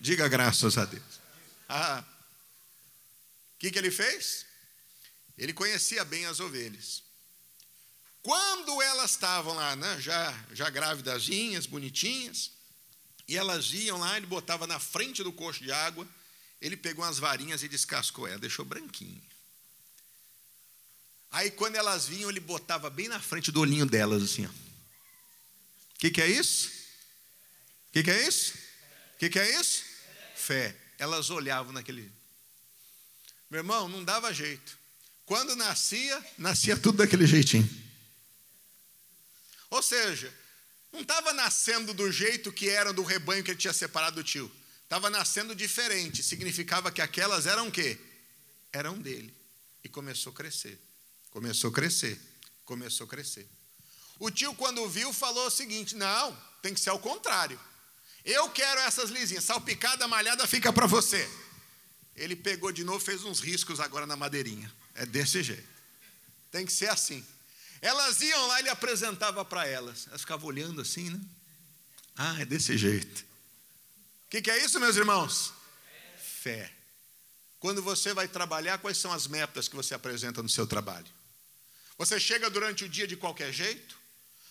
Diga 0.00 0.26
graças 0.26 0.76
a 0.76 0.84
Deus. 0.84 1.20
Ah. 1.68 2.02
O 3.54 3.58
que, 3.60 3.70
que 3.70 3.78
ele 3.78 3.92
fez? 3.92 4.44
Ele 5.38 5.52
conhecia 5.52 6.04
bem 6.04 6.26
as 6.26 6.40
ovelhas. 6.40 7.03
Quando 8.24 8.80
elas 8.80 9.10
estavam 9.10 9.52
lá, 9.52 9.76
né, 9.76 10.00
já, 10.00 10.34
já 10.54 10.70
grávidazinhas, 10.70 11.66
bonitinhas, 11.66 12.52
e 13.28 13.36
elas 13.36 13.70
iam 13.74 13.98
lá, 13.98 14.16
ele 14.16 14.24
botava 14.24 14.66
na 14.66 14.80
frente 14.80 15.22
do 15.22 15.30
coxo 15.30 15.62
de 15.62 15.70
água, 15.70 16.08
ele 16.58 16.74
pegou 16.74 17.04
umas 17.04 17.18
varinhas 17.18 17.62
e 17.62 17.68
descascou 17.68 18.26
ela, 18.26 18.38
deixou 18.38 18.64
branquinho. 18.64 19.22
Aí 21.32 21.50
quando 21.50 21.76
elas 21.76 22.06
vinham, 22.08 22.30
ele 22.30 22.40
botava 22.40 22.88
bem 22.88 23.08
na 23.08 23.20
frente 23.20 23.52
do 23.52 23.60
olhinho 23.60 23.84
delas, 23.84 24.22
assim. 24.22 24.46
O 24.46 24.52
que, 25.98 26.10
que 26.10 26.22
é 26.22 26.26
isso? 26.26 26.68
O 27.88 27.92
que, 27.92 28.04
que 28.04 28.10
é 28.10 28.26
isso? 28.26 28.54
O 29.16 29.18
que, 29.18 29.28
que 29.28 29.38
é 29.38 29.60
isso? 29.60 29.84
Fé. 30.34 30.74
Elas 30.98 31.28
olhavam 31.28 31.74
naquele. 31.74 32.10
Meu 33.50 33.60
irmão, 33.60 33.86
não 33.86 34.02
dava 34.02 34.32
jeito. 34.32 34.78
Quando 35.26 35.54
nascia, 35.54 36.26
nascia 36.38 36.74
tudo 36.74 36.96
daquele 36.96 37.26
jeitinho. 37.26 37.83
Ou 39.70 39.82
seja, 39.82 40.32
não 40.92 41.00
estava 41.00 41.32
nascendo 41.32 41.92
do 41.92 42.10
jeito 42.10 42.52
que 42.52 42.68
era 42.68 42.92
do 42.92 43.02
rebanho 43.02 43.42
que 43.42 43.50
ele 43.50 43.58
tinha 43.58 43.72
separado 43.72 44.16
do 44.16 44.24
tio. 44.24 44.50
estava 44.84 45.10
nascendo 45.10 45.54
diferente, 45.54 46.22
significava 46.22 46.92
que 46.92 47.02
aquelas 47.02 47.46
eram 47.46 47.68
o 47.68 47.72
quê? 47.72 47.98
Eram 48.72 48.98
dele. 48.98 49.34
E 49.82 49.88
começou 49.88 50.32
a 50.32 50.36
crescer. 50.36 50.80
Começou 51.30 51.70
a 51.70 51.72
crescer. 51.72 52.20
Começou 52.64 53.06
a 53.06 53.08
crescer. 53.08 53.48
O 54.18 54.30
tio, 54.30 54.54
quando 54.54 54.88
viu, 54.88 55.12
falou 55.12 55.46
o 55.46 55.50
seguinte: 55.50 55.96
não, 55.96 56.36
tem 56.62 56.72
que 56.72 56.80
ser 56.80 56.90
ao 56.90 56.98
contrário. 56.98 57.58
Eu 58.24 58.48
quero 58.50 58.80
essas 58.80 59.10
lisinhas, 59.10 59.44
salpicada, 59.44 60.08
malhada, 60.08 60.46
fica 60.46 60.72
para 60.72 60.86
você. 60.86 61.28
Ele 62.16 62.36
pegou 62.36 62.72
de 62.72 62.84
novo, 62.84 63.04
fez 63.04 63.24
uns 63.24 63.40
riscos 63.40 63.80
agora 63.80 64.06
na 64.06 64.16
madeirinha. 64.16 64.72
É 64.94 65.04
desse 65.04 65.42
jeito. 65.42 65.68
Tem 66.50 66.64
que 66.64 66.72
ser 66.72 66.88
assim. 66.88 67.26
Elas 67.84 68.18
iam 68.22 68.46
lá 68.46 68.56
e 68.56 68.62
ele 68.62 68.70
apresentava 68.70 69.44
para 69.44 69.66
elas. 69.66 70.06
Elas 70.08 70.22
ficavam 70.22 70.48
olhando 70.48 70.80
assim, 70.80 71.10
né? 71.10 71.20
Ah, 72.16 72.40
é 72.40 72.46
desse 72.46 72.78
jeito. 72.78 73.20
O 74.26 74.30
que, 74.30 74.40
que 74.40 74.50
é 74.50 74.64
isso, 74.64 74.80
meus 74.80 74.96
irmãos? 74.96 75.52
Fé. 76.16 76.72
Quando 77.60 77.82
você 77.82 78.14
vai 78.14 78.26
trabalhar, 78.26 78.78
quais 78.78 78.96
são 78.96 79.12
as 79.12 79.26
metas 79.26 79.68
que 79.68 79.76
você 79.76 79.92
apresenta 79.92 80.42
no 80.42 80.48
seu 80.48 80.66
trabalho? 80.66 81.06
Você 81.98 82.18
chega 82.18 82.48
durante 82.48 82.84
o 82.84 82.88
dia 82.88 83.06
de 83.06 83.16
qualquer 83.16 83.52
jeito? 83.52 83.98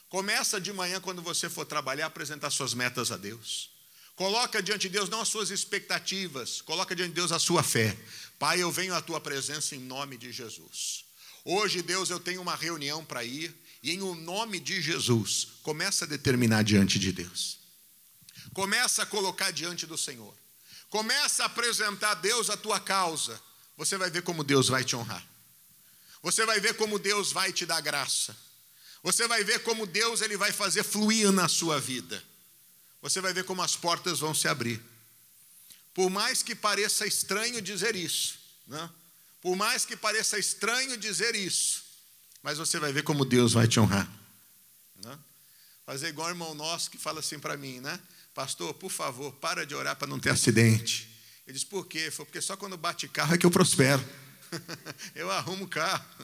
Começa 0.10 0.62
de 0.62 0.72
manhã, 0.72 1.02
quando 1.02 1.24
você 1.24 1.50
for 1.50 1.66
trabalhar, 1.66 2.06
apresentar 2.06 2.52
suas 2.52 2.76
metas 2.76 3.12
a 3.12 3.18
Deus. 3.18 3.72
Coloca 4.16 4.62
diante 4.62 4.84
de 4.84 4.90
Deus 4.90 5.10
não 5.10 5.22
as 5.22 5.28
suas 5.28 5.50
expectativas, 5.50 6.62
coloca 6.62 6.96
diante 6.96 7.10
de 7.10 7.16
Deus 7.16 7.32
a 7.32 7.40
sua 7.40 7.64
fé. 7.64 7.98
Pai, 8.38 8.62
eu 8.62 8.72
venho 8.72 8.94
à 8.94 9.02
tua 9.02 9.20
presença 9.20 9.76
em 9.76 9.80
nome 9.80 10.18
de 10.18 10.32
Jesus. 10.32 11.04
Hoje, 11.46 11.82
Deus, 11.82 12.10
eu 12.10 12.20
tenho 12.20 12.42
uma 12.42 12.56
reunião 12.56 13.04
para 13.04 13.24
ir, 13.24 13.54
e 13.82 13.92
em 13.92 14.02
o 14.02 14.16
nome 14.16 14.60
de 14.60 14.82
Jesus, 14.82 15.50
começa 15.62 16.06
a 16.06 16.08
determinar 16.08 16.64
diante 16.64 16.98
de 16.98 17.12
Deus. 17.12 17.58
Começa 18.54 19.04
a 19.04 19.06
colocar 19.06 19.52
diante 19.52 19.86
do 19.86 19.98
Senhor. 19.98 20.34
Começa 20.90 21.44
a 21.44 21.48
apresentar 21.48 22.12
a 22.12 22.16
Deus 22.16 22.50
a 22.50 22.56
tua 22.56 22.80
causa. 22.80 23.42
Você 23.76 23.98
vai 23.98 24.10
ver 24.10 24.22
como 24.22 24.44
Deus 24.44 24.70
vai 24.70 24.84
te 24.84 24.96
honrar. 24.96 25.26
Você 26.22 26.46
vai 26.46 26.60
ver 26.60 26.76
como 26.76 26.98
Deus 26.98 27.32
vai 27.32 27.52
te 27.52 27.66
dar 27.66 27.82
graça. 27.82 28.38
Você 29.02 29.28
vai 29.28 29.44
ver 29.44 29.64
como 29.64 29.86
Deus 29.86 30.22
ele 30.22 30.38
vai 30.38 30.54
fazer 30.54 30.84
fluir 30.84 31.32
na 31.32 31.50
sua 31.50 31.80
vida. 31.80 32.24
Você 33.02 33.20
vai 33.20 33.34
ver 33.34 33.44
como 33.44 33.62
as 33.62 33.76
portas 33.76 34.20
vão 34.20 34.34
se 34.34 34.48
abrir. 34.48 34.82
Por 35.94 36.10
mais 36.10 36.42
que 36.42 36.56
pareça 36.56 37.06
estranho 37.06 37.62
dizer 37.62 37.96
isso, 37.96 38.40
né? 38.66 38.90
Por 39.44 39.58
mais 39.58 39.84
que 39.84 39.98
pareça 39.98 40.40
estranho 40.40 40.96
dizer 40.96 41.36
isso, 41.36 41.84
mas 42.42 42.58
você 42.58 42.80
vai 42.80 42.94
ver 42.94 43.04
como 43.04 43.26
Deus 43.26 43.52
vai 43.52 43.68
te 43.68 43.78
honrar. 43.78 44.10
Né? 45.04 45.20
Fazer 45.86 46.08
igual 46.08 46.30
o 46.30 46.32
irmão 46.32 46.56
nosso 46.56 46.90
que 46.90 46.98
fala 46.98 47.20
assim 47.20 47.38
para 47.38 47.58
mim, 47.58 47.82
né? 47.82 48.00
Pastor, 48.34 48.74
por 48.74 48.90
favor, 48.90 49.34
para 49.34 49.66
de 49.66 49.76
orar 49.76 49.98
para 49.98 50.08
não 50.08 50.18
ter 50.18 50.30
acidente. 50.30 51.10
Ele 51.46 51.54
diz, 51.56 51.66
por 51.66 51.86
quê? 51.86 52.10
Foi 52.10 52.24
porque 52.24 52.40
só 52.40 52.56
quando 52.56 52.78
bate 52.78 53.06
carro 53.10 53.36
é 53.36 53.38
que 53.38 53.46
eu 53.46 53.52
prospero. 53.52 54.02
eu 55.14 55.30
arrumo 55.30 55.68
carro. 55.68 56.06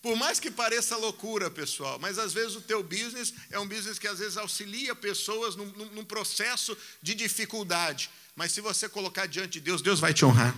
Por 0.00 0.16
mais 0.16 0.38
que 0.38 0.48
pareça 0.48 0.96
loucura, 0.96 1.50
pessoal, 1.50 1.98
mas 1.98 2.20
às 2.20 2.32
vezes 2.32 2.54
o 2.54 2.60
teu 2.60 2.84
business 2.84 3.34
é 3.50 3.58
um 3.58 3.66
business 3.66 3.98
que 3.98 4.06
às 4.06 4.20
vezes 4.20 4.36
auxilia 4.36 4.94
pessoas 4.94 5.56
num, 5.56 5.66
num 5.66 6.04
processo 6.04 6.74
de 7.02 7.16
dificuldade. 7.16 8.08
Mas 8.36 8.52
se 8.52 8.60
você 8.60 8.88
colocar 8.88 9.26
diante 9.26 9.54
de 9.54 9.60
Deus, 9.60 9.82
Deus 9.82 9.98
vai 9.98 10.14
te 10.14 10.24
honrar. 10.24 10.56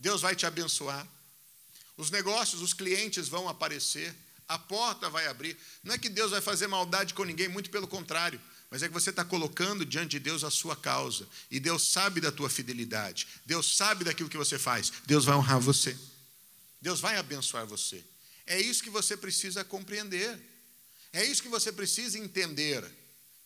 Deus 0.00 0.20
vai 0.22 0.34
te 0.34 0.46
abençoar. 0.46 1.06
Os 1.96 2.10
negócios, 2.10 2.62
os 2.62 2.72
clientes 2.72 3.28
vão 3.28 3.48
aparecer, 3.48 4.14
a 4.48 4.58
porta 4.58 5.08
vai 5.10 5.26
abrir. 5.26 5.56
Não 5.84 5.94
é 5.94 5.98
que 5.98 6.08
Deus 6.08 6.30
vai 6.30 6.40
fazer 6.40 6.66
maldade 6.66 7.14
com 7.14 7.22
ninguém, 7.22 7.48
muito 7.48 7.70
pelo 7.70 7.86
contrário. 7.86 8.40
Mas 8.70 8.82
é 8.82 8.88
que 8.88 8.94
você 8.94 9.10
está 9.10 9.24
colocando 9.24 9.84
diante 9.84 10.12
de 10.12 10.18
Deus 10.18 10.42
a 10.42 10.50
sua 10.50 10.74
causa. 10.74 11.28
E 11.50 11.60
Deus 11.60 11.82
sabe 11.82 12.20
da 12.20 12.32
tua 12.32 12.48
fidelidade. 12.48 13.28
Deus 13.44 13.76
sabe 13.76 14.04
daquilo 14.04 14.30
que 14.30 14.36
você 14.36 14.58
faz. 14.58 14.90
Deus 15.06 15.24
vai 15.24 15.36
honrar 15.36 15.60
você. 15.60 15.96
Deus 16.80 17.00
vai 17.00 17.16
abençoar 17.16 17.66
você. 17.66 18.02
É 18.46 18.58
isso 18.58 18.82
que 18.82 18.90
você 18.90 19.16
precisa 19.16 19.62
compreender. 19.62 20.40
É 21.12 21.24
isso 21.24 21.42
que 21.42 21.48
você 21.48 21.70
precisa 21.70 22.18
entender. 22.18 22.84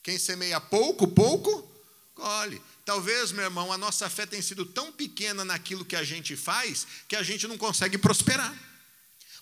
Quem 0.02 0.18
semeia 0.18 0.60
pouco, 0.60 1.08
pouco, 1.08 1.68
colhe. 2.14 2.62
Talvez, 2.84 3.32
meu 3.32 3.44
irmão, 3.44 3.72
a 3.72 3.78
nossa 3.78 4.10
fé 4.10 4.26
tenha 4.26 4.42
sido 4.42 4.66
tão 4.66 4.92
pequena 4.92 5.44
naquilo 5.44 5.84
que 5.84 5.96
a 5.96 6.04
gente 6.04 6.36
faz 6.36 6.86
que 7.08 7.16
a 7.16 7.22
gente 7.22 7.48
não 7.48 7.56
consegue 7.56 7.96
prosperar. 7.96 8.54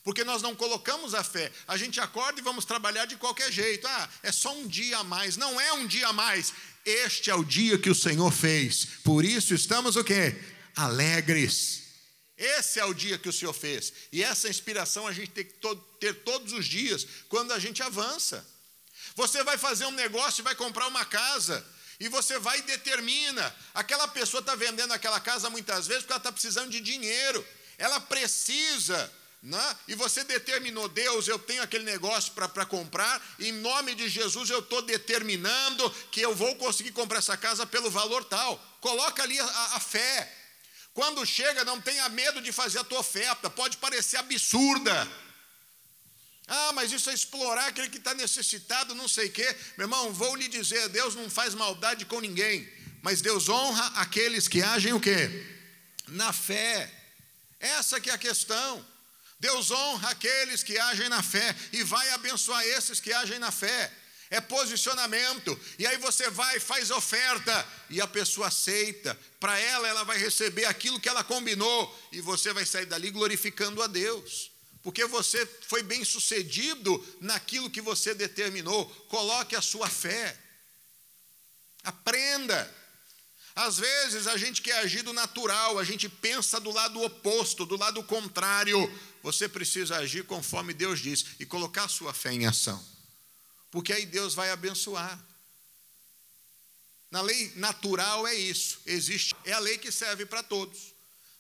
Porque 0.05 0.25
nós 0.25 0.43
não 0.43 0.55
colocamos 0.55 1.15
a 1.15 1.23
fé. 1.23 1.51
A 1.67 1.77
gente 1.77 2.01
acorda 2.01 2.41
e 2.41 2.43
vamos 2.43 2.65
trabalhar 2.65 3.07
de 3.07 3.17
qualquer 3.17 3.53
jeito. 3.53 3.87
Ah, 3.87 4.09
é 4.23 4.33
só 4.33 4.55
um 4.57 4.67
dia 4.67 4.99
a 4.99 5.05
mais. 5.05 5.37
Não 5.37 5.61
é 5.61 5.73
um 5.73 5.87
dia 5.87 6.09
a 6.09 6.13
mais. 6.13 6.53
Este 6.85 7.31
é 7.31 7.35
o 7.35 7.45
dia 7.45 7.79
que 7.79 7.91
o 7.91 7.95
Senhor 7.95 8.33
fez. 8.33 8.85
Por 9.05 9.25
isso 9.25 9.55
estamos 9.55 9.97
o 9.97 10.03
quê? 10.03 10.37
Alegres. 10.75 11.83
Esse 12.37 12.81
é 12.81 12.85
o 12.85 12.95
dia 12.95 13.19
que 13.19 13.29
o 13.29 13.33
Senhor 13.33 13.53
fez. 13.53 13.93
E 14.13 14.23
essa 14.23 14.49
inspiração 14.49 15.07
a 15.07 15.13
gente 15.13 15.31
tem 15.31 15.45
que 15.45 15.55
ter 16.01 16.15
todos 16.25 16.53
os 16.53 16.67
dias, 16.67 17.07
quando 17.29 17.53
a 17.53 17.59
gente 17.59 17.83
avança. 17.83 18.45
Você 19.15 19.45
vai 19.45 19.57
fazer 19.59 19.87
um 19.87 19.93
negócio, 19.93 20.43
vai 20.43 20.55
comprar 20.57 20.89
uma 20.89 21.05
casa. 21.05 21.65
E 22.03 22.09
você 22.09 22.37
vai 22.37 22.59
e 22.59 22.63
determina. 22.63 23.55
Aquela 23.73 24.09
pessoa 24.09 24.41
está 24.41 24.57
vendendo 24.57 24.91
aquela 24.91 25.21
casa 25.21 25.49
muitas 25.49 25.87
vezes 25.87 26.03
porque 26.03 26.13
ela 26.13 26.19
está 26.19 26.33
precisando 26.33 26.69
de 26.69 26.81
dinheiro. 26.81 27.47
Ela 27.79 28.01
precisa. 28.01 29.13
Né? 29.41 29.77
E 29.87 29.95
você 29.95 30.25
determinou, 30.25 30.89
Deus, 30.89 31.29
eu 31.29 31.39
tenho 31.39 31.63
aquele 31.63 31.85
negócio 31.85 32.33
para 32.33 32.67
comprar, 32.67 33.23
em 33.39 33.53
nome 33.53 33.95
de 33.95 34.09
Jesus 34.09 34.51
eu 34.51 34.59
estou 34.59 34.83
determinando 34.83 35.89
que 36.11 36.21
eu 36.21 36.35
vou 36.35 36.57
conseguir 36.57 36.91
comprar 36.91 37.19
essa 37.19 37.37
casa 37.37 37.65
pelo 37.65 37.89
valor 37.89 38.25
tal. 38.25 38.61
Coloca 38.81 39.23
ali 39.23 39.39
a, 39.39 39.47
a 39.77 39.81
fé. 39.81 40.33
Quando 40.93 41.25
chega, 41.25 41.65
não 41.65 41.81
tenha 41.81 42.09
medo 42.09 42.41
de 42.41 42.51
fazer 42.51 42.81
a 42.81 42.85
tua 42.85 42.99
oferta, 42.99 43.49
pode 43.49 43.77
parecer 43.77 44.17
absurda. 44.17 45.09
Ah, 46.55 46.71
mas 46.75 46.93
isso 46.93 47.09
é 47.09 47.15
explorar 47.15 47.69
aquele 47.69 47.89
que 47.89 47.97
está 47.97 48.13
necessitado, 48.13 48.95
não 48.95 49.09
sei 49.09 49.29
o 49.29 49.33
quê. 49.33 49.57
Meu 49.79 49.87
irmão, 49.87 50.13
vou 50.13 50.37
lhe 50.37 50.49
dizer, 50.49 50.87
Deus 50.91 51.15
não 51.15 51.31
faz 51.31 51.55
maldade 51.55 52.05
com 52.05 52.21
ninguém, 52.21 52.71
mas 53.01 53.23
Deus 53.23 53.49
honra 53.49 53.87
aqueles 53.95 54.49
que 54.49 54.61
agem 54.61 54.93
o 54.93 55.01
quê? 55.01 55.47
Na 56.09 56.31
fé. 56.31 56.93
Essa 57.59 57.99
que 57.99 58.11
é 58.11 58.13
a 58.13 58.19
questão. 58.19 58.87
Deus 59.41 59.71
honra 59.71 60.11
aqueles 60.11 60.63
que 60.63 60.79
agem 60.79 61.09
na 61.09 61.23
fé 61.23 61.57
e 61.73 61.83
vai 61.85 62.07
abençoar 62.11 62.63
esses 62.67 63.01
que 63.01 63.15
agem 63.15 63.39
na 63.39 63.51
fé. 63.51 63.91
É 64.29 64.39
posicionamento. 64.39 65.59
E 65.79 65.87
aí 65.87 65.97
você 65.97 66.29
vai, 66.29 66.61
faz 66.61 66.91
oferta 66.91 67.67
e 67.89 67.99
a 67.99 68.07
pessoa 68.07 68.49
aceita. 68.49 69.19
Para 69.41 69.59
ela, 69.59 69.89
ela 69.89 70.05
vai 70.05 70.19
receber 70.19 70.67
aquilo 70.67 71.01
que 71.01 71.09
ela 71.09 71.25
combinou 71.25 72.09
e 72.13 72.21
você 72.21 72.53
vai 72.53 72.67
sair 72.67 72.85
dali 72.85 73.11
glorificando 73.11 73.83
a 73.83 73.87
Deus 73.87 74.52
porque 74.83 75.05
você 75.07 75.47
foi 75.69 75.83
bem 75.83 76.05
sucedido 76.05 77.05
naquilo 77.21 77.71
que 77.71 77.81
você 77.81 78.15
determinou. 78.15 78.85
Coloque 79.09 79.55
a 79.55 79.63
sua 79.63 79.89
fé. 79.89 80.37
Aprenda. 81.85 82.83
Às 83.55 83.79
vezes 83.79 84.27
a 84.27 84.37
gente 84.37 84.63
quer 84.63 84.79
agir 84.79 85.03
do 85.03 85.13
natural, 85.13 85.79
a 85.79 85.85
gente 85.85 86.09
pensa 86.09 86.59
do 86.59 86.71
lado 86.71 87.01
oposto, 87.03 87.67
do 87.67 87.77
lado 87.77 88.03
contrário. 88.03 88.79
Você 89.23 89.49
precisa 89.49 89.97
agir 89.99 90.25
conforme 90.25 90.73
Deus 90.73 91.01
diz 91.01 91.27
e 91.39 91.47
colocar 91.47 91.85
a 91.85 91.89
sua 91.89 92.13
fé 92.13 92.33
em 92.33 92.47
ação, 92.47 92.83
porque 93.71 93.93
aí 93.93 94.05
Deus 94.07 94.35
vai 94.35 94.51
abençoar. 94.51 95.23
Na 97.11 97.21
lei 97.21 97.53
natural 97.57 98.27
é 98.27 98.35
isso, 98.35 98.81
existe, 98.87 99.37
é 99.45 99.53
a 99.53 99.59
lei 99.59 99.77
que 99.77 99.93
serve 99.93 100.25
para 100.25 100.43
todos. 100.43 100.92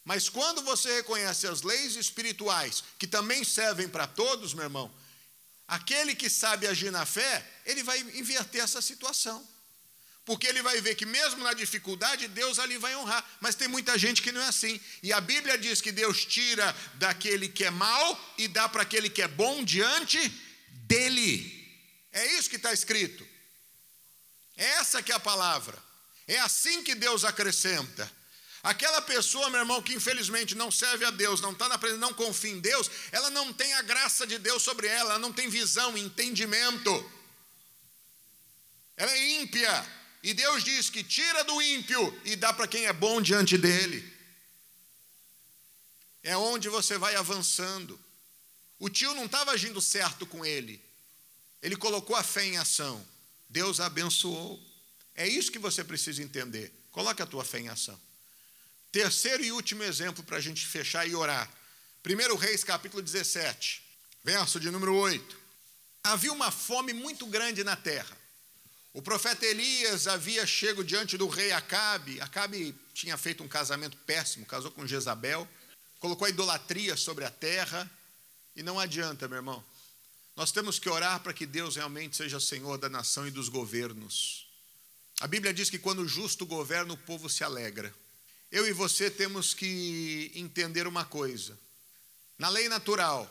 Mas 0.05 0.29
quando 0.29 0.63
você 0.63 0.97
reconhece 0.97 1.47
as 1.47 1.63
leis 1.63 1.97
espirituais, 1.97 2.83
que 2.99 3.07
também 3.07 3.45
servem 3.45 3.89
para 3.89 4.07
todos, 4.07 4.53
meu 4.53 4.65
irmão, 4.65 4.93
aquele 5.69 6.15
que 6.15 6.29
sabe 6.29 6.67
agir 6.67 6.91
na 6.91 7.07
fé, 7.07 7.47
ele 7.65 7.83
vai 7.83 8.01
inverter 8.01 8.63
essa 8.63 8.83
situação. 8.83 9.47
Porque 10.25 10.47
ele 10.47 10.63
vai 10.63 10.81
ver 10.81 10.95
que 10.95 11.05
mesmo 11.05 11.43
na 11.43 11.53
dificuldade, 11.53 12.29
Deus 12.29 12.59
ali 12.59 12.79
vai 12.79 12.95
honrar. 12.95 13.29
Mas 13.41 13.57
tem 13.57 13.67
muita 13.67 13.99
gente 13.99 14.23
que 14.23 14.31
não 14.31 14.41
é 14.41 14.47
assim. 14.47 14.81
E 15.03 15.13
a 15.13 15.21
Bíblia 15.21 15.59
diz 15.59 15.81
que 15.81 15.91
Deus 15.91 16.25
tira 16.25 16.75
daquele 16.95 17.49
que 17.49 17.65
é 17.65 17.71
mal 17.71 18.35
e 18.39 18.47
dá 18.47 18.69
para 18.69 18.83
aquele 18.83 19.11
que 19.11 19.21
é 19.21 19.27
bom 19.27 19.65
diante 19.65 20.29
dele. 20.87 21.61
É 22.13 22.39
isso 22.39 22.49
que 22.49 22.57
está 22.57 22.73
escrito. 22.73 23.27
É 24.57 24.65
essa 24.75 25.03
que 25.03 25.11
é 25.11 25.15
a 25.15 25.21
palavra. 25.21 25.77
É 26.29 26.39
assim 26.39 26.85
que 26.85 26.95
Deus 26.95 27.25
acrescenta. 27.25 28.11
Aquela 28.63 29.03
pessoa, 29.03 29.51
meu 29.51 29.61
irmão, 29.61 29.83
que 29.83 29.95
infelizmente 29.95 30.55
não 30.55 30.71
serve 30.71 31.05
a 31.05 31.11
Deus, 31.11 31.41
não 31.41 31.51
está 31.51 31.69
na 31.69 31.77
presença, 31.77 32.01
não 32.01 32.15
confia 32.15 32.53
em 32.53 32.61
Deus, 32.61 32.89
ela 33.11 33.29
não 33.31 33.53
tem 33.53 33.73
a 33.75 33.83
graça 33.83 34.25
de 34.25 34.39
Deus 34.39 34.63
sobre 34.63 34.87
ela, 34.87 35.11
ela 35.11 35.19
não 35.19 35.33
tem 35.33 35.49
visão, 35.49 35.99
entendimento. 35.99 37.13
Ela 38.97 39.11
é 39.11 39.41
ímpia. 39.41 40.03
E 40.23 40.33
Deus 40.33 40.63
diz 40.63 40.89
que 40.89 41.03
tira 41.03 41.43
do 41.43 41.61
ímpio 41.61 42.21
e 42.25 42.37
dá 42.37 42.53
para 42.53 42.69
quem 42.69 42.87
é 42.87 42.93
bom 42.93 43.21
diante 43.21 43.59
dele. 43.59 44.13
É 46.23 46.37
onde 46.37 46.69
você 46.69 46.97
vai 46.97 47.17
avançando. 47.17 47.99
O 48.79 48.89
tio 48.89 49.13
não 49.15 49.25
estava 49.27 49.51
agindo 49.51 49.81
certo 49.81 50.25
com 50.25 50.47
ele. 50.47 50.81
Ele 51.61 51.75
colocou 51.75 52.15
a 52.15 52.23
fé 52.23 52.45
em 52.45 52.59
ação. 52.59 53.05
Deus 53.49 53.81
abençoou. 53.81 54.63
É 55.17 55.27
isso 55.27 55.51
que 55.51 55.59
você 55.59 55.83
precisa 55.83 56.23
entender. 56.23 56.73
Coloque 56.93 57.23
a 57.23 57.27
tua 57.27 57.45
fé 57.45 57.59
em 57.59 57.69
ação. 57.69 58.01
Terceiro 58.93 59.43
e 59.43 59.51
último 59.51 59.83
exemplo 59.83 60.23
para 60.23 60.37
a 60.37 60.41
gente 60.41 60.67
fechar 60.67 61.09
e 61.09 61.15
orar. 61.15 61.51
1 62.05 62.37
Reis, 62.37 62.63
capítulo 62.63 63.03
17, 63.03 63.83
verso 64.23 64.61
de 64.61 64.71
número 64.71 64.95
8. 64.95 65.35
Havia 66.05 66.31
uma 66.31 66.51
fome 66.51 66.93
muito 66.93 67.25
grande 67.27 67.65
na 67.65 67.75
terra. 67.75 68.15
O 68.93 69.01
profeta 69.01 69.47
Elias 69.47 70.07
havia 70.07 70.47
chego 70.47 70.85
diante 70.85 71.17
do 71.17 71.27
rei 71.27 71.53
Acabe. 71.53 72.21
Acabe 72.21 72.75
tinha 72.93 73.17
feito 73.17 73.43
um 73.43 73.49
casamento 73.49 73.97
péssimo, 73.97 74.45
casou 74.45 74.71
com 74.71 74.87
Jezabel, 74.87 75.49
colocou 75.99 76.27
a 76.27 76.31
idolatria 76.31 76.95
sobre 76.95 77.25
a 77.25 77.31
terra. 77.31 77.91
E 78.55 78.63
não 78.63 78.79
adianta, 78.79 79.27
meu 79.27 79.39
irmão. 79.39 79.65
Nós 80.37 80.53
temos 80.53 80.79
que 80.79 80.91
orar 80.91 81.21
para 81.21 81.33
que 81.33 81.47
Deus 81.47 81.77
realmente 81.77 82.15
seja 82.15 82.39
Senhor 82.39 82.77
da 82.77 82.91
nação 82.91 83.27
e 83.27 83.31
dos 83.31 83.49
governos. 83.49 84.47
A 85.21 85.27
Bíblia 85.27 85.55
diz 85.55 85.71
que 85.71 85.79
quando 85.79 86.01
o 86.01 86.09
justo 86.09 86.45
governa, 86.45 86.93
o 86.93 86.99
povo 86.99 87.31
se 87.31 87.43
alegra. 87.43 87.95
Eu 88.53 88.69
e 88.69 88.73
você 88.73 89.11
temos 89.11 89.55
que 89.55 90.31
entender 90.35 90.87
uma 90.87 91.07
coisa. 91.07 91.59
Na 92.39 92.51
lei 92.51 92.69
natural, 92.69 93.27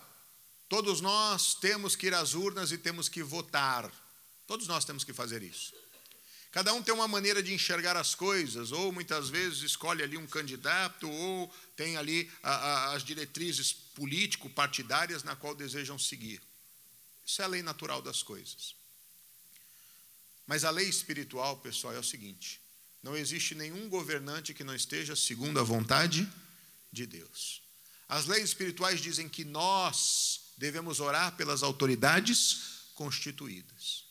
todos 0.67 0.99
nós 0.99 1.53
temos 1.53 1.95
que 1.95 2.07
ir 2.07 2.13
às 2.15 2.33
urnas 2.33 2.71
e 2.71 2.77
temos 2.77 3.07
que 3.07 3.21
votar. 3.21 3.91
Todos 4.47 4.67
nós 4.67 4.83
temos 4.83 5.03
que 5.03 5.13
fazer 5.13 5.43
isso. 5.43 5.75
Cada 6.51 6.73
um 6.73 6.81
tem 6.81 6.91
uma 6.91 7.07
maneira 7.07 7.43
de 7.43 7.53
enxergar 7.53 7.95
as 7.95 8.15
coisas, 8.15 8.71
ou 8.71 8.91
muitas 8.91 9.29
vezes 9.29 9.61
escolhe 9.61 10.01
ali 10.01 10.17
um 10.17 10.25
candidato, 10.25 11.07
ou 11.07 11.53
tem 11.75 11.97
ali 11.97 12.29
a, 12.41 12.55
a, 12.55 12.93
as 12.93 13.03
diretrizes 13.03 13.71
político-partidárias 13.71 15.23
na 15.23 15.35
qual 15.35 15.53
desejam 15.53 15.99
seguir. 15.99 16.41
Isso 17.23 17.43
é 17.43 17.45
a 17.45 17.47
lei 17.47 17.61
natural 17.61 18.01
das 18.01 18.23
coisas. 18.23 18.75
Mas 20.47 20.65
a 20.65 20.71
lei 20.71 20.89
espiritual, 20.89 21.57
pessoal, 21.57 21.93
é 21.93 21.99
o 21.99 22.03
seguinte: 22.03 22.60
não 23.03 23.15
existe 23.15 23.55
nenhum 23.55 23.89
governante 23.89 24.53
que 24.53 24.63
não 24.63 24.75
esteja 24.75 25.15
segundo 25.15 25.59
a 25.59 25.63
vontade 25.63 26.31
de 26.91 27.05
Deus. 27.05 27.61
As 28.07 28.25
leis 28.25 28.43
espirituais 28.43 29.01
dizem 29.01 29.27
que 29.27 29.43
nós 29.43 30.41
devemos 30.57 30.99
orar 30.99 31.35
pelas 31.35 31.63
autoridades 31.63 32.91
constituídas. 32.93 34.05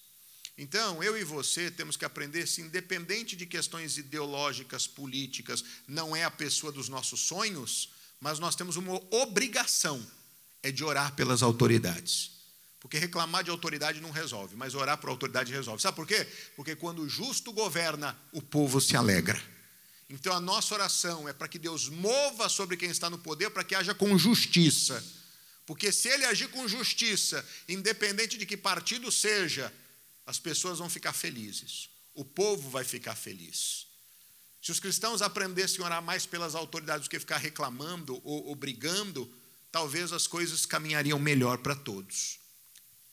Então, 0.58 1.02
eu 1.02 1.16
e 1.16 1.24
você 1.24 1.70
temos 1.70 1.96
que 1.96 2.04
aprender 2.04 2.46
se, 2.46 2.60
independente 2.60 3.36
de 3.36 3.46
questões 3.46 3.96
ideológicas, 3.96 4.86
políticas, 4.86 5.64
não 5.86 6.14
é 6.14 6.24
a 6.24 6.30
pessoa 6.30 6.72
dos 6.72 6.88
nossos 6.88 7.20
sonhos, 7.20 7.90
mas 8.20 8.38
nós 8.38 8.56
temos 8.56 8.76
uma 8.76 9.00
obrigação, 9.14 10.04
é 10.62 10.70
de 10.70 10.84
orar 10.84 11.14
pelas 11.14 11.42
autoridades. 11.42 12.39
Porque 12.80 12.98
reclamar 12.98 13.44
de 13.44 13.50
autoridade 13.50 14.00
não 14.00 14.10
resolve, 14.10 14.56
mas 14.56 14.74
orar 14.74 14.96
por 14.98 15.10
autoridade 15.10 15.52
resolve. 15.52 15.82
Sabe 15.82 15.96
por 15.96 16.06
quê? 16.06 16.26
Porque 16.56 16.74
quando 16.74 17.02
o 17.02 17.08
justo 17.08 17.52
governa, 17.52 18.18
o 18.32 18.40
povo 18.40 18.80
se 18.80 18.96
alegra. 18.96 19.40
Então 20.08 20.32
a 20.32 20.40
nossa 20.40 20.74
oração 20.74 21.28
é 21.28 21.32
para 21.32 21.46
que 21.46 21.58
Deus 21.58 21.88
mova 21.88 22.48
sobre 22.48 22.76
quem 22.76 22.90
está 22.90 23.10
no 23.10 23.18
poder, 23.18 23.50
para 23.50 23.62
que 23.62 23.74
haja 23.74 23.94
com 23.94 24.18
justiça. 24.18 25.04
Porque 25.66 25.92
se 25.92 26.08
ele 26.08 26.24
agir 26.24 26.48
com 26.48 26.66
justiça, 26.66 27.46
independente 27.68 28.36
de 28.36 28.44
que 28.44 28.56
partido 28.56 29.12
seja, 29.12 29.72
as 30.26 30.38
pessoas 30.38 30.78
vão 30.78 30.90
ficar 30.90 31.12
felizes, 31.12 31.90
o 32.14 32.24
povo 32.24 32.68
vai 32.70 32.82
ficar 32.82 33.14
feliz. 33.14 33.86
Se 34.60 34.72
os 34.72 34.80
cristãos 34.80 35.22
aprendessem 35.22 35.80
a 35.80 35.84
orar 35.84 36.02
mais 36.02 36.26
pelas 36.26 36.54
autoridades 36.54 37.06
do 37.06 37.10
que 37.10 37.20
ficar 37.20 37.36
reclamando 37.36 38.20
ou, 38.24 38.46
ou 38.46 38.54
brigando, 38.54 39.32
talvez 39.70 40.12
as 40.12 40.26
coisas 40.26 40.66
caminhariam 40.66 41.18
melhor 41.18 41.58
para 41.58 41.76
todos. 41.76 42.39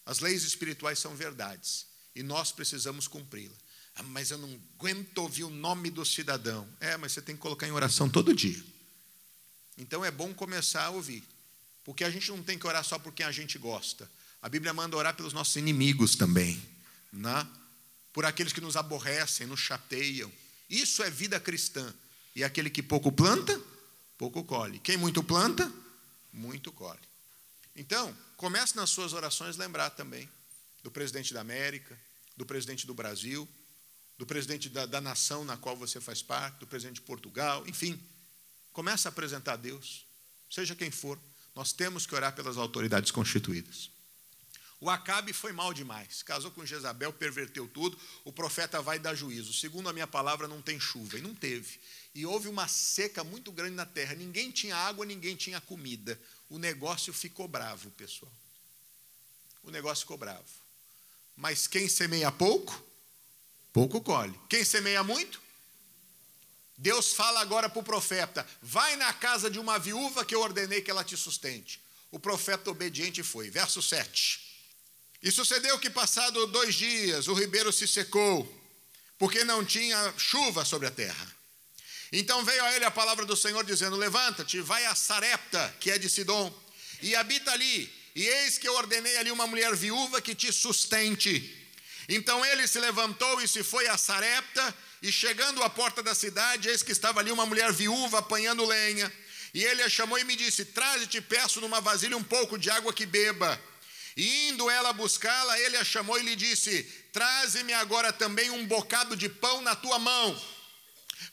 As 0.07 0.19
leis 0.19 0.43
espirituais 0.43 0.97
são 0.97 1.15
verdades 1.15 1.85
e 2.15 2.23
nós 2.23 2.51
precisamos 2.51 3.07
cumpri-la. 3.07 3.55
Ah, 3.93 4.01
mas 4.01 4.31
eu 4.31 4.39
não 4.39 4.59
aguento 4.79 5.19
ouvir 5.19 5.43
o 5.43 5.51
nome 5.51 5.91
do 5.91 6.03
cidadão. 6.03 6.67
É, 6.79 6.97
mas 6.97 7.11
você 7.11 7.21
tem 7.21 7.35
que 7.35 7.41
colocar 7.41 7.67
em 7.67 7.71
oração 7.71 8.09
todo 8.09 8.33
dia. 8.33 8.63
Então 9.77 10.03
é 10.03 10.09
bom 10.09 10.33
começar 10.33 10.85
a 10.85 10.89
ouvir, 10.89 11.23
porque 11.83 12.03
a 12.03 12.09
gente 12.09 12.31
não 12.31 12.41
tem 12.41 12.57
que 12.57 12.65
orar 12.65 12.83
só 12.83 12.97
por 12.97 13.13
quem 13.13 13.25
a 13.25 13.31
gente 13.31 13.59
gosta. 13.59 14.09
A 14.41 14.49
Bíblia 14.49 14.73
manda 14.73 14.97
orar 14.97 15.15
pelos 15.15 15.33
nossos 15.33 15.55
inimigos 15.57 16.15
também 16.15 16.59
né? 17.11 17.47
por 18.13 18.25
aqueles 18.25 18.53
que 18.53 18.61
nos 18.61 18.75
aborrecem, 18.75 19.47
nos 19.47 19.59
chateiam. 19.59 20.31
Isso 20.69 21.03
é 21.03 21.09
vida 21.09 21.39
cristã. 21.39 21.93
E 22.35 22.43
aquele 22.43 22.69
que 22.69 22.83
pouco 22.83 23.11
planta, 23.11 23.59
pouco 24.17 24.43
colhe. 24.43 24.79
Quem 24.79 24.97
muito 24.97 25.23
planta, 25.23 25.71
muito 26.31 26.71
colhe. 26.71 26.99
Então, 27.75 28.15
comece 28.37 28.75
nas 28.75 28.91
suas 28.91 29.11
orações 29.11 29.57
lembrar 29.57 29.89
também 29.89 30.29
do 30.83 30.91
presidente 30.91 31.33
da 31.33 31.41
América, 31.41 31.99
do 32.37 32.45
presidente 32.45 32.87
do 32.87 32.93
Brasil, 32.93 33.49
do 34.17 34.25
presidente 34.25 34.69
da, 34.69 34.85
da 34.85 35.01
nação 35.01 35.43
na 35.43 35.57
qual 35.57 35.75
você 35.75 35.99
faz 35.99 36.21
parte, 36.21 36.59
do 36.59 36.67
presidente 36.67 36.95
de 36.95 37.01
Portugal, 37.01 37.67
enfim. 37.67 37.99
Comece 38.71 39.07
a 39.07 39.09
apresentar 39.09 39.53
a 39.53 39.57
Deus, 39.57 40.05
seja 40.49 40.75
quem 40.75 40.91
for. 40.91 41.19
Nós 41.55 41.73
temos 41.73 42.05
que 42.05 42.13
orar 42.13 42.35
pelas 42.35 42.57
autoridades 42.57 43.11
constituídas. 43.11 43.89
O 44.79 44.91
Acabe 44.91 45.33
foi 45.33 45.51
mal 45.51 45.73
demais. 45.73 46.21
Casou 46.21 46.51
com 46.51 46.63
Jezabel, 46.63 47.11
perverteu 47.11 47.67
tudo. 47.67 47.97
O 48.23 48.31
profeta 48.31 48.79
vai 48.79 48.99
dar 48.99 49.15
juízo. 49.15 49.51
Segundo 49.51 49.89
a 49.89 49.93
minha 49.93 50.05
palavra, 50.05 50.47
não 50.47 50.61
tem 50.61 50.79
chuva. 50.79 51.17
E 51.17 51.21
não 51.21 51.33
teve. 51.33 51.79
E 52.13 52.25
houve 52.27 52.47
uma 52.47 52.67
seca 52.67 53.23
muito 53.23 53.51
grande 53.51 53.73
na 53.73 53.87
terra. 53.87 54.13
Ninguém 54.13 54.51
tinha 54.51 54.75
água, 54.75 55.03
ninguém 55.03 55.35
tinha 55.35 55.59
comida. 55.59 56.19
O 56.49 56.57
negócio 56.57 57.13
ficou 57.13 57.47
bravo, 57.47 57.91
pessoal. 57.91 58.31
O 59.63 59.69
negócio 59.69 60.01
ficou 60.01 60.17
bravo. 60.17 60.45
Mas 61.35 61.67
quem 61.67 61.89
semeia 61.89 62.31
pouco, 62.31 62.83
pouco 63.73 64.01
colhe. 64.01 64.37
Quem 64.49 64.63
semeia 64.63 65.03
muito, 65.03 65.41
Deus 66.77 67.13
fala 67.13 67.41
agora 67.41 67.69
para 67.69 67.79
o 67.79 67.83
profeta: 67.83 68.47
vai 68.61 68.95
na 68.95 69.11
casa 69.13 69.49
de 69.49 69.59
uma 69.59 69.77
viúva 69.77 70.23
que 70.23 70.33
eu 70.33 70.41
ordenei 70.41 70.81
que 70.81 70.91
ela 70.91 71.03
te 71.03 71.17
sustente. 71.17 71.81
O 72.11 72.19
profeta 72.19 72.71
obediente 72.71 73.21
foi. 73.23 73.49
Verso 73.49 73.81
7. 73.81 74.47
E 75.21 75.31
sucedeu 75.31 75.77
que, 75.79 75.89
passado 75.89 76.47
dois 76.47 76.75
dias, 76.75 77.27
o 77.27 77.33
ribeiro 77.33 77.73
se 77.73 77.87
secou, 77.87 78.47
porque 79.17 79.43
não 79.43 79.65
tinha 79.65 80.13
chuva 80.17 80.63
sobre 80.63 80.87
a 80.87 80.91
terra. 80.91 81.36
Então 82.11 82.43
veio 82.45 82.63
a 82.63 82.73
ele 82.75 82.85
a 82.85 82.91
palavra 82.91 83.25
do 83.25 83.35
Senhor, 83.35 83.63
dizendo: 83.63 83.95
Levanta-te, 83.95 84.61
vai 84.61 84.85
a 84.85 84.95
Sarepta, 84.95 85.75
que 85.79 85.91
é 85.91 85.97
de 85.97 86.09
Sidom, 86.09 86.53
e 87.01 87.15
habita 87.15 87.51
ali. 87.51 87.91
E 88.15 88.25
eis 88.25 88.57
que 88.57 88.67
eu 88.67 88.73
ordenei 88.73 89.17
ali 89.17 89.29
uma 89.29 89.45
mulher 89.45 89.75
viúva 89.75 90.21
que 90.21 90.33
te 90.33 90.51
sustente. 90.51 91.53
Então 92.09 92.43
ele 92.45 92.65
se 92.67 92.79
levantou 92.79 93.41
e 93.41 93.47
se 93.47 93.63
foi 93.63 93.87
a 93.87 93.97
Sarepta, 93.97 94.75
e 95.01 95.11
chegando 95.11 95.61
à 95.61 95.69
porta 95.69 96.01
da 96.01 96.15
cidade, 96.15 96.69
eis 96.69 96.81
que 96.81 96.91
estava 96.91 97.19
ali 97.19 97.31
uma 97.31 97.45
mulher 97.45 97.71
viúva 97.71 98.19
apanhando 98.19 98.65
lenha. 98.65 99.11
E 99.53 99.63
ele 99.63 99.83
a 99.83 99.89
chamou 99.89 100.17
e 100.17 100.23
me 100.23 100.35
disse: 100.35 100.65
Traze-te, 100.65 101.21
peço 101.21 101.61
numa 101.61 101.81
vasilha 101.81 102.17
um 102.17 102.23
pouco 102.23 102.57
de 102.57 102.69
água 102.69 102.93
que 102.93 103.05
beba. 103.05 103.59
E 104.15 104.49
indo 104.49 104.69
ela 104.69 104.91
buscá-la, 104.93 105.59
ele 105.59 105.77
a 105.77 105.83
chamou 105.83 106.17
e 106.17 106.23
lhe 106.23 106.35
disse: 106.35 106.83
Traze-me 107.11 107.73
agora 107.73 108.11
também 108.11 108.49
um 108.49 108.65
bocado 108.65 109.15
de 109.15 109.29
pão 109.29 109.61
na 109.61 109.75
tua 109.75 109.99
mão. 109.99 110.56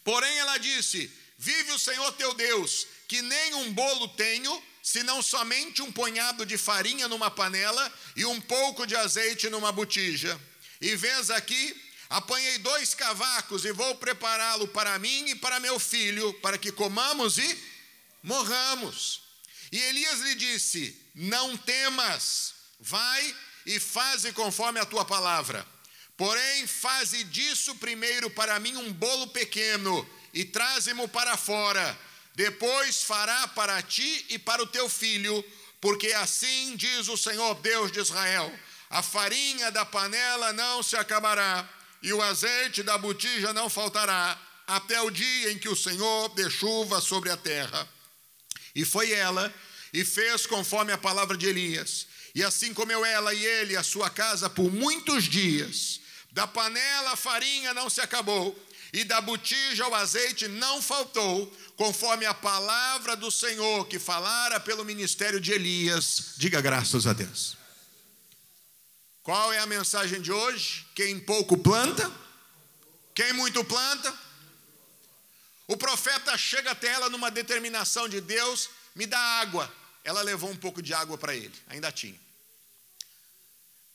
Porém 0.02 0.38
ela 0.38 0.58
disse: 0.58 1.10
Vive 1.38 1.72
o 1.72 1.78
Senhor 1.78 2.12
teu 2.12 2.34
Deus, 2.34 2.86
que 3.08 3.20
nem 3.22 3.54
um 3.54 3.72
bolo 3.72 4.08
tenho, 4.08 4.62
senão 4.82 5.22
somente 5.22 5.82
um 5.82 5.92
punhado 5.92 6.44
de 6.44 6.56
farinha 6.56 7.08
numa 7.08 7.30
panela 7.30 7.92
e 8.16 8.24
um 8.24 8.40
pouco 8.40 8.86
de 8.86 8.96
azeite 8.96 9.48
numa 9.48 9.72
botija. 9.72 10.40
E 10.80 10.94
vês 10.96 11.30
aqui, 11.30 11.80
apanhei 12.10 12.58
dois 12.58 12.94
cavacos 12.94 13.64
e 13.64 13.72
vou 13.72 13.94
prepará-lo 13.96 14.68
para 14.68 14.98
mim 14.98 15.28
e 15.28 15.34
para 15.34 15.60
meu 15.60 15.78
filho, 15.78 16.32
para 16.34 16.58
que 16.58 16.70
comamos 16.70 17.38
e 17.38 17.64
morramos. 18.22 19.22
E 19.70 19.78
Elias 19.78 20.20
lhe 20.20 20.34
disse: 20.34 21.00
Não 21.14 21.56
temas 21.56 22.54
Vai 22.86 23.34
e 23.64 23.80
faze 23.80 24.30
conforme 24.32 24.78
a 24.78 24.84
tua 24.84 25.06
palavra. 25.06 25.66
Porém, 26.16 26.66
faze 26.66 27.24
disso 27.24 27.74
primeiro 27.76 28.30
para 28.30 28.60
mim 28.60 28.76
um 28.76 28.92
bolo 28.92 29.26
pequeno 29.28 30.08
e 30.32 30.44
traze-mo 30.44 31.08
para 31.08 31.36
fora. 31.36 31.98
Depois 32.34 33.02
fará 33.02 33.48
para 33.48 33.80
ti 33.82 34.26
e 34.28 34.38
para 34.38 34.62
o 34.62 34.66
teu 34.66 34.88
filho, 34.88 35.44
porque 35.80 36.12
assim 36.12 36.76
diz 36.76 37.08
o 37.08 37.16
Senhor 37.16 37.54
Deus 37.56 37.90
de 37.92 38.00
Israel: 38.00 38.52
a 38.90 39.02
farinha 39.02 39.70
da 39.70 39.84
panela 39.84 40.52
não 40.52 40.82
se 40.82 40.96
acabará, 40.96 41.68
e 42.02 42.12
o 42.12 42.22
azeite 42.22 42.82
da 42.82 42.96
botija 42.96 43.52
não 43.52 43.68
faltará, 43.68 44.40
até 44.66 45.00
o 45.00 45.10
dia 45.10 45.52
em 45.52 45.58
que 45.58 45.68
o 45.68 45.76
Senhor 45.76 46.28
dê 46.30 46.48
chuva 46.48 47.00
sobre 47.00 47.30
a 47.30 47.36
terra. 47.36 47.88
E 48.74 48.84
foi 48.84 49.12
ela, 49.12 49.52
e 49.92 50.04
fez 50.04 50.46
conforme 50.46 50.92
a 50.92 50.98
palavra 50.98 51.36
de 51.36 51.46
Elias. 51.46 52.06
E 52.34 52.42
assim 52.42 52.74
comeu 52.74 53.04
ela 53.04 53.32
e 53.32 53.44
ele 53.44 53.76
a 53.76 53.82
sua 53.82 54.10
casa 54.10 54.50
por 54.50 54.72
muitos 54.72 55.24
dias. 55.24 56.00
Da 56.34 56.48
panela 56.48 57.12
a 57.12 57.16
farinha 57.16 57.72
não 57.72 57.88
se 57.88 58.00
acabou, 58.00 58.60
e 58.92 59.04
da 59.04 59.20
botija 59.20 59.86
o 59.86 59.94
azeite 59.94 60.48
não 60.48 60.82
faltou, 60.82 61.46
conforme 61.76 62.26
a 62.26 62.34
palavra 62.34 63.14
do 63.14 63.30
Senhor 63.30 63.86
que 63.86 64.00
falara 64.00 64.58
pelo 64.58 64.84
ministério 64.84 65.40
de 65.40 65.52
Elias. 65.52 66.34
Diga 66.36 66.60
graças 66.60 67.06
a 67.06 67.12
Deus. 67.12 67.56
Qual 69.22 69.52
é 69.52 69.60
a 69.60 69.66
mensagem 69.66 70.20
de 70.20 70.32
hoje? 70.32 70.84
Quem 70.92 71.20
pouco 71.20 71.56
planta, 71.56 72.10
quem 73.14 73.32
muito 73.32 73.64
planta, 73.64 74.12
O 75.66 75.78
profeta 75.78 76.36
chega 76.36 76.72
até 76.72 76.88
ela 76.88 77.08
numa 77.08 77.30
determinação 77.30 78.06
de 78.06 78.20
Deus, 78.20 78.68
me 78.94 79.06
dá 79.06 79.18
água. 79.18 79.72
Ela 80.02 80.20
levou 80.20 80.50
um 80.50 80.56
pouco 80.56 80.82
de 80.82 80.92
água 80.92 81.16
para 81.16 81.34
ele, 81.34 81.54
ainda 81.68 81.90
tinha. 81.90 82.20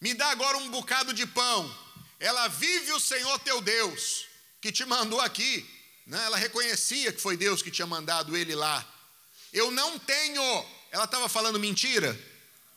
Me 0.01 0.15
dá 0.15 0.31
agora 0.31 0.57
um 0.57 0.69
bocado 0.71 1.13
de 1.13 1.27
pão. 1.27 1.88
Ela 2.19 2.47
vive 2.47 2.91
o 2.91 2.99
Senhor 2.99 3.39
teu 3.39 3.61
Deus, 3.61 4.25
que 4.61 4.71
te 4.71 4.85
mandou 4.85 5.21
aqui. 5.21 5.67
Né? 6.05 6.21
Ela 6.25 6.37
reconhecia 6.37 7.13
que 7.13 7.21
foi 7.21 7.37
Deus 7.37 7.61
que 7.61 7.71
tinha 7.71 7.87
mandado 7.87 8.35
ele 8.35 8.55
lá. 8.55 8.85
Eu 9.53 9.71
não 9.71 9.97
tenho. 9.97 10.43
Ela 10.91 11.05
estava 11.05 11.29
falando 11.29 11.59
mentira? 11.59 12.19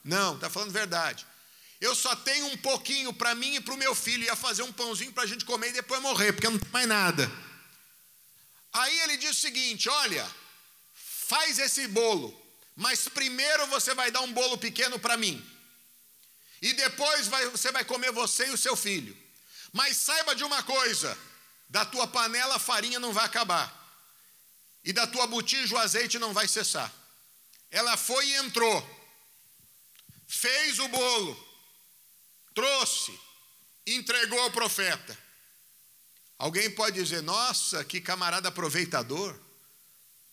Não, 0.05 0.37
está 0.37 0.49
falando 0.49 0.71
verdade. 0.71 1.27
Eu 1.81 1.95
só 1.97 2.15
tenho 2.15 2.47
um 2.47 2.57
pouquinho 2.57 3.13
para 3.13 3.35
mim 3.35 3.57
e 3.57 3.61
para 3.61 3.75
o 3.75 3.77
meu 3.77 3.95
filho. 3.95 4.25
Ia 4.25 4.37
fazer 4.37 4.63
um 4.63 4.73
pãozinho 4.73 5.13
para 5.13 5.25
a 5.25 5.27
gente 5.27 5.45
comer 5.45 5.71
e 5.71 5.73
depois 5.73 6.01
morrer, 6.01 6.33
porque 6.33 6.49
não 6.49 6.59
tem 6.59 6.71
mais 6.71 6.87
nada. 6.87 7.31
Aí 8.73 9.01
ele 9.01 9.17
diz 9.17 9.31
o 9.31 9.41
seguinte: 9.41 9.89
olha, 9.89 10.29
faz 10.95 11.59
esse 11.59 11.87
bolo, 11.89 12.35
mas 12.77 13.09
primeiro 13.09 13.67
você 13.67 13.95
vai 13.95 14.11
dar 14.11 14.21
um 14.21 14.33
bolo 14.33 14.57
pequeno 14.57 14.99
para 14.99 15.17
mim, 15.17 15.45
e 16.61 16.73
depois 16.73 17.27
vai, 17.27 17.49
você 17.49 17.71
vai 17.71 17.85
comer 17.85 18.13
você 18.13 18.47
e 18.47 18.51
o 18.51 18.59
seu 18.59 18.77
filho. 18.77 19.17
Mas 19.73 19.97
saiba 19.97 20.35
de 20.35 20.45
uma 20.45 20.63
coisa: 20.63 21.19
da 21.69 21.85
tua 21.85 22.07
panela 22.07 22.57
a 22.57 22.61
farinha 22.61 23.01
não 23.01 23.13
vai 23.13 23.25
acabar, 23.25 23.73
e 24.85 24.93
da 24.93 25.07
tua 25.07 25.27
botija 25.27 25.75
o 25.75 25.79
azeite 25.79 26.19
não 26.19 26.33
vai 26.33 26.47
cessar. 26.47 26.93
Ela 27.71 27.97
foi 27.97 28.27
e 28.27 28.35
entrou, 28.35 29.03
fez 30.27 30.79
o 30.79 30.89
bolo, 30.89 31.49
trouxe, 32.55 33.19
entregou 33.87 34.39
ao 34.41 34.51
profeta. 34.51 35.19
Alguém 36.39 36.71
pode 36.71 37.01
dizer, 37.01 37.23
nossa, 37.23 37.85
que 37.85 38.01
camarada 38.01 38.49
aproveitador. 38.49 39.39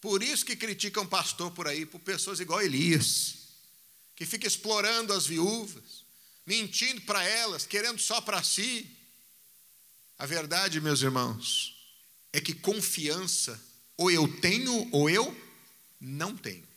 Por 0.02 0.24
isso 0.24 0.46
que 0.46 0.56
criticam 0.56 1.06
pastor 1.06 1.52
por 1.52 1.68
aí, 1.68 1.86
por 1.86 2.00
pessoas 2.00 2.40
igual 2.40 2.62
Elias, 2.62 3.36
que 4.16 4.26
fica 4.26 4.48
explorando 4.48 5.14
as 5.14 5.26
viúvas, 5.28 6.04
mentindo 6.46 7.02
para 7.02 7.24
elas, 7.24 7.66
querendo 7.66 8.00
só 8.00 8.20
para 8.22 8.42
si. 8.42 8.99
A 10.20 10.26
verdade, 10.26 10.82
meus 10.82 11.02
irmãos, 11.02 11.74
é 12.34 12.42
que 12.42 12.54
confiança 12.54 13.60
ou 13.96 14.12
eu 14.12 14.28
tenho 14.42 14.90
ou 14.92 15.10
eu 15.10 15.36
não 16.00 16.36
tenho. 16.36 16.68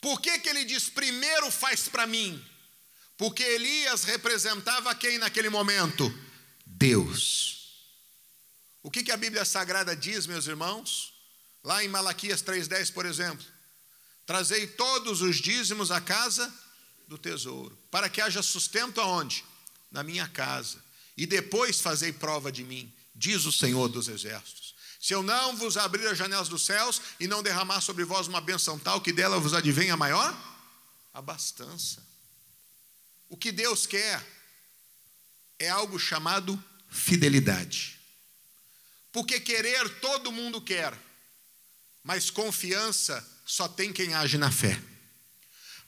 Por 0.00 0.20
que, 0.20 0.36
que 0.40 0.48
ele 0.48 0.64
diz 0.64 0.88
primeiro 0.88 1.48
faz 1.48 1.88
para 1.88 2.04
mim? 2.04 2.44
Porque 3.16 3.42
Elias 3.42 4.02
representava 4.02 4.94
quem 4.96 5.16
naquele 5.16 5.48
momento? 5.48 6.12
Deus. 6.66 7.86
O 8.82 8.90
que, 8.90 9.04
que 9.04 9.12
a 9.12 9.16
Bíblia 9.16 9.44
Sagrada 9.44 9.94
diz, 9.94 10.26
meus 10.26 10.48
irmãos? 10.48 11.14
Lá 11.62 11.84
em 11.84 11.88
Malaquias 11.88 12.42
3,10, 12.42 12.92
por 12.92 13.06
exemplo: 13.06 13.46
Trazei 14.26 14.66
todos 14.66 15.22
os 15.22 15.36
dízimos 15.36 15.92
à 15.92 16.00
casa 16.00 16.52
do 17.06 17.16
tesouro, 17.16 17.78
para 17.92 18.08
que 18.08 18.20
haja 18.20 18.42
sustento 18.42 19.00
aonde? 19.00 19.44
Na 19.90 20.02
minha 20.02 20.26
casa. 20.28 20.84
E 21.16 21.26
depois 21.26 21.80
fazei 21.80 22.12
prova 22.12 22.52
de 22.52 22.62
mim, 22.62 22.92
diz 23.14 23.44
o 23.46 23.52
Senhor 23.52 23.88
dos 23.88 24.08
Exércitos. 24.08 24.74
Se 25.00 25.14
eu 25.14 25.22
não 25.22 25.56
vos 25.56 25.76
abrir 25.76 26.06
as 26.08 26.18
janelas 26.18 26.48
dos 26.48 26.64
céus 26.64 27.00
e 27.18 27.26
não 27.26 27.42
derramar 27.42 27.80
sobre 27.80 28.04
vós 28.04 28.26
uma 28.26 28.40
benção 28.40 28.78
tal 28.78 29.00
que 29.00 29.12
dela 29.12 29.38
vos 29.38 29.54
advenha 29.54 29.96
maior 29.96 30.36
abastança. 31.14 32.04
O 33.28 33.36
que 33.36 33.50
Deus 33.50 33.86
quer 33.86 34.24
é 35.58 35.68
algo 35.68 35.98
chamado 35.98 36.62
fidelidade. 36.90 37.98
Porque 39.10 39.40
querer 39.40 40.00
todo 40.00 40.30
mundo 40.30 40.60
quer, 40.60 40.92
mas 42.04 42.30
confiança 42.30 43.26
só 43.46 43.66
tem 43.66 43.92
quem 43.92 44.12
age 44.12 44.36
na 44.36 44.52
fé. 44.52 44.78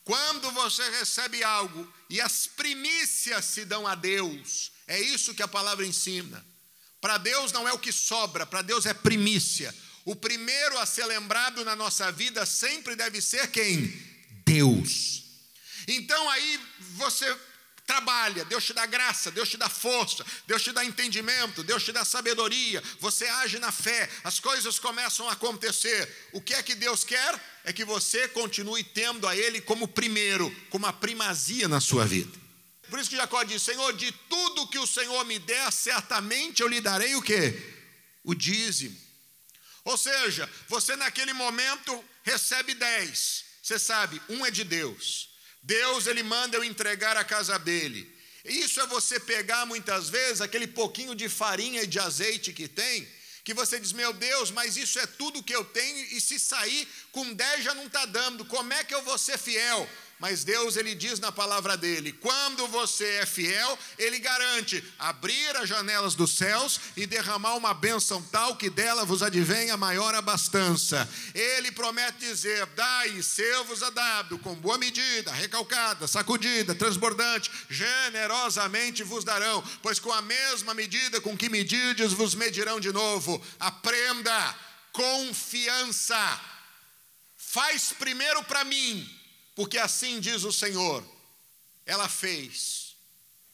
Quando 0.02 0.50
você 0.52 0.88
recebe 0.90 1.44
algo 1.44 1.92
e 2.08 2.20
as 2.20 2.46
primícias 2.46 3.44
se 3.44 3.66
dão 3.66 3.86
a 3.86 3.94
Deus, 3.94 4.72
é 4.88 4.98
isso 4.98 5.34
que 5.34 5.42
a 5.42 5.48
palavra 5.48 5.86
ensina. 5.86 6.44
Para 7.00 7.18
Deus 7.18 7.52
não 7.52 7.68
é 7.68 7.72
o 7.72 7.78
que 7.78 7.92
sobra, 7.92 8.46
para 8.46 8.62
Deus 8.62 8.86
é 8.86 8.94
primícia. 8.94 9.72
O 10.04 10.16
primeiro 10.16 10.78
a 10.78 10.86
ser 10.86 11.04
lembrado 11.04 11.64
na 11.64 11.76
nossa 11.76 12.10
vida 12.10 12.46
sempre 12.46 12.96
deve 12.96 13.20
ser 13.20 13.48
quem? 13.50 13.86
Deus. 14.44 15.22
Então 15.86 16.28
aí 16.30 16.60
você 16.96 17.36
trabalha, 17.86 18.44
Deus 18.46 18.64
te 18.64 18.72
dá 18.72 18.86
graça, 18.86 19.30
Deus 19.30 19.48
te 19.48 19.56
dá 19.56 19.68
força, 19.68 20.24
Deus 20.46 20.62
te 20.62 20.72
dá 20.72 20.84
entendimento, 20.84 21.62
Deus 21.62 21.84
te 21.84 21.92
dá 21.92 22.04
sabedoria, 22.04 22.82
você 23.00 23.26
age 23.26 23.58
na 23.58 23.72
fé, 23.72 24.08
as 24.24 24.40
coisas 24.40 24.78
começam 24.78 25.28
a 25.28 25.32
acontecer. 25.32 26.28
O 26.32 26.40
que 26.40 26.54
é 26.54 26.62
que 26.62 26.74
Deus 26.74 27.04
quer? 27.04 27.38
É 27.64 27.72
que 27.72 27.84
você 27.84 28.28
continue 28.28 28.82
tendo 28.82 29.26
a 29.26 29.36
Ele 29.36 29.60
como 29.60 29.86
primeiro, 29.88 30.54
como 30.70 30.86
a 30.86 30.92
primazia 30.92 31.68
na 31.68 31.80
sua 31.80 32.04
vida. 32.04 32.47
Por 32.88 32.98
isso 32.98 33.10
que 33.10 33.16
Jacó 33.16 33.42
diz: 33.42 33.62
Senhor, 33.62 33.92
de 33.94 34.10
tudo 34.28 34.68
que 34.68 34.78
o 34.78 34.86
Senhor 34.86 35.24
me 35.24 35.38
der, 35.38 35.72
certamente 35.72 36.62
eu 36.62 36.68
lhe 36.68 36.80
darei 36.80 37.14
o 37.14 37.22
que? 37.22 37.54
O 38.24 38.34
dízimo. 38.34 38.98
Ou 39.84 39.96
seja, 39.96 40.48
você 40.68 40.96
naquele 40.96 41.32
momento 41.32 42.04
recebe 42.22 42.74
dez. 42.74 43.44
Você 43.62 43.78
sabe, 43.78 44.20
um 44.28 44.44
é 44.44 44.50
de 44.50 44.64
Deus. 44.64 45.30
Deus 45.62 46.06
ele 46.06 46.22
manda 46.22 46.56
eu 46.56 46.64
entregar 46.64 47.16
a 47.16 47.24
casa 47.24 47.58
dele. 47.58 48.16
Isso 48.44 48.80
é 48.80 48.86
você 48.86 49.20
pegar 49.20 49.66
muitas 49.66 50.08
vezes 50.08 50.40
aquele 50.40 50.66
pouquinho 50.66 51.14
de 51.14 51.28
farinha 51.28 51.82
e 51.82 51.86
de 51.86 51.98
azeite 51.98 52.52
que 52.52 52.68
tem, 52.68 53.06
que 53.44 53.52
você 53.52 53.78
diz, 53.78 53.92
meu 53.92 54.12
Deus, 54.12 54.50
mas 54.50 54.76
isso 54.76 54.98
é 54.98 55.06
tudo 55.06 55.42
que 55.42 55.54
eu 55.54 55.64
tenho, 55.64 55.98
e 56.16 56.20
se 56.20 56.38
sair 56.38 56.88
com 57.12 57.32
10 57.32 57.64
já 57.64 57.74
não 57.74 57.86
está 57.86 58.06
dando, 58.06 58.44
como 58.44 58.72
é 58.72 58.84
que 58.84 58.94
eu 58.94 59.02
vou 59.02 59.18
ser 59.18 59.38
fiel? 59.38 59.88
Mas 60.18 60.42
Deus 60.42 60.76
ele 60.76 60.96
diz 60.96 61.20
na 61.20 61.30
palavra 61.30 61.76
dele: 61.76 62.12
quando 62.12 62.66
você 62.66 63.04
é 63.20 63.26
fiel, 63.26 63.78
ele 63.96 64.18
garante 64.18 64.82
abrir 64.98 65.56
as 65.56 65.68
janelas 65.68 66.16
dos 66.16 66.36
céus 66.36 66.80
e 66.96 67.06
derramar 67.06 67.54
uma 67.54 67.72
bênção 67.72 68.20
tal 68.22 68.56
que 68.56 68.68
dela 68.68 69.04
vos 69.04 69.22
advenha 69.22 69.76
maior 69.76 70.14
abastança. 70.16 71.08
Ele 71.32 71.70
promete 71.70 72.18
dizer: 72.18 72.66
dai, 72.66 73.22
seu 73.22 73.64
vos 73.64 73.80
a 73.82 73.90
dado, 73.90 74.38
com 74.40 74.56
boa 74.56 74.76
medida, 74.76 75.30
recalcada, 75.30 76.08
sacudida, 76.08 76.74
transbordante, 76.74 77.50
generosamente 77.70 79.04
vos 79.04 79.22
darão, 79.22 79.62
pois 79.82 80.00
com 80.00 80.12
a 80.12 80.20
mesma 80.20 80.74
medida 80.74 81.20
com 81.20 81.36
que 81.36 81.48
medides 81.48 82.12
vos 82.12 82.34
medirão 82.34 82.80
de 82.80 82.92
novo. 82.92 83.40
Aprenda 83.60 84.56
confiança. 84.90 86.40
Faz 87.36 87.92
primeiro 87.92 88.42
para 88.42 88.64
mim 88.64 89.17
porque 89.58 89.76
assim 89.76 90.20
diz 90.20 90.44
o 90.44 90.52
Senhor: 90.52 91.04
ela 91.84 92.08
fez, 92.08 92.94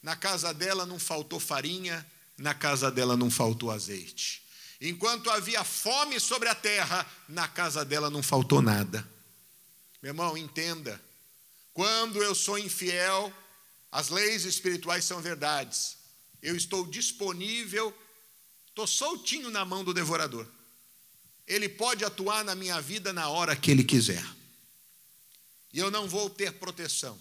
na 0.02 0.14
casa 0.14 0.52
dela 0.52 0.84
não 0.84 0.98
faltou 0.98 1.40
farinha, 1.40 2.06
na 2.36 2.52
casa 2.52 2.90
dela 2.90 3.16
não 3.16 3.30
faltou 3.30 3.70
azeite. 3.70 4.42
Enquanto 4.82 5.30
havia 5.30 5.64
fome 5.64 6.20
sobre 6.20 6.46
a 6.50 6.54
terra, 6.54 7.10
na 7.26 7.48
casa 7.48 7.86
dela 7.86 8.10
não 8.10 8.22
faltou 8.22 8.60
nada. 8.60 9.08
Meu 10.02 10.10
irmão, 10.10 10.36
entenda: 10.36 11.00
quando 11.72 12.22
eu 12.22 12.34
sou 12.34 12.58
infiel, 12.58 13.32
as 13.90 14.10
leis 14.10 14.44
espirituais 14.44 15.06
são 15.06 15.22
verdades. 15.22 15.96
Eu 16.42 16.54
estou 16.54 16.86
disponível, 16.86 17.96
estou 18.68 18.86
soltinho 18.86 19.48
na 19.48 19.64
mão 19.64 19.82
do 19.82 19.94
devorador. 19.94 20.46
Ele 21.46 21.66
pode 21.66 22.04
atuar 22.04 22.44
na 22.44 22.54
minha 22.54 22.78
vida 22.78 23.10
na 23.10 23.30
hora 23.30 23.56
que 23.56 23.70
ele 23.70 23.84
quiser 23.84 24.22
e 25.74 25.78
eu 25.80 25.90
não 25.90 26.08
vou 26.08 26.30
ter 26.30 26.52
proteção. 26.52 27.18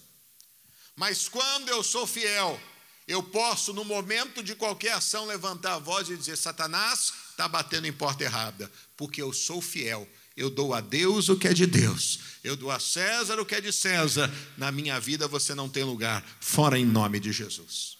Mas 0.95 1.27
quando 1.27 1.69
eu 1.69 1.83
sou 1.83 2.05
fiel, 2.05 2.61
eu 3.07 3.23
posso, 3.23 3.73
no 3.73 3.83
momento 3.83 4.43
de 4.43 4.53
qualquer 4.53 4.93
ação, 4.93 5.25
levantar 5.25 5.73
a 5.73 5.79
voz 5.79 6.07
e 6.07 6.15
dizer: 6.15 6.37
Satanás 6.37 7.11
está 7.31 7.47
batendo 7.47 7.87
em 7.87 7.91
porta 7.91 8.23
errada, 8.23 8.71
porque 8.95 9.21
eu 9.21 9.33
sou 9.33 9.59
fiel. 9.59 10.07
Eu 10.37 10.49
dou 10.49 10.73
a 10.73 10.81
Deus 10.81 11.29
o 11.29 11.37
que 11.37 11.47
é 11.47 11.53
de 11.53 11.67
Deus, 11.67 12.19
eu 12.43 12.55
dou 12.55 12.71
a 12.71 12.79
César 12.79 13.39
o 13.39 13.45
que 13.45 13.53
é 13.53 13.61
de 13.61 13.71
César. 13.71 14.31
Na 14.57 14.71
minha 14.71 14.99
vida 14.99 15.27
você 15.27 15.53
não 15.53 15.69
tem 15.69 15.83
lugar, 15.83 16.23
fora 16.39 16.77
em 16.77 16.85
nome 16.85 17.19
de 17.19 17.31
Jesus. 17.31 17.97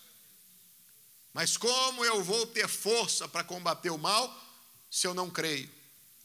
Mas 1.32 1.58
como 1.58 2.04
eu 2.06 2.24
vou 2.24 2.46
ter 2.48 2.68
força 2.68 3.28
para 3.28 3.44
combater 3.44 3.92
o 3.92 4.00
mal 4.00 4.32
se 4.90 5.06
eu 5.06 5.14
não 5.14 5.30
creio? 5.30 5.70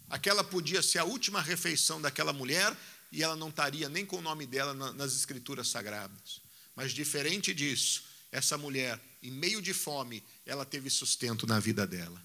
Aquela 0.09 0.43
podia 0.43 0.83
ser 0.83 0.99
a 0.99 1.05
última 1.05 1.43
refeição 1.43 2.01
daquela 2.01 2.33
mulher 2.33 2.75
e 3.11 3.23
ela 3.23 3.37
não 3.37 3.49
estaria 3.49 3.89
nem 3.89 4.05
com 4.05 4.19
o 4.19 4.23
nome 4.23 4.47
dela 4.47 4.75
nas 4.93 5.15
escrituras 5.15 5.69
sagradas. 5.69 6.41
Mas 6.77 6.93
diferente 6.93 7.55
disso, 7.55 8.05
essa 8.31 8.59
mulher, 8.59 9.01
em 9.23 9.31
meio 9.31 9.63
de 9.63 9.73
fome, 9.73 10.23
ela 10.45 10.65
teve 10.65 10.91
sustento 10.91 11.47
na 11.47 11.59
vida 11.59 11.87
dela. 11.87 12.23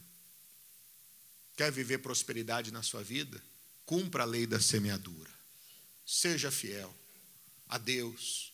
Quer 1.55 1.71
viver 1.71 1.99
prosperidade 1.99 2.71
na 2.71 2.83
sua 2.83 3.03
vida? 3.03 3.41
Cumpra 3.85 4.23
a 4.23 4.25
lei 4.25 4.45
da 4.45 4.59
semeadura. 4.59 5.29
Seja 6.05 6.51
fiel 6.51 6.93
a 7.69 7.77
Deus. 7.77 8.51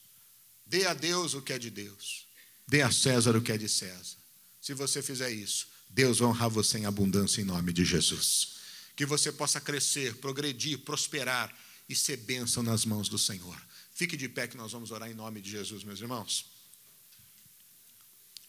Dê 0.65 0.85
a 0.85 0.93
Deus 0.93 1.33
o 1.33 1.41
que 1.41 1.53
é 1.53 1.59
de 1.59 1.69
Deus. 1.69 2.27
Dê 2.67 2.81
a 2.81 2.91
César 2.91 3.35
o 3.35 3.41
que 3.41 3.51
é 3.51 3.57
de 3.57 3.67
César. 3.67 4.17
Se 4.61 4.73
você 4.73 5.01
fizer 5.01 5.31
isso, 5.31 5.67
Deus 5.89 6.19
vai 6.19 6.29
honrar 6.29 6.49
você 6.49 6.77
em 6.77 6.85
abundância 6.85 7.41
em 7.41 7.45
nome 7.45 7.73
de 7.73 7.83
Jesus. 7.83 8.59
Que 8.95 9.05
você 9.05 9.31
possa 9.31 9.59
crescer, 9.59 10.15
progredir, 10.17 10.79
prosperar 10.79 11.51
e 11.89 11.95
ser 11.95 12.17
bênção 12.17 12.61
nas 12.61 12.85
mãos 12.85 13.09
do 13.09 13.17
Senhor. 13.17 13.59
Fique 13.91 14.15
de 14.15 14.29
pé 14.29 14.47
que 14.47 14.55
nós 14.55 14.71
vamos 14.71 14.91
orar 14.91 15.09
em 15.09 15.15
nome 15.15 15.41
de 15.41 15.49
Jesus, 15.49 15.83
meus 15.83 15.99
irmãos. 15.99 16.45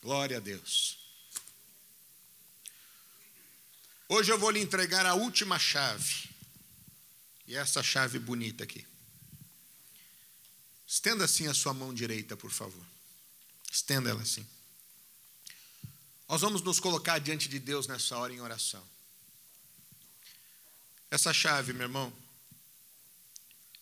Glória 0.02 0.36
a 0.36 0.40
Deus. 0.40 0.98
Hoje 4.08 4.30
eu 4.30 4.38
vou 4.38 4.50
lhe 4.50 4.60
entregar 4.60 5.06
a 5.06 5.14
última 5.14 5.58
chave. 5.58 6.28
E 7.46 7.56
essa 7.56 7.82
chave 7.82 8.18
bonita 8.18 8.64
aqui. 8.64 8.86
Estenda 10.86 11.24
assim 11.24 11.46
a 11.46 11.54
sua 11.54 11.72
mão 11.72 11.94
direita, 11.94 12.36
por 12.36 12.50
favor. 12.50 12.84
Estenda 13.72 14.10
ela 14.10 14.22
assim. 14.22 14.46
Nós 16.28 16.42
vamos 16.42 16.62
nos 16.62 16.78
colocar 16.78 17.18
diante 17.18 17.48
de 17.48 17.58
Deus 17.58 17.86
nessa 17.86 18.16
hora 18.16 18.32
em 18.32 18.40
oração. 18.40 18.84
Essa 21.10 21.32
chave, 21.32 21.72
meu 21.72 21.82
irmão, 21.82 22.12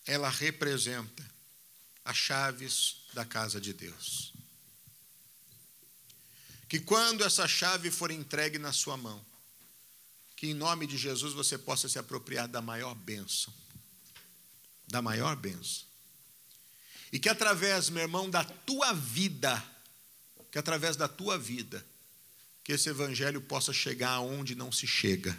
ela 0.09 0.31
representa 0.31 1.23
as 2.03 2.17
chaves 2.17 2.97
da 3.13 3.27
casa 3.27 3.61
de 3.61 3.75
Deus. 3.75 4.33
Que 6.67 6.81
quando 6.81 7.23
essa 7.23 7.47
chave 7.47 7.91
for 7.91 8.11
entregue 8.11 8.59
na 8.59 8.73
sua 8.73 8.97
mão, 8.97 9.25
que 10.35 10.47
em 10.47 10.55
nome 10.55 10.87
de 10.87 10.97
Jesus 10.97 11.35
você 11.35 11.59
possa 11.59 11.91
se 11.91 11.99
apropriar 11.99 12.49
da 12.49 12.63
maior 12.63 12.95
bênção. 12.95 13.53
Da 14.87 15.03
maior 15.03 15.37
bênção. 15.37 15.87
E 17.13 17.19
que 17.19 17.29
através, 17.29 17.91
meu 17.91 18.03
irmão, 18.03 18.31
da 18.31 18.45
tua 18.45 18.95
vida, 18.95 19.63
que 20.51 20.59
através 20.59 20.97
da 20.97 21.07
tua 21.07 21.39
vida, 21.39 21.85
que 22.65 22.73
esse 22.73 22.89
evangelho 22.89 23.43
possa 23.43 23.75
chegar 23.75 24.13
aonde 24.13 24.55
não 24.55 24.73
se 24.73 24.87
chega. 24.87 25.39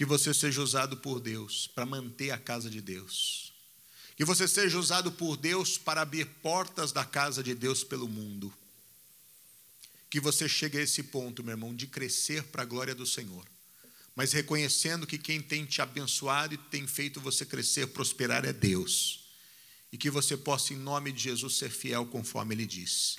Que 0.00 0.06
você 0.06 0.32
seja 0.32 0.62
usado 0.62 0.96
por 0.96 1.20
Deus 1.20 1.66
para 1.66 1.84
manter 1.84 2.30
a 2.30 2.38
casa 2.38 2.70
de 2.70 2.80
Deus. 2.80 3.52
Que 4.16 4.24
você 4.24 4.48
seja 4.48 4.78
usado 4.78 5.12
por 5.12 5.36
Deus 5.36 5.76
para 5.76 6.00
abrir 6.00 6.24
portas 6.40 6.90
da 6.90 7.04
casa 7.04 7.42
de 7.42 7.54
Deus 7.54 7.84
pelo 7.84 8.08
mundo. 8.08 8.50
Que 10.08 10.18
você 10.18 10.48
chegue 10.48 10.78
a 10.78 10.80
esse 10.80 11.02
ponto, 11.02 11.44
meu 11.44 11.52
irmão, 11.52 11.74
de 11.76 11.86
crescer 11.86 12.44
para 12.44 12.62
a 12.62 12.64
glória 12.64 12.94
do 12.94 13.04
Senhor. 13.04 13.46
Mas 14.16 14.32
reconhecendo 14.32 15.06
que 15.06 15.18
quem 15.18 15.38
tem 15.38 15.66
te 15.66 15.82
abençoado 15.82 16.54
e 16.54 16.56
tem 16.56 16.86
feito 16.86 17.20
você 17.20 17.44
crescer, 17.44 17.88
prosperar 17.88 18.46
é 18.46 18.54
Deus. 18.54 19.26
E 19.92 19.98
que 19.98 20.08
você 20.08 20.34
possa, 20.34 20.72
em 20.72 20.78
nome 20.78 21.12
de 21.12 21.24
Jesus, 21.24 21.58
ser 21.58 21.68
fiel 21.68 22.06
conforme 22.06 22.54
Ele 22.54 22.64
disse 22.64 23.18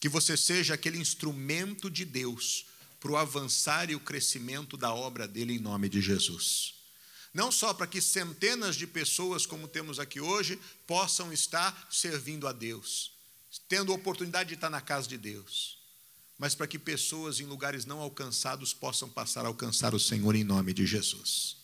que 0.00 0.08
você 0.08 0.38
seja 0.38 0.72
aquele 0.72 0.98
instrumento 0.98 1.90
de 1.90 2.06
Deus 2.06 2.64
para 3.06 3.12
o 3.12 3.16
avançar 3.16 3.88
e 3.88 3.94
o 3.94 4.00
crescimento 4.00 4.76
da 4.76 4.92
obra 4.92 5.28
dele 5.28 5.54
em 5.54 5.60
nome 5.60 5.88
de 5.88 6.00
Jesus. 6.00 6.74
Não 7.32 7.52
só 7.52 7.72
para 7.72 7.86
que 7.86 8.00
centenas 8.00 8.74
de 8.74 8.84
pessoas, 8.84 9.46
como 9.46 9.68
temos 9.68 10.00
aqui 10.00 10.20
hoje, 10.20 10.58
possam 10.88 11.32
estar 11.32 11.86
servindo 11.88 12.48
a 12.48 12.52
Deus, 12.52 13.12
tendo 13.68 13.92
a 13.92 13.94
oportunidade 13.94 14.48
de 14.48 14.54
estar 14.56 14.68
na 14.70 14.80
casa 14.80 15.06
de 15.06 15.16
Deus, 15.16 15.78
mas 16.36 16.56
para 16.56 16.66
que 16.66 16.80
pessoas 16.80 17.38
em 17.38 17.44
lugares 17.44 17.84
não 17.84 18.00
alcançados 18.00 18.74
possam 18.74 19.08
passar 19.08 19.44
a 19.44 19.48
alcançar 19.48 19.94
o 19.94 20.00
Senhor 20.00 20.34
em 20.34 20.42
nome 20.42 20.72
de 20.72 20.84
Jesus. 20.84 21.58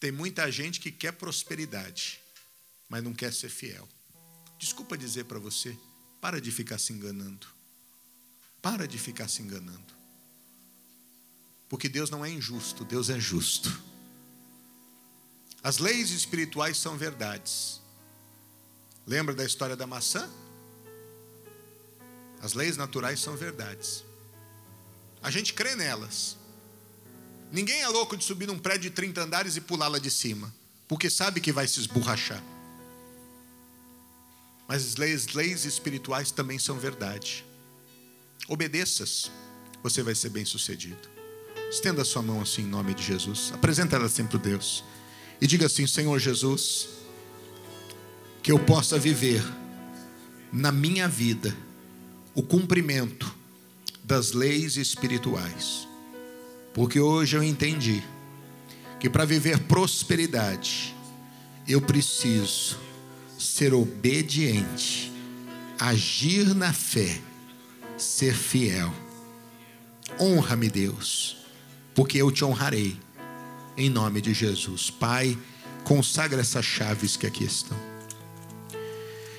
Tem 0.00 0.10
muita 0.10 0.50
gente 0.50 0.80
que 0.80 0.90
quer 0.90 1.12
prosperidade, 1.12 2.18
mas 2.88 3.04
não 3.04 3.14
quer 3.14 3.32
ser 3.32 3.48
fiel. 3.48 3.88
Desculpa 4.58 4.98
dizer 4.98 5.26
para 5.26 5.38
você, 5.38 5.78
para 6.20 6.40
de 6.40 6.50
ficar 6.50 6.78
se 6.78 6.92
enganando. 6.92 7.46
Para 8.60 8.88
de 8.88 8.98
ficar 8.98 9.28
se 9.28 9.40
enganando. 9.40 9.95
Porque 11.68 11.88
Deus 11.88 12.10
não 12.10 12.24
é 12.24 12.30
injusto, 12.30 12.84
Deus 12.84 13.10
é 13.10 13.18
justo. 13.18 13.82
As 15.62 15.78
leis 15.78 16.10
espirituais 16.10 16.76
são 16.76 16.96
verdades. 16.96 17.80
Lembra 19.06 19.34
da 19.34 19.44
história 19.44 19.76
da 19.76 19.86
maçã? 19.86 20.30
As 22.40 22.52
leis 22.52 22.76
naturais 22.76 23.20
são 23.20 23.36
verdades. 23.36 24.04
A 25.22 25.30
gente 25.30 25.54
crê 25.54 25.74
nelas. 25.74 26.36
Ninguém 27.50 27.82
é 27.82 27.88
louco 27.88 28.16
de 28.16 28.24
subir 28.24 28.46
num 28.46 28.58
prédio 28.58 28.90
de 28.90 28.96
30 28.96 29.22
andares 29.22 29.56
e 29.56 29.60
pular 29.60 29.88
lá 29.88 29.98
de 29.98 30.10
cima, 30.10 30.54
porque 30.86 31.08
sabe 31.10 31.40
que 31.40 31.52
vai 31.52 31.66
se 31.66 31.80
esborrachar. 31.80 32.42
Mas 34.68 34.84
as 34.84 34.96
leis, 34.96 35.28
leis 35.28 35.64
espirituais 35.64 36.30
também 36.30 36.58
são 36.58 36.78
verdade. 36.78 37.44
Obedeças, 38.48 39.30
você 39.82 40.02
vai 40.02 40.14
ser 40.14 40.28
bem 40.28 40.44
sucedido. 40.44 41.15
Estenda 41.70 42.02
a 42.02 42.04
sua 42.04 42.22
mão 42.22 42.40
assim 42.40 42.62
em 42.62 42.66
nome 42.66 42.94
de 42.94 43.02
Jesus. 43.02 43.50
Apresenta 43.52 43.96
ela 43.96 44.08
sempre 44.08 44.38
para 44.38 44.50
Deus. 44.50 44.84
E 45.40 45.46
diga 45.46 45.66
assim: 45.66 45.86
Senhor 45.86 46.18
Jesus, 46.18 46.88
que 48.42 48.52
eu 48.52 48.58
possa 48.58 48.98
viver 48.98 49.42
na 50.52 50.70
minha 50.70 51.08
vida 51.08 51.54
o 52.34 52.42
cumprimento 52.42 53.34
das 54.04 54.32
leis 54.32 54.76
espirituais. 54.76 55.88
Porque 56.72 57.00
hoje 57.00 57.36
eu 57.36 57.42
entendi 57.42 58.02
que 59.00 59.10
para 59.10 59.24
viver 59.24 59.58
prosperidade, 59.60 60.94
eu 61.66 61.80
preciso 61.80 62.78
ser 63.38 63.74
obediente, 63.74 65.12
agir 65.78 66.54
na 66.54 66.72
fé, 66.72 67.20
ser 67.98 68.34
fiel. 68.34 68.92
Honra-me, 70.20 70.70
Deus, 70.70 71.36
porque 71.96 72.18
eu 72.18 72.30
te 72.30 72.44
honrarei. 72.44 73.00
Em 73.76 73.88
nome 73.88 74.20
de 74.20 74.32
Jesus. 74.34 74.90
Pai, 74.90 75.36
consagra 75.82 76.40
essas 76.40 76.64
chaves 76.64 77.16
que 77.16 77.26
aqui 77.26 77.44
estão. 77.44 77.76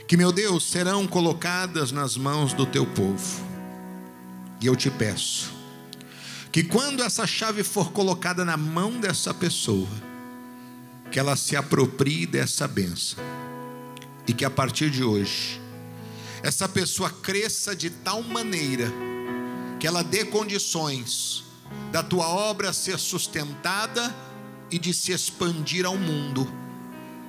Que, 0.08 0.18
meu 0.18 0.32
Deus, 0.32 0.70
serão 0.70 1.08
colocadas 1.08 1.92
nas 1.92 2.18
mãos 2.18 2.54
do 2.54 2.66
teu 2.66 2.86
povo. 2.86 3.46
E 4.60 4.66
eu 4.66 4.76
te 4.76 4.90
peço 4.90 5.56
que 6.52 6.64
quando 6.64 7.04
essa 7.04 7.28
chave 7.28 7.64
for 7.64 7.92
colocada 7.92 8.44
na 8.44 8.58
mão 8.58 9.00
dessa 9.00 9.34
pessoa, 9.34 9.88
que 11.12 11.20
ela 11.20 11.36
se 11.36 11.56
aproprie 11.56 12.26
dessa 12.26 12.68
benção 12.68 13.24
e 14.28 14.34
que 14.34 14.44
a 14.44 14.50
partir 14.50 14.90
de 14.90 15.04
hoje, 15.04 15.62
essa 16.42 16.68
pessoa 16.68 17.10
cresça 17.10 17.76
de 17.76 17.92
tal 17.92 18.24
maneira 18.24 18.92
que 19.80 19.86
ela 19.86 20.04
dê 20.04 20.26
condições 20.26 21.47
da 21.92 22.04
tua 22.04 22.28
obra 22.28 22.74
ser 22.74 23.00
sustentada 23.00 24.16
e 24.70 24.78
de 24.78 24.94
se 24.94 25.12
expandir 25.12 25.86
ao 25.86 25.98
mundo, 25.98 26.52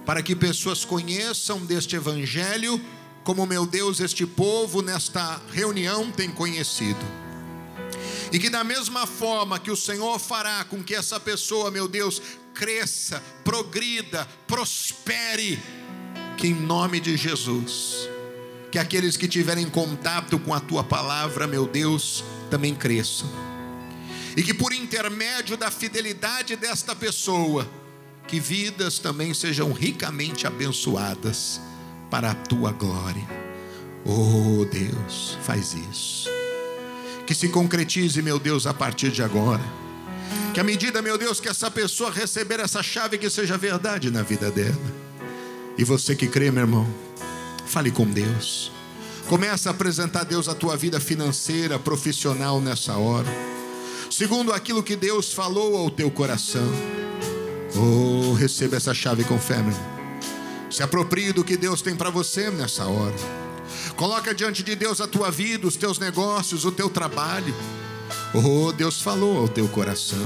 para 0.04 0.22
que 0.22 0.34
pessoas 0.34 0.84
conheçam 0.84 1.64
deste 1.64 1.96
evangelho 1.96 2.80
como 3.22 3.46
meu 3.46 3.66
Deus 3.66 4.00
este 4.00 4.26
povo 4.26 4.80
nesta 4.80 5.40
reunião 5.52 6.10
tem 6.10 6.30
conhecido. 6.30 7.04
E 8.32 8.38
que 8.38 8.48
da 8.48 8.64
mesma 8.64 9.06
forma 9.06 9.58
que 9.58 9.70
o 9.70 9.76
Senhor 9.76 10.18
fará 10.18 10.64
com 10.64 10.82
que 10.82 10.94
essa 10.94 11.20
pessoa, 11.20 11.70
meu 11.70 11.86
Deus, 11.86 12.22
cresça, 12.54 13.22
progrida, 13.44 14.26
prospere, 14.46 15.58
que 16.36 16.48
em 16.48 16.54
nome 16.54 17.00
de 17.00 17.16
Jesus, 17.16 18.08
que 18.72 18.78
aqueles 18.78 19.16
que 19.16 19.28
tiverem 19.28 19.68
contato 19.68 20.38
com 20.38 20.54
a 20.54 20.60
tua 20.60 20.82
palavra, 20.82 21.46
meu 21.46 21.66
Deus, 21.66 22.24
também 22.50 22.74
cresçam. 22.74 23.47
E 24.38 24.42
que 24.44 24.54
por 24.54 24.72
intermédio 24.72 25.56
da 25.56 25.68
fidelidade 25.68 26.54
desta 26.54 26.94
pessoa, 26.94 27.68
que 28.28 28.38
vidas 28.38 29.00
também 29.00 29.34
sejam 29.34 29.72
ricamente 29.72 30.46
abençoadas 30.46 31.60
para 32.08 32.30
a 32.30 32.34
tua 32.36 32.70
glória. 32.70 33.26
Oh 34.04 34.64
Deus, 34.64 35.36
faz 35.42 35.74
isso. 35.90 36.28
Que 37.26 37.34
se 37.34 37.48
concretize, 37.48 38.22
meu 38.22 38.38
Deus, 38.38 38.64
a 38.64 38.72
partir 38.72 39.10
de 39.10 39.24
agora. 39.24 39.64
Que 40.54 40.60
à 40.60 40.62
medida, 40.62 41.02
meu 41.02 41.18
Deus, 41.18 41.40
que 41.40 41.48
essa 41.48 41.68
pessoa 41.68 42.12
receber 42.12 42.60
essa 42.60 42.80
chave, 42.80 43.18
que 43.18 43.28
seja 43.28 43.58
verdade 43.58 44.08
na 44.08 44.22
vida 44.22 44.52
dela 44.52 45.08
e 45.76 45.82
você 45.82 46.14
que 46.14 46.28
crê, 46.28 46.48
meu 46.52 46.62
irmão, 46.62 46.86
fale 47.66 47.90
com 47.90 48.06
Deus. 48.06 48.70
Começa 49.28 49.68
a 49.68 49.72
apresentar 49.72 50.20
a 50.20 50.24
Deus 50.24 50.46
a 50.46 50.54
tua 50.54 50.76
vida 50.76 51.00
financeira, 51.00 51.76
profissional 51.76 52.60
nessa 52.60 52.96
hora. 52.96 53.57
Segundo 54.18 54.52
aquilo 54.52 54.82
que 54.82 54.96
Deus 54.96 55.32
falou 55.32 55.76
ao 55.76 55.88
teu 55.88 56.10
coração. 56.10 56.68
Oh, 57.76 58.32
receba 58.32 58.74
essa 58.74 58.92
chave 58.92 59.22
com 59.22 59.38
fé, 59.38 59.58
meu. 59.58 59.78
Se 60.68 60.82
aproprie 60.82 61.32
do 61.32 61.44
que 61.44 61.56
Deus 61.56 61.82
tem 61.82 61.94
para 61.94 62.10
você 62.10 62.50
nessa 62.50 62.84
hora. 62.86 63.14
Coloca 63.94 64.34
diante 64.34 64.64
de 64.64 64.74
Deus 64.74 65.00
a 65.00 65.06
tua 65.06 65.30
vida, 65.30 65.68
os 65.68 65.76
teus 65.76 66.00
negócios, 66.00 66.64
o 66.64 66.72
teu 66.72 66.90
trabalho. 66.90 67.54
Oh, 68.34 68.72
Deus 68.72 69.00
falou 69.00 69.38
ao 69.38 69.48
teu 69.48 69.68
coração. 69.68 70.18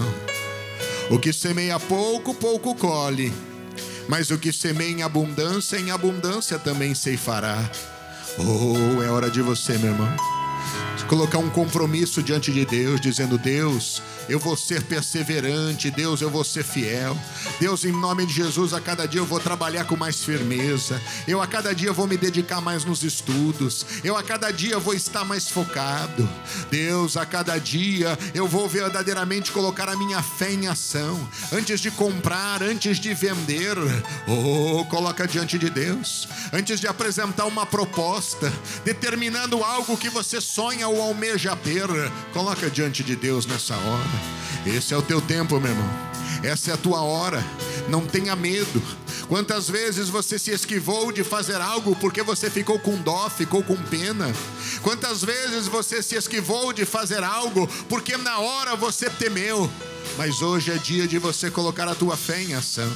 O 1.10 1.18
que 1.18 1.30
semeia 1.30 1.78
pouco, 1.78 2.32
pouco 2.32 2.74
colhe. 2.74 3.30
Mas 4.08 4.30
o 4.30 4.38
que 4.38 4.54
semeia 4.54 4.90
em 4.90 5.02
abundância, 5.02 5.76
em 5.76 5.90
abundância 5.90 6.58
também 6.58 6.94
ceifará. 6.94 7.70
Oh, 8.38 9.02
é 9.02 9.10
hora 9.10 9.30
de 9.30 9.42
você, 9.42 9.76
meu 9.76 9.90
irmão, 9.92 10.16
colocar 11.06 11.38
um 11.38 11.50
compromisso 11.50 12.22
diante 12.22 12.52
de 12.52 12.64
Deus, 12.64 13.00
dizendo: 13.00 13.38
Deus, 13.38 14.02
eu 14.28 14.38
vou 14.38 14.56
ser 14.56 14.82
perseverante, 14.82 15.90
Deus, 15.90 16.20
eu 16.20 16.30
vou 16.30 16.44
ser 16.44 16.64
fiel. 16.64 17.16
Deus, 17.60 17.84
em 17.84 17.92
nome 17.92 18.26
de 18.26 18.32
Jesus, 18.32 18.72
a 18.72 18.80
cada 18.80 19.06
dia 19.06 19.20
eu 19.20 19.26
vou 19.26 19.40
trabalhar 19.40 19.84
com 19.84 19.96
mais 19.96 20.22
firmeza. 20.24 21.00
Eu 21.26 21.40
a 21.40 21.46
cada 21.46 21.74
dia 21.74 21.92
vou 21.92 22.06
me 22.06 22.16
dedicar 22.16 22.60
mais 22.60 22.84
nos 22.84 23.02
estudos. 23.02 23.84
Eu 24.02 24.16
a 24.16 24.22
cada 24.22 24.50
dia 24.50 24.78
vou 24.78 24.94
estar 24.94 25.24
mais 25.24 25.48
focado. 25.48 26.28
Deus, 26.70 27.16
a 27.16 27.26
cada 27.26 27.58
dia 27.58 28.18
eu 28.34 28.46
vou 28.46 28.68
verdadeiramente 28.68 29.52
colocar 29.52 29.88
a 29.88 29.96
minha 29.96 30.22
fé 30.22 30.52
em 30.52 30.66
ação. 30.66 31.28
Antes 31.52 31.80
de 31.80 31.90
comprar, 31.90 32.62
antes 32.62 32.98
de 32.98 33.12
vender, 33.14 33.76
oh, 34.28 34.84
coloca 34.86 35.26
diante 35.26 35.58
de 35.58 35.68
Deus. 35.68 36.28
Antes 36.52 36.80
de 36.80 36.86
apresentar 36.86 37.46
uma 37.46 37.66
proposta, 37.66 38.52
determinando 38.84 39.62
algo 39.62 39.96
que 39.96 40.08
você 40.08 40.40
sonha 40.40 40.88
ou 40.88 41.00
almeja 41.00 41.56
ter, 41.56 41.88
coloca 42.32 42.70
diante 42.70 43.02
de 43.02 43.16
Deus 43.16 43.46
nessa 43.46 43.74
hora. 43.76 44.11
Esse 44.66 44.94
é 44.94 44.96
o 44.96 45.02
teu 45.02 45.20
tempo, 45.20 45.58
meu 45.60 45.70
irmão. 45.70 46.12
Essa 46.42 46.70
é 46.70 46.74
a 46.74 46.76
tua 46.76 47.02
hora. 47.02 47.44
Não 47.88 48.06
tenha 48.06 48.34
medo. 48.34 48.82
Quantas 49.28 49.68
vezes 49.68 50.08
você 50.08 50.38
se 50.38 50.50
esquivou 50.50 51.10
de 51.12 51.24
fazer 51.24 51.60
algo 51.60 51.96
porque 51.96 52.22
você 52.22 52.50
ficou 52.50 52.78
com 52.78 52.96
dó, 52.96 53.30
ficou 53.30 53.62
com 53.62 53.76
pena? 53.76 54.32
Quantas 54.82 55.24
vezes 55.24 55.66
você 55.66 56.02
se 56.02 56.16
esquivou 56.16 56.72
de 56.72 56.84
fazer 56.84 57.22
algo 57.22 57.66
porque 57.88 58.16
na 58.16 58.38
hora 58.38 58.76
você 58.76 59.08
temeu? 59.08 59.70
Mas 60.18 60.42
hoje 60.42 60.70
é 60.70 60.76
dia 60.76 61.06
de 61.06 61.18
você 61.18 61.50
colocar 61.50 61.88
a 61.88 61.94
tua 61.94 62.16
fé 62.16 62.42
em 62.42 62.54
ação. 62.54 62.90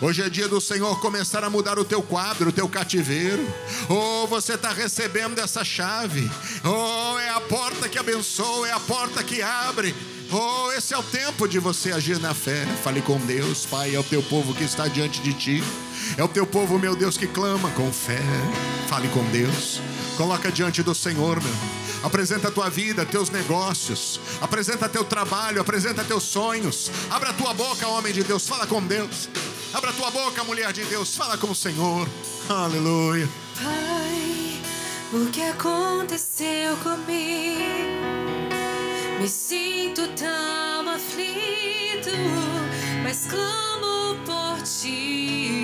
Hoje 0.00 0.22
é 0.22 0.30
dia 0.30 0.46
do 0.46 0.60
Senhor 0.60 1.00
começar 1.00 1.42
a 1.42 1.50
mudar 1.50 1.78
o 1.78 1.84
teu 1.84 2.02
quadro, 2.02 2.50
o 2.50 2.52
teu 2.52 2.68
cativeiro. 2.68 3.44
Oh, 3.88 4.26
você 4.26 4.54
está 4.54 4.72
recebendo 4.72 5.38
essa 5.40 5.64
chave. 5.64 6.30
Oh, 6.64 7.18
é 7.18 7.30
a 7.30 7.40
porta 7.40 7.88
que 7.88 7.98
abençoa, 7.98 8.68
é 8.68 8.72
a 8.72 8.80
porta 8.80 9.24
que 9.24 9.42
abre. 9.42 9.94
Oh, 10.32 10.70
esse 10.72 10.94
é 10.94 10.98
o 10.98 11.02
tempo 11.02 11.48
de 11.48 11.58
você 11.58 11.90
agir 11.90 12.20
na 12.20 12.32
fé. 12.32 12.64
Fale 12.84 13.02
com 13.02 13.18
Deus, 13.18 13.66
Pai, 13.66 13.96
é 13.96 13.98
o 13.98 14.04
teu 14.04 14.22
povo 14.22 14.54
que 14.54 14.62
está 14.62 14.86
diante 14.86 15.20
de 15.20 15.32
ti. 15.32 15.64
É 16.16 16.22
o 16.22 16.28
teu 16.28 16.46
povo, 16.46 16.78
meu 16.78 16.94
Deus, 16.94 17.16
que 17.16 17.26
clama 17.26 17.68
com 17.70 17.92
fé. 17.92 18.20
Fale 18.88 19.08
com 19.08 19.24
Deus. 19.30 19.80
Coloca 20.16 20.52
diante 20.52 20.84
do 20.84 20.94
Senhor, 20.94 21.42
meu. 21.42 21.52
Apresenta 22.04 22.46
a 22.46 22.50
tua 22.50 22.70
vida, 22.70 23.04
teus 23.04 23.28
negócios. 23.28 24.20
Apresenta 24.40 24.88
teu 24.88 25.02
trabalho, 25.02 25.60
apresenta 25.60 26.04
teus 26.04 26.22
sonhos. 26.22 26.90
Abra 27.10 27.30
a 27.30 27.34
tua 27.34 27.52
boca, 27.52 27.88
homem 27.88 28.12
de 28.12 28.22
Deus. 28.22 28.46
Fala 28.46 28.68
com 28.68 28.80
Deus. 28.82 29.28
Abra 29.74 29.90
a 29.90 29.92
tua 29.92 30.10
boca, 30.12 30.44
mulher 30.44 30.72
de 30.72 30.84
Deus. 30.84 31.16
Fala 31.16 31.36
com 31.36 31.50
o 31.50 31.54
Senhor. 31.56 32.08
Aleluia. 32.48 33.28
Pai, 33.56 34.62
o 35.12 35.26
que 35.30 35.42
aconteceu 35.42 36.76
comigo? 36.76 38.09
Me 39.20 39.28
sinto 39.28 40.08
tão 40.16 40.88
aflito, 40.88 42.10
mas 43.02 43.26
clamo 43.26 44.16
por 44.24 44.62
ti. 44.62 45.58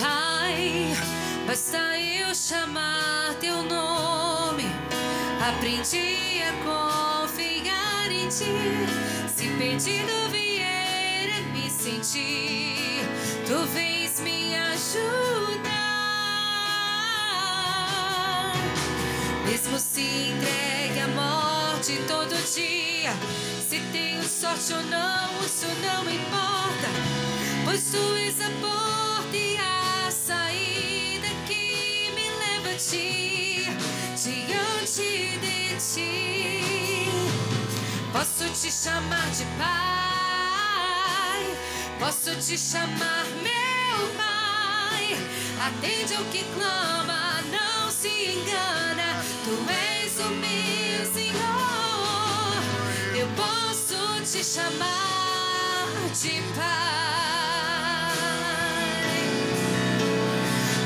Pai, 0.00 0.92
basta 1.46 1.96
eu 1.96 2.34
chamar 2.34 3.34
teu 3.38 3.62
nome. 3.62 4.64
Aprendi 5.48 6.42
a 6.42 6.54
confiar 6.64 8.10
em 8.10 8.26
ti. 8.26 8.88
Se 9.32 9.48
pedido 9.58 10.28
vier 10.32 11.30
a 11.38 11.40
me 11.52 11.70
sentir, 11.70 13.06
tu 13.46 13.64
vens 13.72 14.18
me 14.18 14.56
ajudar. 14.56 15.79
Mesmo 19.50 19.80
se 19.80 20.00
entregue 20.00 21.00
à 21.00 21.08
morte 21.08 21.98
todo 22.06 22.30
dia. 22.54 23.12
Se 23.68 23.80
tenho 23.90 24.22
sorte 24.22 24.72
ou 24.72 24.82
não, 24.84 25.44
isso 25.44 25.66
não 25.82 26.08
importa. 26.08 26.86
Pois 27.64 27.90
tu 27.90 28.14
és 28.14 28.40
a 28.40 28.50
porta 28.60 29.36
e 29.36 29.56
a 29.56 30.08
saída 30.08 31.26
que 31.48 32.12
me 32.14 32.30
leva 32.38 32.70
a 32.70 32.74
ti, 32.76 33.66
diante 34.22 35.36
de 35.40 35.74
ti. 35.80 37.08
Posso 38.12 38.44
te 38.50 38.70
chamar 38.70 39.28
de 39.30 39.44
pai, 39.58 41.42
posso 41.98 42.36
te 42.36 42.56
chamar 42.56 43.26
meu 43.42 44.14
pai. 44.16 45.18
Atende 45.66 46.14
ao 46.14 46.24
que 46.26 46.44
clama. 46.54 47.19
Tu 49.50 49.56
és 49.56 50.14
o 50.20 50.28
meu 50.30 51.12
Senhor. 51.12 52.62
Eu 53.18 53.26
posso 53.34 54.22
te 54.22 54.44
chamar 54.44 55.88
de 56.14 56.40
pai. 56.54 56.70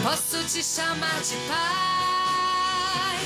Posso 0.02 0.42
te 0.44 0.62
chamar 0.64 1.20
de 1.20 1.36
pai. 1.46 3.18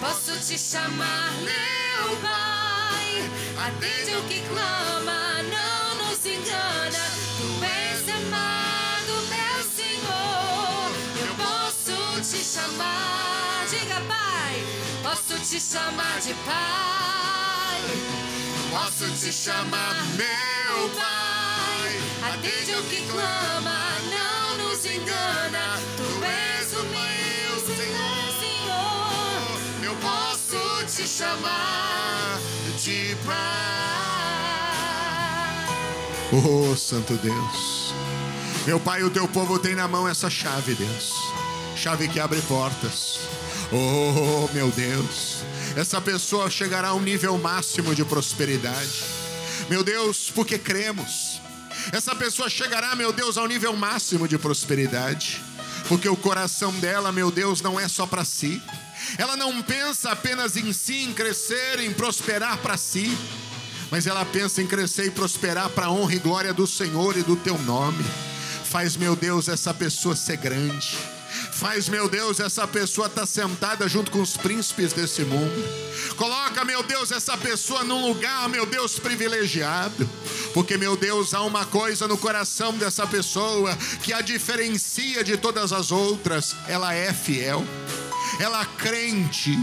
Posso 0.00 0.38
te 0.46 0.56
chamar 0.56 1.32
meu 1.40 2.16
pai. 2.22 3.28
Atende 3.66 4.14
o 4.14 4.22
que 4.28 4.40
clama, 4.42 5.35
te 15.48 15.60
chamar 15.60 16.20
de 16.20 16.34
pai. 16.44 17.80
Posso 18.68 19.08
te 19.12 19.32
chamar 19.32 19.94
meu 20.16 20.88
Pai. 20.90 22.32
Atende 22.32 22.74
o 22.74 22.82
que 22.82 23.00
clama, 23.08 23.78
não 24.10 24.58
nos 24.58 24.84
engana. 24.84 25.78
Tu 25.96 26.24
és 26.24 26.72
o 26.72 26.82
meu 26.82 27.60
Senhor, 27.76 28.26
Senhor. 28.40 29.60
Eu 29.84 29.94
posso 29.96 30.84
te 30.86 31.06
chamar 31.06 32.40
de 32.82 33.16
Pai. 33.24 33.36
Oh, 36.32 36.74
Santo 36.74 37.14
Deus. 37.14 37.94
Meu 38.66 38.80
Pai, 38.80 39.04
o 39.04 39.10
teu 39.10 39.28
povo 39.28 39.60
tem 39.60 39.76
na 39.76 39.86
mão 39.86 40.08
essa 40.08 40.28
chave, 40.28 40.74
Deus. 40.74 41.12
Chave 41.76 42.08
que 42.08 42.18
abre 42.18 42.42
portas. 42.42 43.20
Oh, 43.72 44.48
meu 44.54 44.70
Deus. 44.70 45.38
Essa 45.74 46.00
pessoa 46.00 46.48
chegará 46.48 46.88
a 46.88 46.94
um 46.94 47.00
nível 47.00 47.36
máximo 47.36 47.94
de 47.94 48.04
prosperidade. 48.04 49.04
Meu 49.68 49.82
Deus, 49.82 50.30
porque 50.32 50.56
cremos. 50.56 51.40
Essa 51.92 52.14
pessoa 52.14 52.48
chegará, 52.48 52.94
meu 52.94 53.12
Deus, 53.12 53.36
ao 53.36 53.46
nível 53.46 53.74
máximo 53.76 54.28
de 54.28 54.38
prosperidade. 54.38 55.42
Porque 55.88 56.08
o 56.08 56.16
coração 56.16 56.72
dela, 56.74 57.10
meu 57.10 57.30
Deus, 57.30 57.60
não 57.60 57.78
é 57.78 57.88
só 57.88 58.06
para 58.06 58.24
si. 58.24 58.62
Ela 59.18 59.36
não 59.36 59.62
pensa 59.62 60.10
apenas 60.10 60.56
em 60.56 60.72
si, 60.72 61.02
em 61.02 61.12
crescer, 61.12 61.80
em 61.80 61.92
prosperar 61.92 62.58
para 62.58 62.76
si. 62.76 63.16
Mas 63.90 64.06
ela 64.06 64.24
pensa 64.24 64.62
em 64.62 64.66
crescer 64.66 65.06
e 65.06 65.10
prosperar 65.10 65.70
para 65.70 65.86
a 65.86 65.90
honra 65.90 66.14
e 66.14 66.18
glória 66.18 66.52
do 66.52 66.66
Senhor 66.66 67.16
e 67.16 67.22
do 67.22 67.36
teu 67.36 67.58
nome. 67.58 68.04
Faz, 68.64 68.96
meu 68.96 69.16
Deus, 69.16 69.48
essa 69.48 69.74
pessoa 69.74 70.14
ser 70.14 70.36
grande. 70.36 71.15
Faz, 71.58 71.88
meu 71.88 72.06
Deus, 72.06 72.38
essa 72.38 72.68
pessoa 72.68 73.06
estar 73.06 73.22
tá 73.22 73.26
sentada 73.26 73.88
junto 73.88 74.10
com 74.10 74.20
os 74.20 74.36
príncipes 74.36 74.92
desse 74.92 75.22
mundo. 75.22 75.64
Coloca, 76.14 76.66
meu 76.66 76.82
Deus, 76.82 77.10
essa 77.10 77.34
pessoa 77.38 77.82
num 77.82 78.08
lugar, 78.08 78.46
meu 78.50 78.66
Deus, 78.66 78.98
privilegiado. 78.98 80.06
Porque, 80.52 80.76
meu 80.76 80.98
Deus, 80.98 81.32
há 81.32 81.40
uma 81.40 81.64
coisa 81.64 82.06
no 82.06 82.18
coração 82.18 82.72
dessa 82.76 83.06
pessoa 83.06 83.74
que 84.02 84.12
a 84.12 84.20
diferencia 84.20 85.24
de 85.24 85.38
todas 85.38 85.72
as 85.72 85.90
outras: 85.90 86.54
ela 86.68 86.92
é 86.92 87.10
fiel, 87.14 87.64
ela 88.38 88.60
é 88.60 88.66
crente 88.76 89.58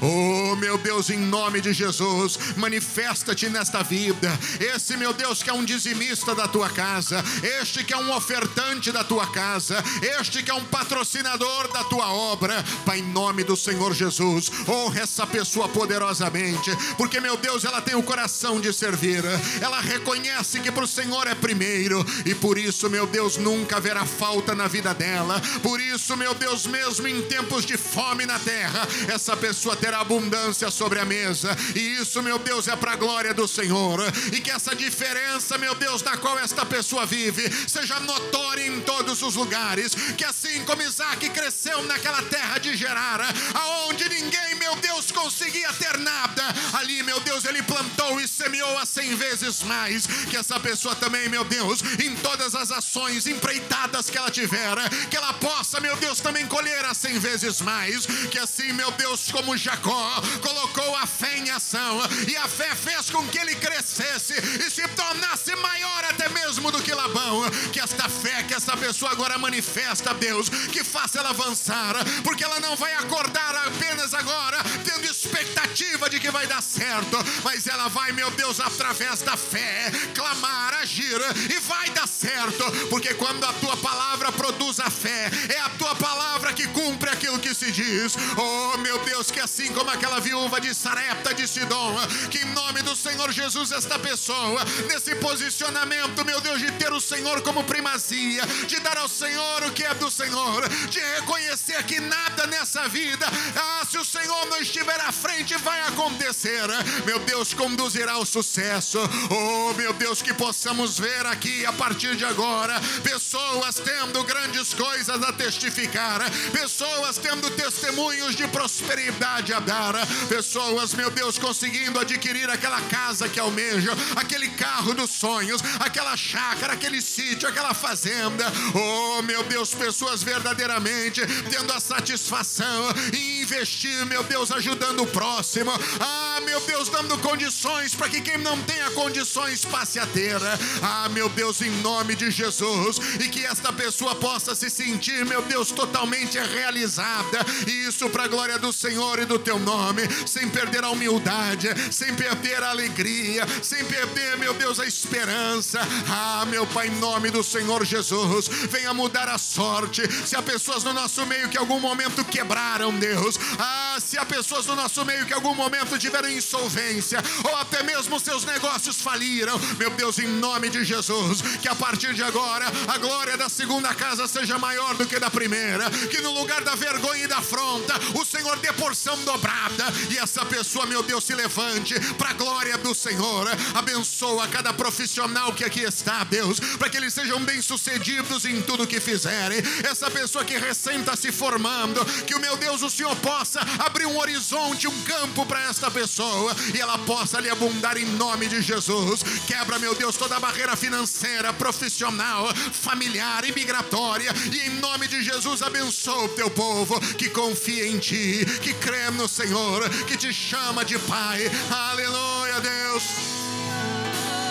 Oh, 0.00 0.56
meu 0.56 0.78
Deus, 0.78 1.10
em 1.10 1.18
nome 1.18 1.60
de 1.60 1.72
Jesus, 1.72 2.38
manifesta-te 2.56 3.48
nesta 3.48 3.82
vida. 3.82 4.38
Esse, 4.60 4.96
meu 4.96 5.12
Deus, 5.12 5.42
que 5.42 5.50
é 5.50 5.52
um 5.52 5.64
dizimista 5.64 6.34
da 6.34 6.48
tua 6.48 6.68
casa, 6.68 7.22
este 7.60 7.84
que 7.84 7.92
é 7.92 7.96
um 7.96 8.14
ofertante 8.14 8.92
da 8.92 9.04
tua 9.04 9.26
casa, 9.26 9.82
este 10.18 10.42
que 10.42 10.50
é 10.50 10.54
um 10.54 10.64
patrocinador 10.64 11.72
da 11.72 11.84
tua 11.84 12.12
obra, 12.12 12.64
Pai, 12.84 12.98
em 12.98 13.02
nome 13.02 13.44
do 13.44 13.56
Senhor 13.56 13.94
Jesus, 13.94 14.50
honra 14.68 15.00
essa 15.00 15.26
pessoa 15.26 15.68
poderosamente, 15.68 16.70
porque, 16.96 17.20
meu 17.20 17.36
Deus, 17.36 17.64
ela 17.64 17.80
tem 17.80 17.94
o 17.94 18.02
coração 18.02 18.60
de 18.60 18.72
servir, 18.72 19.22
ela 19.60 19.80
reconhece 19.80 20.60
que 20.60 20.72
para 20.72 20.84
o 20.84 20.88
Senhor 20.88 21.26
é 21.26 21.34
primeiro, 21.34 22.04
e 22.24 22.34
por 22.34 22.58
isso, 22.58 22.88
meu 22.90 23.06
Deus, 23.06 23.36
nunca 23.36 23.76
haverá 23.76 24.04
falta 24.04 24.54
na 24.54 24.66
vida 24.66 24.94
dela, 24.94 25.40
por 25.62 25.80
isso, 25.80 26.16
meu 26.16 26.34
Deus, 26.34 26.66
mesmo 26.66 27.06
em 27.06 27.22
tempos 27.22 27.64
de 27.64 27.76
fome, 27.76 28.26
na 28.26 28.38
terra, 28.38 28.86
essa 29.12 29.36
pessoa 29.36 29.75
terá 29.76 30.00
abundância 30.00 30.70
sobre 30.70 30.98
a 30.98 31.04
mesa. 31.04 31.56
E 31.74 32.00
isso, 32.00 32.22
meu 32.22 32.38
Deus, 32.38 32.68
é 32.68 32.76
para 32.76 32.92
a 32.92 32.96
glória 32.96 33.32
do 33.32 33.46
Senhor. 33.46 34.00
E 34.32 34.40
que 34.40 34.50
essa 34.50 34.74
diferença, 34.74 35.58
meu 35.58 35.74
Deus, 35.74 36.02
na 36.02 36.16
qual 36.16 36.38
esta 36.38 36.64
pessoa 36.64 37.06
vive, 37.06 37.50
seja 37.68 38.00
notória 38.00 38.66
em 38.66 38.80
todos 38.80 39.22
os 39.22 39.34
lugares. 39.34 39.94
Que 40.16 40.24
assim 40.24 40.64
como 40.64 40.82
Isaac 40.82 41.28
cresceu 41.30 41.82
naquela 41.84 42.22
terra 42.22 42.58
de 42.58 42.76
Gerar, 42.76 43.20
aonde 43.54 44.08
ninguém, 44.08 44.54
meu 44.56 44.76
Deus, 44.76 45.10
conseguia 45.10 45.72
ter 45.74 45.98
nada, 45.98 46.42
ali, 46.74 47.02
meu 47.02 47.18
Deus, 47.20 47.44
ele 47.44 47.62
plantou 47.62 48.20
e 48.20 48.28
semeou 48.28 48.76
a 48.78 48.84
cem 48.84 49.14
vezes 49.16 49.62
mais. 49.62 50.06
Que 50.28 50.36
essa 50.36 50.60
pessoa 50.60 50.94
também, 50.94 51.28
meu 51.28 51.44
Deus, 51.44 51.80
em 52.02 52.14
todas 52.16 52.54
as 52.54 52.70
ações 52.70 53.26
empreitadas 53.26 54.10
que 54.10 54.18
ela 54.18 54.30
tiver, 54.30 54.76
que 55.10 55.16
ela 55.16 55.32
possa, 55.34 55.80
meu 55.80 55.96
Deus, 55.96 56.20
também 56.20 56.46
colher 56.46 56.84
a 56.84 56.94
cem 56.94 57.18
vezes 57.18 57.60
mais. 57.60 58.06
Que 58.30 58.38
assim, 58.38 58.72
meu 58.72 58.90
Deus, 58.92 59.30
como 59.30 59.55
Jacó 59.56 60.22
colocou 60.42 60.96
a 60.96 61.06
fé 61.06 61.38
em 61.38 61.50
ação 61.50 62.00
e 62.28 62.36
a 62.36 62.48
fé 62.48 62.74
fez 62.74 63.10
com 63.10 63.26
que 63.28 63.38
ele 63.38 63.54
crescesse 63.54 64.34
e 64.34 64.70
se 64.70 64.86
tornasse 64.88 65.54
maior 65.56 66.04
até 66.04 66.28
mesmo 66.28 66.70
do 66.70 66.82
que 66.82 66.94
Labão. 66.94 67.42
Que 67.72 67.80
esta 67.80 68.08
fé 68.08 68.42
que 68.42 68.54
essa 68.54 68.76
pessoa 68.76 69.10
agora 69.10 69.38
manifesta, 69.38 70.14
Deus, 70.14 70.48
que 70.48 70.84
faça 70.84 71.18
ela 71.18 71.30
avançar, 71.30 71.94
porque 72.22 72.44
ela 72.44 72.60
não 72.60 72.76
vai 72.76 72.94
acordar 72.94 73.54
apenas 73.66 74.14
agora 74.14 74.58
tendo 74.84 75.06
expectativa 75.06 76.08
de 76.08 76.20
que 76.20 76.30
vai 76.30 76.46
dar 76.46 76.62
certo, 76.62 77.16
mas 77.44 77.66
ela 77.66 77.88
vai, 77.88 78.12
meu 78.12 78.30
Deus, 78.32 78.60
através 78.60 79.22
da 79.22 79.36
fé, 79.36 79.90
clamar, 80.14 80.74
agir 80.74 81.20
e 81.50 81.58
vai 81.60 81.90
dar 81.90 82.06
certo, 82.06 82.64
porque 82.88 83.14
quando 83.14 83.44
a 83.44 83.52
tua 83.54 83.76
palavra 83.76 84.32
produz 84.32 84.80
a 84.80 84.90
fé, 84.90 85.30
é 85.48 85.60
a 85.60 85.70
tua 85.70 85.94
palavra 85.94 86.52
que 86.52 86.66
cumpre 86.68 87.10
aquilo 87.10 87.38
que 87.38 87.54
se 87.54 87.70
diz. 87.72 88.16
Oh, 88.36 88.78
meu 88.78 88.98
Deus, 89.04 89.30
que 89.30 89.40
assim 89.46 89.72
como 89.72 89.88
aquela 89.88 90.18
viúva 90.18 90.60
de 90.60 90.74
Sarepta 90.74 91.32
de 91.32 91.46
Sidom, 91.46 91.94
que 92.32 92.38
em 92.38 92.46
nome 92.46 92.82
do 92.82 92.96
Senhor 92.96 93.30
Jesus, 93.30 93.70
esta 93.70 93.96
pessoa, 93.96 94.60
nesse 94.88 95.14
posicionamento, 95.14 96.24
meu 96.24 96.40
Deus, 96.40 96.58
de 96.58 96.72
ter 96.72 96.92
o 96.92 97.00
Senhor 97.00 97.40
como 97.42 97.62
primazia, 97.62 98.44
de 98.66 98.80
dar 98.80 98.98
ao 98.98 99.08
Senhor 99.08 99.62
o 99.62 99.70
que 99.70 99.84
é 99.84 99.94
do 99.94 100.10
Senhor, 100.10 100.68
de 100.90 100.98
reconhecer 100.98 101.80
que 101.84 102.00
nada 102.00 102.48
nessa 102.48 102.88
vida, 102.88 103.24
ah, 103.54 103.86
se 103.88 103.96
o 103.96 104.04
Senhor 104.04 104.46
não 104.46 104.58
estiver 104.58 105.00
à 105.02 105.12
frente, 105.12 105.56
vai 105.58 105.80
acontecer. 105.82 106.66
Meu 107.04 107.20
Deus, 107.20 107.54
conduzirá 107.54 108.14
ao 108.14 108.26
sucesso. 108.26 108.98
Oh, 109.30 109.74
meu 109.74 109.92
Deus, 109.92 110.20
que 110.22 110.34
possamos 110.34 110.98
ver 110.98 111.24
aqui 111.26 111.64
a 111.64 111.72
partir 111.72 112.16
de 112.16 112.24
agora 112.24 112.80
pessoas 113.04 113.76
tendo 113.76 114.24
grandes 114.24 114.74
coisas 114.74 115.22
a 115.22 115.32
testificar, 115.32 116.20
pessoas 116.50 117.16
tendo 117.18 117.48
testemunhos 117.50 118.34
de 118.34 118.48
prosperidade 118.48 119.35
a 119.52 119.60
dar, 119.60 119.94
pessoas, 120.28 120.94
meu 120.94 121.10
Deus, 121.10 121.38
conseguindo 121.38 122.00
adquirir 122.00 122.48
aquela 122.48 122.80
casa 122.82 123.28
que 123.28 123.38
almejam, 123.38 123.94
aquele 124.16 124.48
carro 124.48 124.94
dos 124.94 125.10
sonhos, 125.10 125.60
aquela 125.78 126.16
chácara, 126.16 126.72
aquele 126.72 127.02
sítio, 127.02 127.48
aquela 127.48 127.74
fazenda. 127.74 128.50
Oh, 128.74 129.22
meu 129.22 129.42
Deus, 129.44 129.74
pessoas 129.74 130.22
verdadeiramente 130.22 131.20
tendo 131.50 131.72
a 131.72 131.80
satisfação 131.80 132.88
em 133.12 133.42
investir, 133.42 134.04
meu 134.06 134.22
Deus, 134.24 134.50
ajudando 134.50 135.02
o 135.02 135.06
próximo. 135.06 135.70
Ah, 136.00 136.40
meu 136.44 136.60
Deus, 136.60 136.88
dando 136.88 137.18
condições 137.18 137.94
para 137.94 138.08
que 138.08 138.20
quem 138.20 138.38
não 138.38 138.60
tenha 138.62 138.90
condições 138.92 139.64
passe 139.64 139.98
a 139.98 140.06
ter. 140.06 140.40
Ah, 140.82 141.08
meu 141.10 141.28
Deus, 141.28 141.60
em 141.60 141.70
nome 141.82 142.14
de 142.14 142.30
Jesus, 142.30 142.98
e 143.20 143.28
que 143.28 143.44
esta 143.44 143.72
pessoa 143.72 144.14
possa 144.14 144.54
se 144.54 144.70
sentir, 144.70 145.24
meu 145.24 145.42
Deus, 145.42 145.70
totalmente 145.70 146.38
realizada. 146.38 147.38
E 147.66 147.86
isso 147.86 148.08
para 148.10 148.24
a 148.24 148.28
glória 148.28 148.58
do 148.58 148.72
Senhor 148.72 149.20
do 149.26 149.38
teu 149.38 149.58
nome, 149.58 150.02
sem 150.26 150.48
perder 150.48 150.84
a 150.84 150.90
humildade, 150.90 151.68
sem 151.90 152.14
perder 152.14 152.62
a 152.62 152.70
alegria, 152.70 153.46
sem 153.62 153.84
perder, 153.84 154.36
meu 154.38 154.54
Deus, 154.54 154.80
a 154.80 154.86
esperança. 154.86 155.80
Ah, 156.08 156.44
meu 156.46 156.66
Pai, 156.66 156.88
em 156.88 156.98
nome 156.98 157.30
do 157.30 157.42
Senhor 157.42 157.84
Jesus, 157.84 158.48
venha 158.70 158.94
mudar 158.94 159.28
a 159.28 159.38
sorte. 159.38 160.02
Se 160.26 160.36
há 160.36 160.42
pessoas 160.42 160.84
no 160.84 160.92
nosso 160.92 161.24
meio 161.26 161.48
que 161.48 161.56
em 161.56 161.60
algum 161.60 161.80
momento 161.80 162.24
quebraram, 162.24 162.92
Deus, 162.92 163.38
ah, 163.58 163.98
se 164.00 164.18
há 164.18 164.24
pessoas 164.24 164.66
no 164.66 164.76
nosso 164.76 165.04
meio 165.04 165.26
que 165.26 165.32
em 165.32 165.36
algum 165.36 165.54
momento 165.54 165.98
tiveram 165.98 166.30
insolvência, 166.30 167.18
ou 167.44 167.56
até 167.56 167.82
mesmo 167.82 168.18
seus 168.20 168.44
negócios 168.44 169.00
faliram, 169.00 169.58
meu 169.78 169.90
Deus, 169.90 170.18
em 170.18 170.26
nome 170.26 170.70
de 170.70 170.84
Jesus, 170.84 171.42
que 171.60 171.68
a 171.68 171.74
partir 171.74 172.14
de 172.14 172.22
agora 172.22 172.66
a 172.88 172.98
glória 172.98 173.36
da 173.36 173.48
segunda 173.48 173.94
casa 173.94 174.26
seja 174.26 174.58
maior 174.58 174.94
do 174.94 175.06
que 175.06 175.18
da 175.18 175.30
primeira, 175.30 175.90
que 175.90 176.20
no 176.20 176.32
lugar 176.32 176.62
da 176.62 176.74
vergonha 176.74 177.24
e 177.24 177.26
da 177.26 177.38
afronta, 177.38 177.94
o 178.14 178.24
Senhor 178.24 178.56
dê 178.58 178.72
porção 178.72 179.15
dobrada 179.24 179.84
e 180.10 180.18
essa 180.18 180.44
pessoa, 180.44 180.86
meu 180.86 181.02
Deus, 181.02 181.24
se 181.24 181.34
levante 181.34 181.98
para 182.14 182.30
a 182.30 182.34
glória 182.34 182.78
do 182.78 182.94
Senhor. 182.94 183.48
Abençoa 183.74 184.48
cada 184.48 184.72
profissional 184.72 185.52
que 185.52 185.64
aqui 185.64 185.80
está, 185.80 186.24
Deus, 186.24 186.58
para 186.78 186.88
que 186.88 186.96
eles 186.96 187.14
sejam 187.14 187.40
bem-sucedidos 187.44 188.44
em 188.44 188.60
tudo 188.62 188.86
que 188.86 189.00
fizerem. 189.00 189.58
Essa 189.84 190.10
pessoa 190.10 190.44
que 190.44 190.56
recém 190.56 191.00
está 191.00 191.16
se 191.16 191.32
formando, 191.32 192.04
que 192.26 192.34
o 192.34 192.40
meu 192.40 192.56
Deus, 192.56 192.82
o 192.82 192.90
Senhor 192.90 193.14
possa 193.16 193.60
abrir 193.78 194.06
um 194.06 194.18
horizonte, 194.18 194.88
um 194.88 195.02
campo 195.02 195.44
para 195.46 195.62
esta 195.62 195.90
pessoa 195.90 196.54
e 196.74 196.80
ela 196.80 196.98
possa 196.98 197.40
lhe 197.40 197.50
abundar 197.50 197.96
em 197.96 198.06
nome 198.06 198.46
de 198.46 198.60
Jesus. 198.60 199.22
Quebra, 199.46 199.78
meu 199.78 199.94
Deus, 199.94 200.16
toda 200.16 200.36
a 200.36 200.40
barreira 200.40 200.76
financeira, 200.76 201.52
profissional, 201.52 202.48
familiar 202.72 203.44
e 203.44 203.52
migratória. 203.52 204.32
E 204.52 204.68
em 204.68 204.70
nome 204.80 205.08
de 205.08 205.22
Jesus, 205.22 205.62
abençoa 205.62 206.24
o 206.24 206.28
teu 206.30 206.50
povo 206.50 206.98
que 207.16 207.28
confia 207.30 207.86
em 207.86 207.98
ti, 207.98 208.44
que 208.62 208.74
crê 208.74 209.05
no 209.14 209.28
Senhor, 209.28 209.88
que 210.06 210.16
te 210.16 210.32
chama 210.32 210.84
de 210.84 210.98
Pai. 210.98 211.50
Aleluia, 211.70 212.60
Deus. 212.60 213.02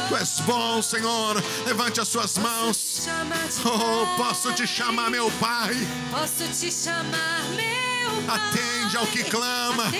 Tu 0.08 0.16
és 0.16 0.40
bom, 0.42 0.82
Senhor. 0.82 1.42
Levante 1.66 2.00
as 2.00 2.08
suas 2.08 2.38
mãos. 2.38 3.08
Oh, 3.66 4.06
posso 4.18 4.54
te 4.54 4.68
chamar, 4.68 5.10
meu 5.10 5.32
Pai. 5.40 5.76
Posso 6.12 6.48
te 6.48 6.72
chamar 6.72 7.44
meu 7.56 8.24
pai. 8.28 8.36
Atende 8.36 8.98
ao 8.98 9.08
que 9.08 9.24
clama. 9.24 9.92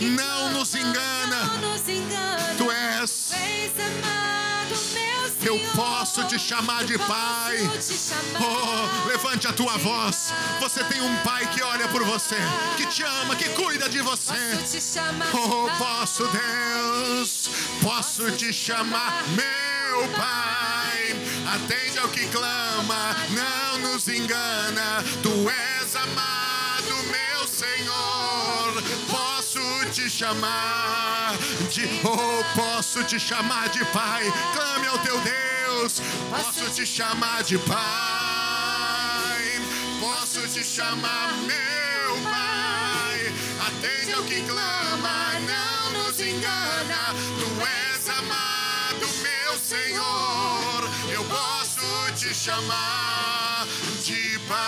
Não 0.00 0.50
nos 0.52 0.74
engana. 0.74 1.50
Tu 2.58 2.70
és. 2.70 3.32
Eu 5.44 5.58
posso 5.74 6.24
te 6.24 6.38
chamar 6.38 6.84
de 6.84 6.96
Pai. 6.98 7.58
Oh, 8.40 9.08
levante 9.08 9.48
a 9.48 9.52
tua 9.52 9.76
voz. 9.76 10.32
Você 10.60 10.84
tem 10.84 11.00
um 11.00 11.16
pai 11.18 11.46
que 11.48 11.62
olha 11.62 11.88
por 11.88 12.04
você, 12.04 12.36
que 12.76 12.86
te 12.86 13.02
ama, 13.02 13.34
que 13.34 13.48
cuida 13.50 13.88
de 13.88 14.00
você. 14.00 14.34
Oh, 15.34 15.68
posso, 15.78 16.28
Deus, 16.28 17.50
posso 17.82 18.30
te 18.32 18.52
chamar, 18.52 19.24
meu 19.30 20.08
Pai. 20.16 21.16
Atende 21.54 21.98
ao 21.98 22.08
que 22.08 22.26
clama, 22.28 23.16
não 23.30 23.92
nos 23.92 24.08
engana. 24.08 25.04
Tu 25.22 25.50
és 25.50 25.96
amado, 25.96 26.31
te 29.92 30.08
chamar 30.08 31.36
de, 31.70 31.86
oh, 32.02 32.42
posso 32.56 33.04
te 33.04 33.20
chamar 33.20 33.68
de 33.68 33.84
Pai. 33.86 34.32
Clame 34.54 34.86
ao 34.86 34.98
teu 34.98 35.20
Deus. 35.20 36.00
Posso 36.30 36.70
te 36.70 36.86
chamar 36.86 37.42
de 37.42 37.58
Pai. 37.58 37.76
Posso 40.00 40.48
te 40.48 40.64
chamar, 40.64 41.34
meu 41.42 42.22
Pai. 42.22 43.34
Atende 43.66 44.12
ao 44.14 44.22
que 44.22 44.40
clama, 44.42 45.38
não 45.40 46.04
nos 46.04 46.18
engana. 46.18 47.14
Tu 47.38 47.46
és 47.66 48.08
amado, 48.08 49.06
meu 49.22 49.58
Senhor. 49.58 50.90
Eu 51.12 51.22
posso 51.24 52.12
te 52.16 52.34
chamar 52.34 53.66
de 54.02 54.38
Pai. 54.48 54.62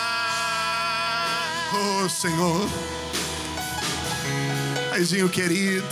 Oh, 1.73 2.09
Senhor. 2.11 3.04
Paizinho 4.95 5.29
querido. 5.29 5.85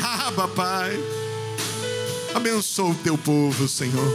Aba, 0.00 0.46
Pai. 0.46 0.96
Abençoa 2.32 2.90
o 2.90 2.94
teu 2.94 3.18
povo, 3.18 3.66
Senhor. 3.66 4.14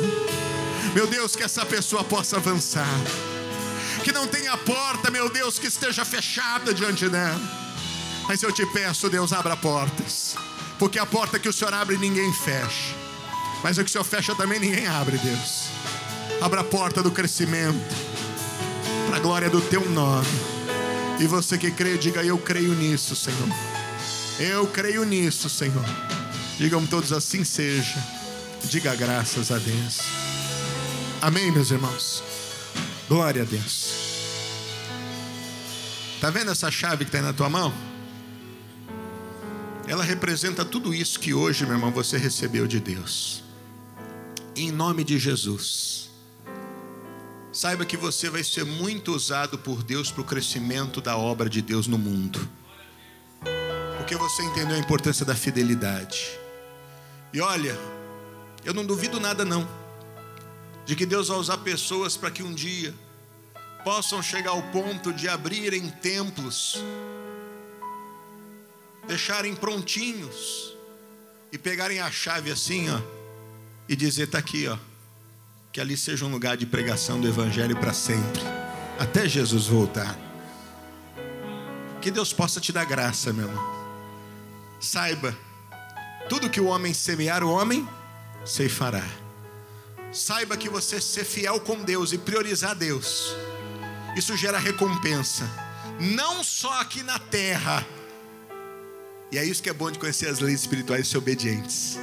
Meu 0.95 1.06
Deus, 1.07 1.36
que 1.36 1.44
essa 1.44 1.65
pessoa 1.65 2.02
possa 2.02 2.38
avançar. 2.38 2.88
Que 4.02 4.14
não 4.14 4.26
tenha 4.27 4.56
porta, 4.56 5.11
meu 5.11 5.30
Deus, 5.30 5.60
que 5.60 5.68
esteja 5.68 6.06
fechada 6.06 6.73
diante 6.73 7.10
dela. 7.10 7.38
Mas 8.30 8.41
eu 8.44 8.52
te 8.53 8.65
peço, 8.68 9.10
Deus, 9.10 9.34
abra 9.34 9.57
portas. 9.57 10.38
Porque 10.77 10.98
a 10.98 11.06
porta 11.06 11.38
que 11.38 11.49
o 11.49 11.53
Senhor 11.53 11.73
abre, 11.73 11.98
ninguém 11.98 12.31
fecha. 12.31 12.95
Mas 13.61 13.77
o 13.77 13.84
que 13.84 13.90
o 13.90 13.91
Senhor 13.91 14.06
fecha 14.06 14.34
também, 14.36 14.57
ninguém 14.57 14.88
abre, 14.88 15.18
Deus. 15.18 15.65
Abra 16.40 16.61
a 16.61 16.64
porta 16.64 17.03
do 17.03 17.11
crescimento. 17.11 17.94
Para 19.07 19.18
a 19.18 19.19
glória 19.19 19.49
do 19.49 19.60
teu 19.60 19.84
nome. 19.90 20.48
E 21.20 21.28
você 21.28 21.58
que 21.58 21.70
crê, 21.70 21.98
diga: 21.98 22.24
Eu 22.24 22.38
creio 22.38 22.74
nisso, 22.74 23.16
Senhor. 23.16 23.50
Eu 24.40 24.66
creio 24.68 25.04
nisso, 25.04 25.50
Senhor. 25.50 25.86
Digam 26.58 26.86
todos 26.86 27.12
assim 27.12 27.44
seja. 27.44 28.02
Diga 28.66 28.96
graças 28.96 29.52
a 29.52 29.58
Deus. 29.58 30.00
Amém, 31.22 31.52
meus 31.52 31.72
irmãos. 31.72 32.24
Glória 33.10 33.41
a 33.41 33.46
Deus. 33.46 33.94
Tá 36.22 36.30
vendo 36.30 36.52
essa 36.52 36.72
chave 36.72 37.06
que 37.06 37.10
está 37.10 37.22
na 37.22 37.34
tua 37.34 37.50
mão? 37.50 37.74
Ela 39.88 40.04
representa 40.04 40.64
tudo 40.64 40.94
isso 40.94 41.20
que 41.20 41.34
hoje, 41.34 41.66
meu 41.66 41.76
irmão, 41.76 41.91
você 41.91 42.18
recebeu 42.18 42.68
de 42.68 42.80
Deus. 42.80 43.44
Em 44.56 44.72
nome 44.72 45.04
de 45.04 45.18
Jesus. 45.18 46.09
Saiba 47.51 47.84
que 47.84 47.97
você 47.97 48.30
vai 48.30 48.43
ser 48.43 48.63
muito 48.63 49.11
usado 49.11 49.57
por 49.57 49.81
Deus 49.81 50.11
para 50.11 50.21
o 50.21 50.26
crescimento 50.26 51.01
da 51.01 51.17
obra 51.17 51.49
de 51.49 51.63
Deus 51.63 51.88
no 51.88 51.97
mundo. 51.97 52.47
Porque 53.97 54.15
você 54.15 54.43
entendeu 54.43 54.76
a 54.76 54.80
importância 54.80 55.26
da 55.26 55.35
fidelidade. 55.35 56.30
E 57.34 57.41
olha, 57.41 57.76
eu 58.63 58.73
não 58.73 58.85
duvido 58.85 59.19
nada 59.19 59.43
não, 59.43 59.67
de 60.85 60.95
que 60.95 61.05
Deus 61.05 61.27
vai 61.27 61.38
usar 61.38 61.57
pessoas 61.59 62.15
para 62.15 62.30
que 62.30 62.43
um 62.43 62.53
dia 62.53 62.93
possam 63.84 64.21
chegar 64.21 64.51
ao 64.51 64.61
ponto 64.63 65.11
de 65.11 65.27
abrirem 65.27 65.89
templos, 65.89 66.84
deixarem 69.07 69.55
prontinhos 69.55 70.76
e 71.51 71.57
pegarem 71.57 71.99
a 71.99 72.11
chave 72.11 72.51
assim, 72.51 72.89
ó, 72.89 72.99
e 73.88 73.95
dizer: 73.95 74.23
está 74.23 74.38
aqui, 74.38 74.67
ó, 74.67 74.77
que 75.72 75.80
ali 75.80 75.96
seja 75.96 76.26
um 76.26 76.32
lugar 76.32 76.58
de 76.58 76.66
pregação 76.66 77.20
do 77.20 77.28
Evangelho 77.28 77.76
para 77.78 77.94
sempre, 77.94 78.41
até 78.98 79.28
Jesus 79.28 79.68
voltar. 79.68 80.18
Que 82.02 82.10
Deus 82.10 82.34
possa 82.34 82.60
te 82.60 82.72
dar 82.72 82.86
graça, 82.86 83.32
meu 83.32 83.48
irmão. 83.48 83.80
Saiba, 84.80 85.38
tudo 86.28 86.50
que 86.50 86.62
o 86.62 86.66
homem 86.66 86.94
semear, 86.94 87.44
o 87.44 87.52
homem 87.52 87.88
ceifará. 88.46 89.04
Saiba 90.12 90.58
que 90.58 90.70
você 90.70 91.00
ser 91.00 91.24
fiel 91.24 91.60
com 91.60 91.84
Deus 91.84 92.14
e 92.14 92.18
priorizar 92.18 92.74
Deus, 92.74 93.36
isso 94.16 94.36
gera 94.36 94.58
recompensa, 94.58 95.48
não 96.00 96.44
só 96.44 96.82
aqui 96.82 97.04
na 97.04 97.20
terra. 97.20 97.86
E 99.32 99.38
é 99.38 99.46
isso 99.46 99.62
que 99.62 99.70
é 99.70 99.74
bom 99.74 99.91
de 99.91 100.00
conhecer 100.00 100.28
as 100.28 100.40
leis 100.40 100.62
espirituais 100.62 101.06
e 101.06 101.10
ser 101.12 101.18
obedientes, 101.20 102.00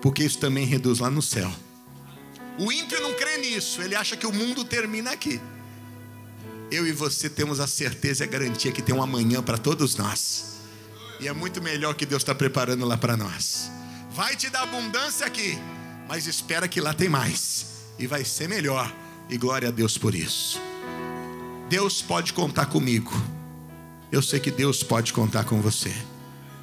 porque 0.00 0.24
isso 0.24 0.38
também 0.38 0.64
reduz 0.64 1.00
lá 1.00 1.10
no 1.10 1.20
céu. 1.20 1.52
O 2.58 2.70
ímpio 2.70 3.00
não 3.00 3.14
crê 3.14 3.38
nisso, 3.38 3.80
ele 3.82 3.94
acha 3.94 4.16
que 4.16 4.26
o 4.26 4.32
mundo 4.32 4.64
termina 4.64 5.10
aqui. 5.12 5.40
Eu 6.70 6.86
e 6.86 6.92
você 6.92 7.28
temos 7.28 7.58
a 7.58 7.66
certeza 7.66 8.24
e 8.24 8.28
a 8.28 8.30
garantia 8.30 8.70
que 8.70 8.82
tem 8.82 8.94
um 8.94 9.02
amanhã 9.02 9.42
para 9.42 9.58
todos 9.58 9.96
nós. 9.96 10.60
E 11.18 11.26
é 11.26 11.32
muito 11.32 11.60
melhor 11.60 11.94
que 11.94 12.06
Deus 12.06 12.22
está 12.22 12.34
preparando 12.34 12.86
lá 12.86 12.96
para 12.96 13.16
nós. 13.16 13.70
Vai 14.12 14.36
te 14.36 14.48
dar 14.48 14.62
abundância 14.62 15.26
aqui, 15.26 15.58
mas 16.08 16.26
espera 16.26 16.68
que 16.68 16.80
lá 16.80 16.94
tem 16.94 17.08
mais. 17.08 17.66
E 17.98 18.06
vai 18.06 18.24
ser 18.24 18.48
melhor. 18.48 18.94
E 19.28 19.36
glória 19.36 19.68
a 19.68 19.70
Deus 19.72 19.98
por 19.98 20.14
isso. 20.14 20.60
Deus 21.68 22.02
pode 22.02 22.32
contar 22.32 22.66
comigo. 22.66 23.12
Eu 24.10 24.22
sei 24.22 24.40
que 24.40 24.50
Deus 24.50 24.82
pode 24.82 25.12
contar 25.12 25.44
com 25.44 25.60
você. 25.60 25.94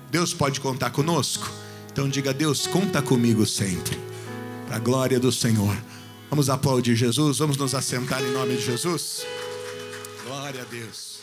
Deus 0.10 0.34
pode 0.34 0.60
contar 0.60 0.90
conosco. 0.90 1.50
Então 1.92 2.10
diga: 2.10 2.34
Deus, 2.34 2.68
conta 2.68 3.02
comigo 3.02 3.46
sempre. 3.46 3.98
Para 4.68 4.76
a 4.76 4.80
glória 4.80 5.20
do 5.20 5.32
Senhor. 5.32 5.76
Vamos 6.30 6.50
aplaudir 6.50 6.96
Jesus. 6.96 7.40
Vamos 7.40 7.56
nos 7.56 7.74
assentar 7.74 8.22
em 8.22 8.32
nome 8.32 8.58
de 8.58 8.62
Jesus. 8.62 9.26
Glória 10.26 10.62
a 10.62 10.66
Deus. 10.66 11.17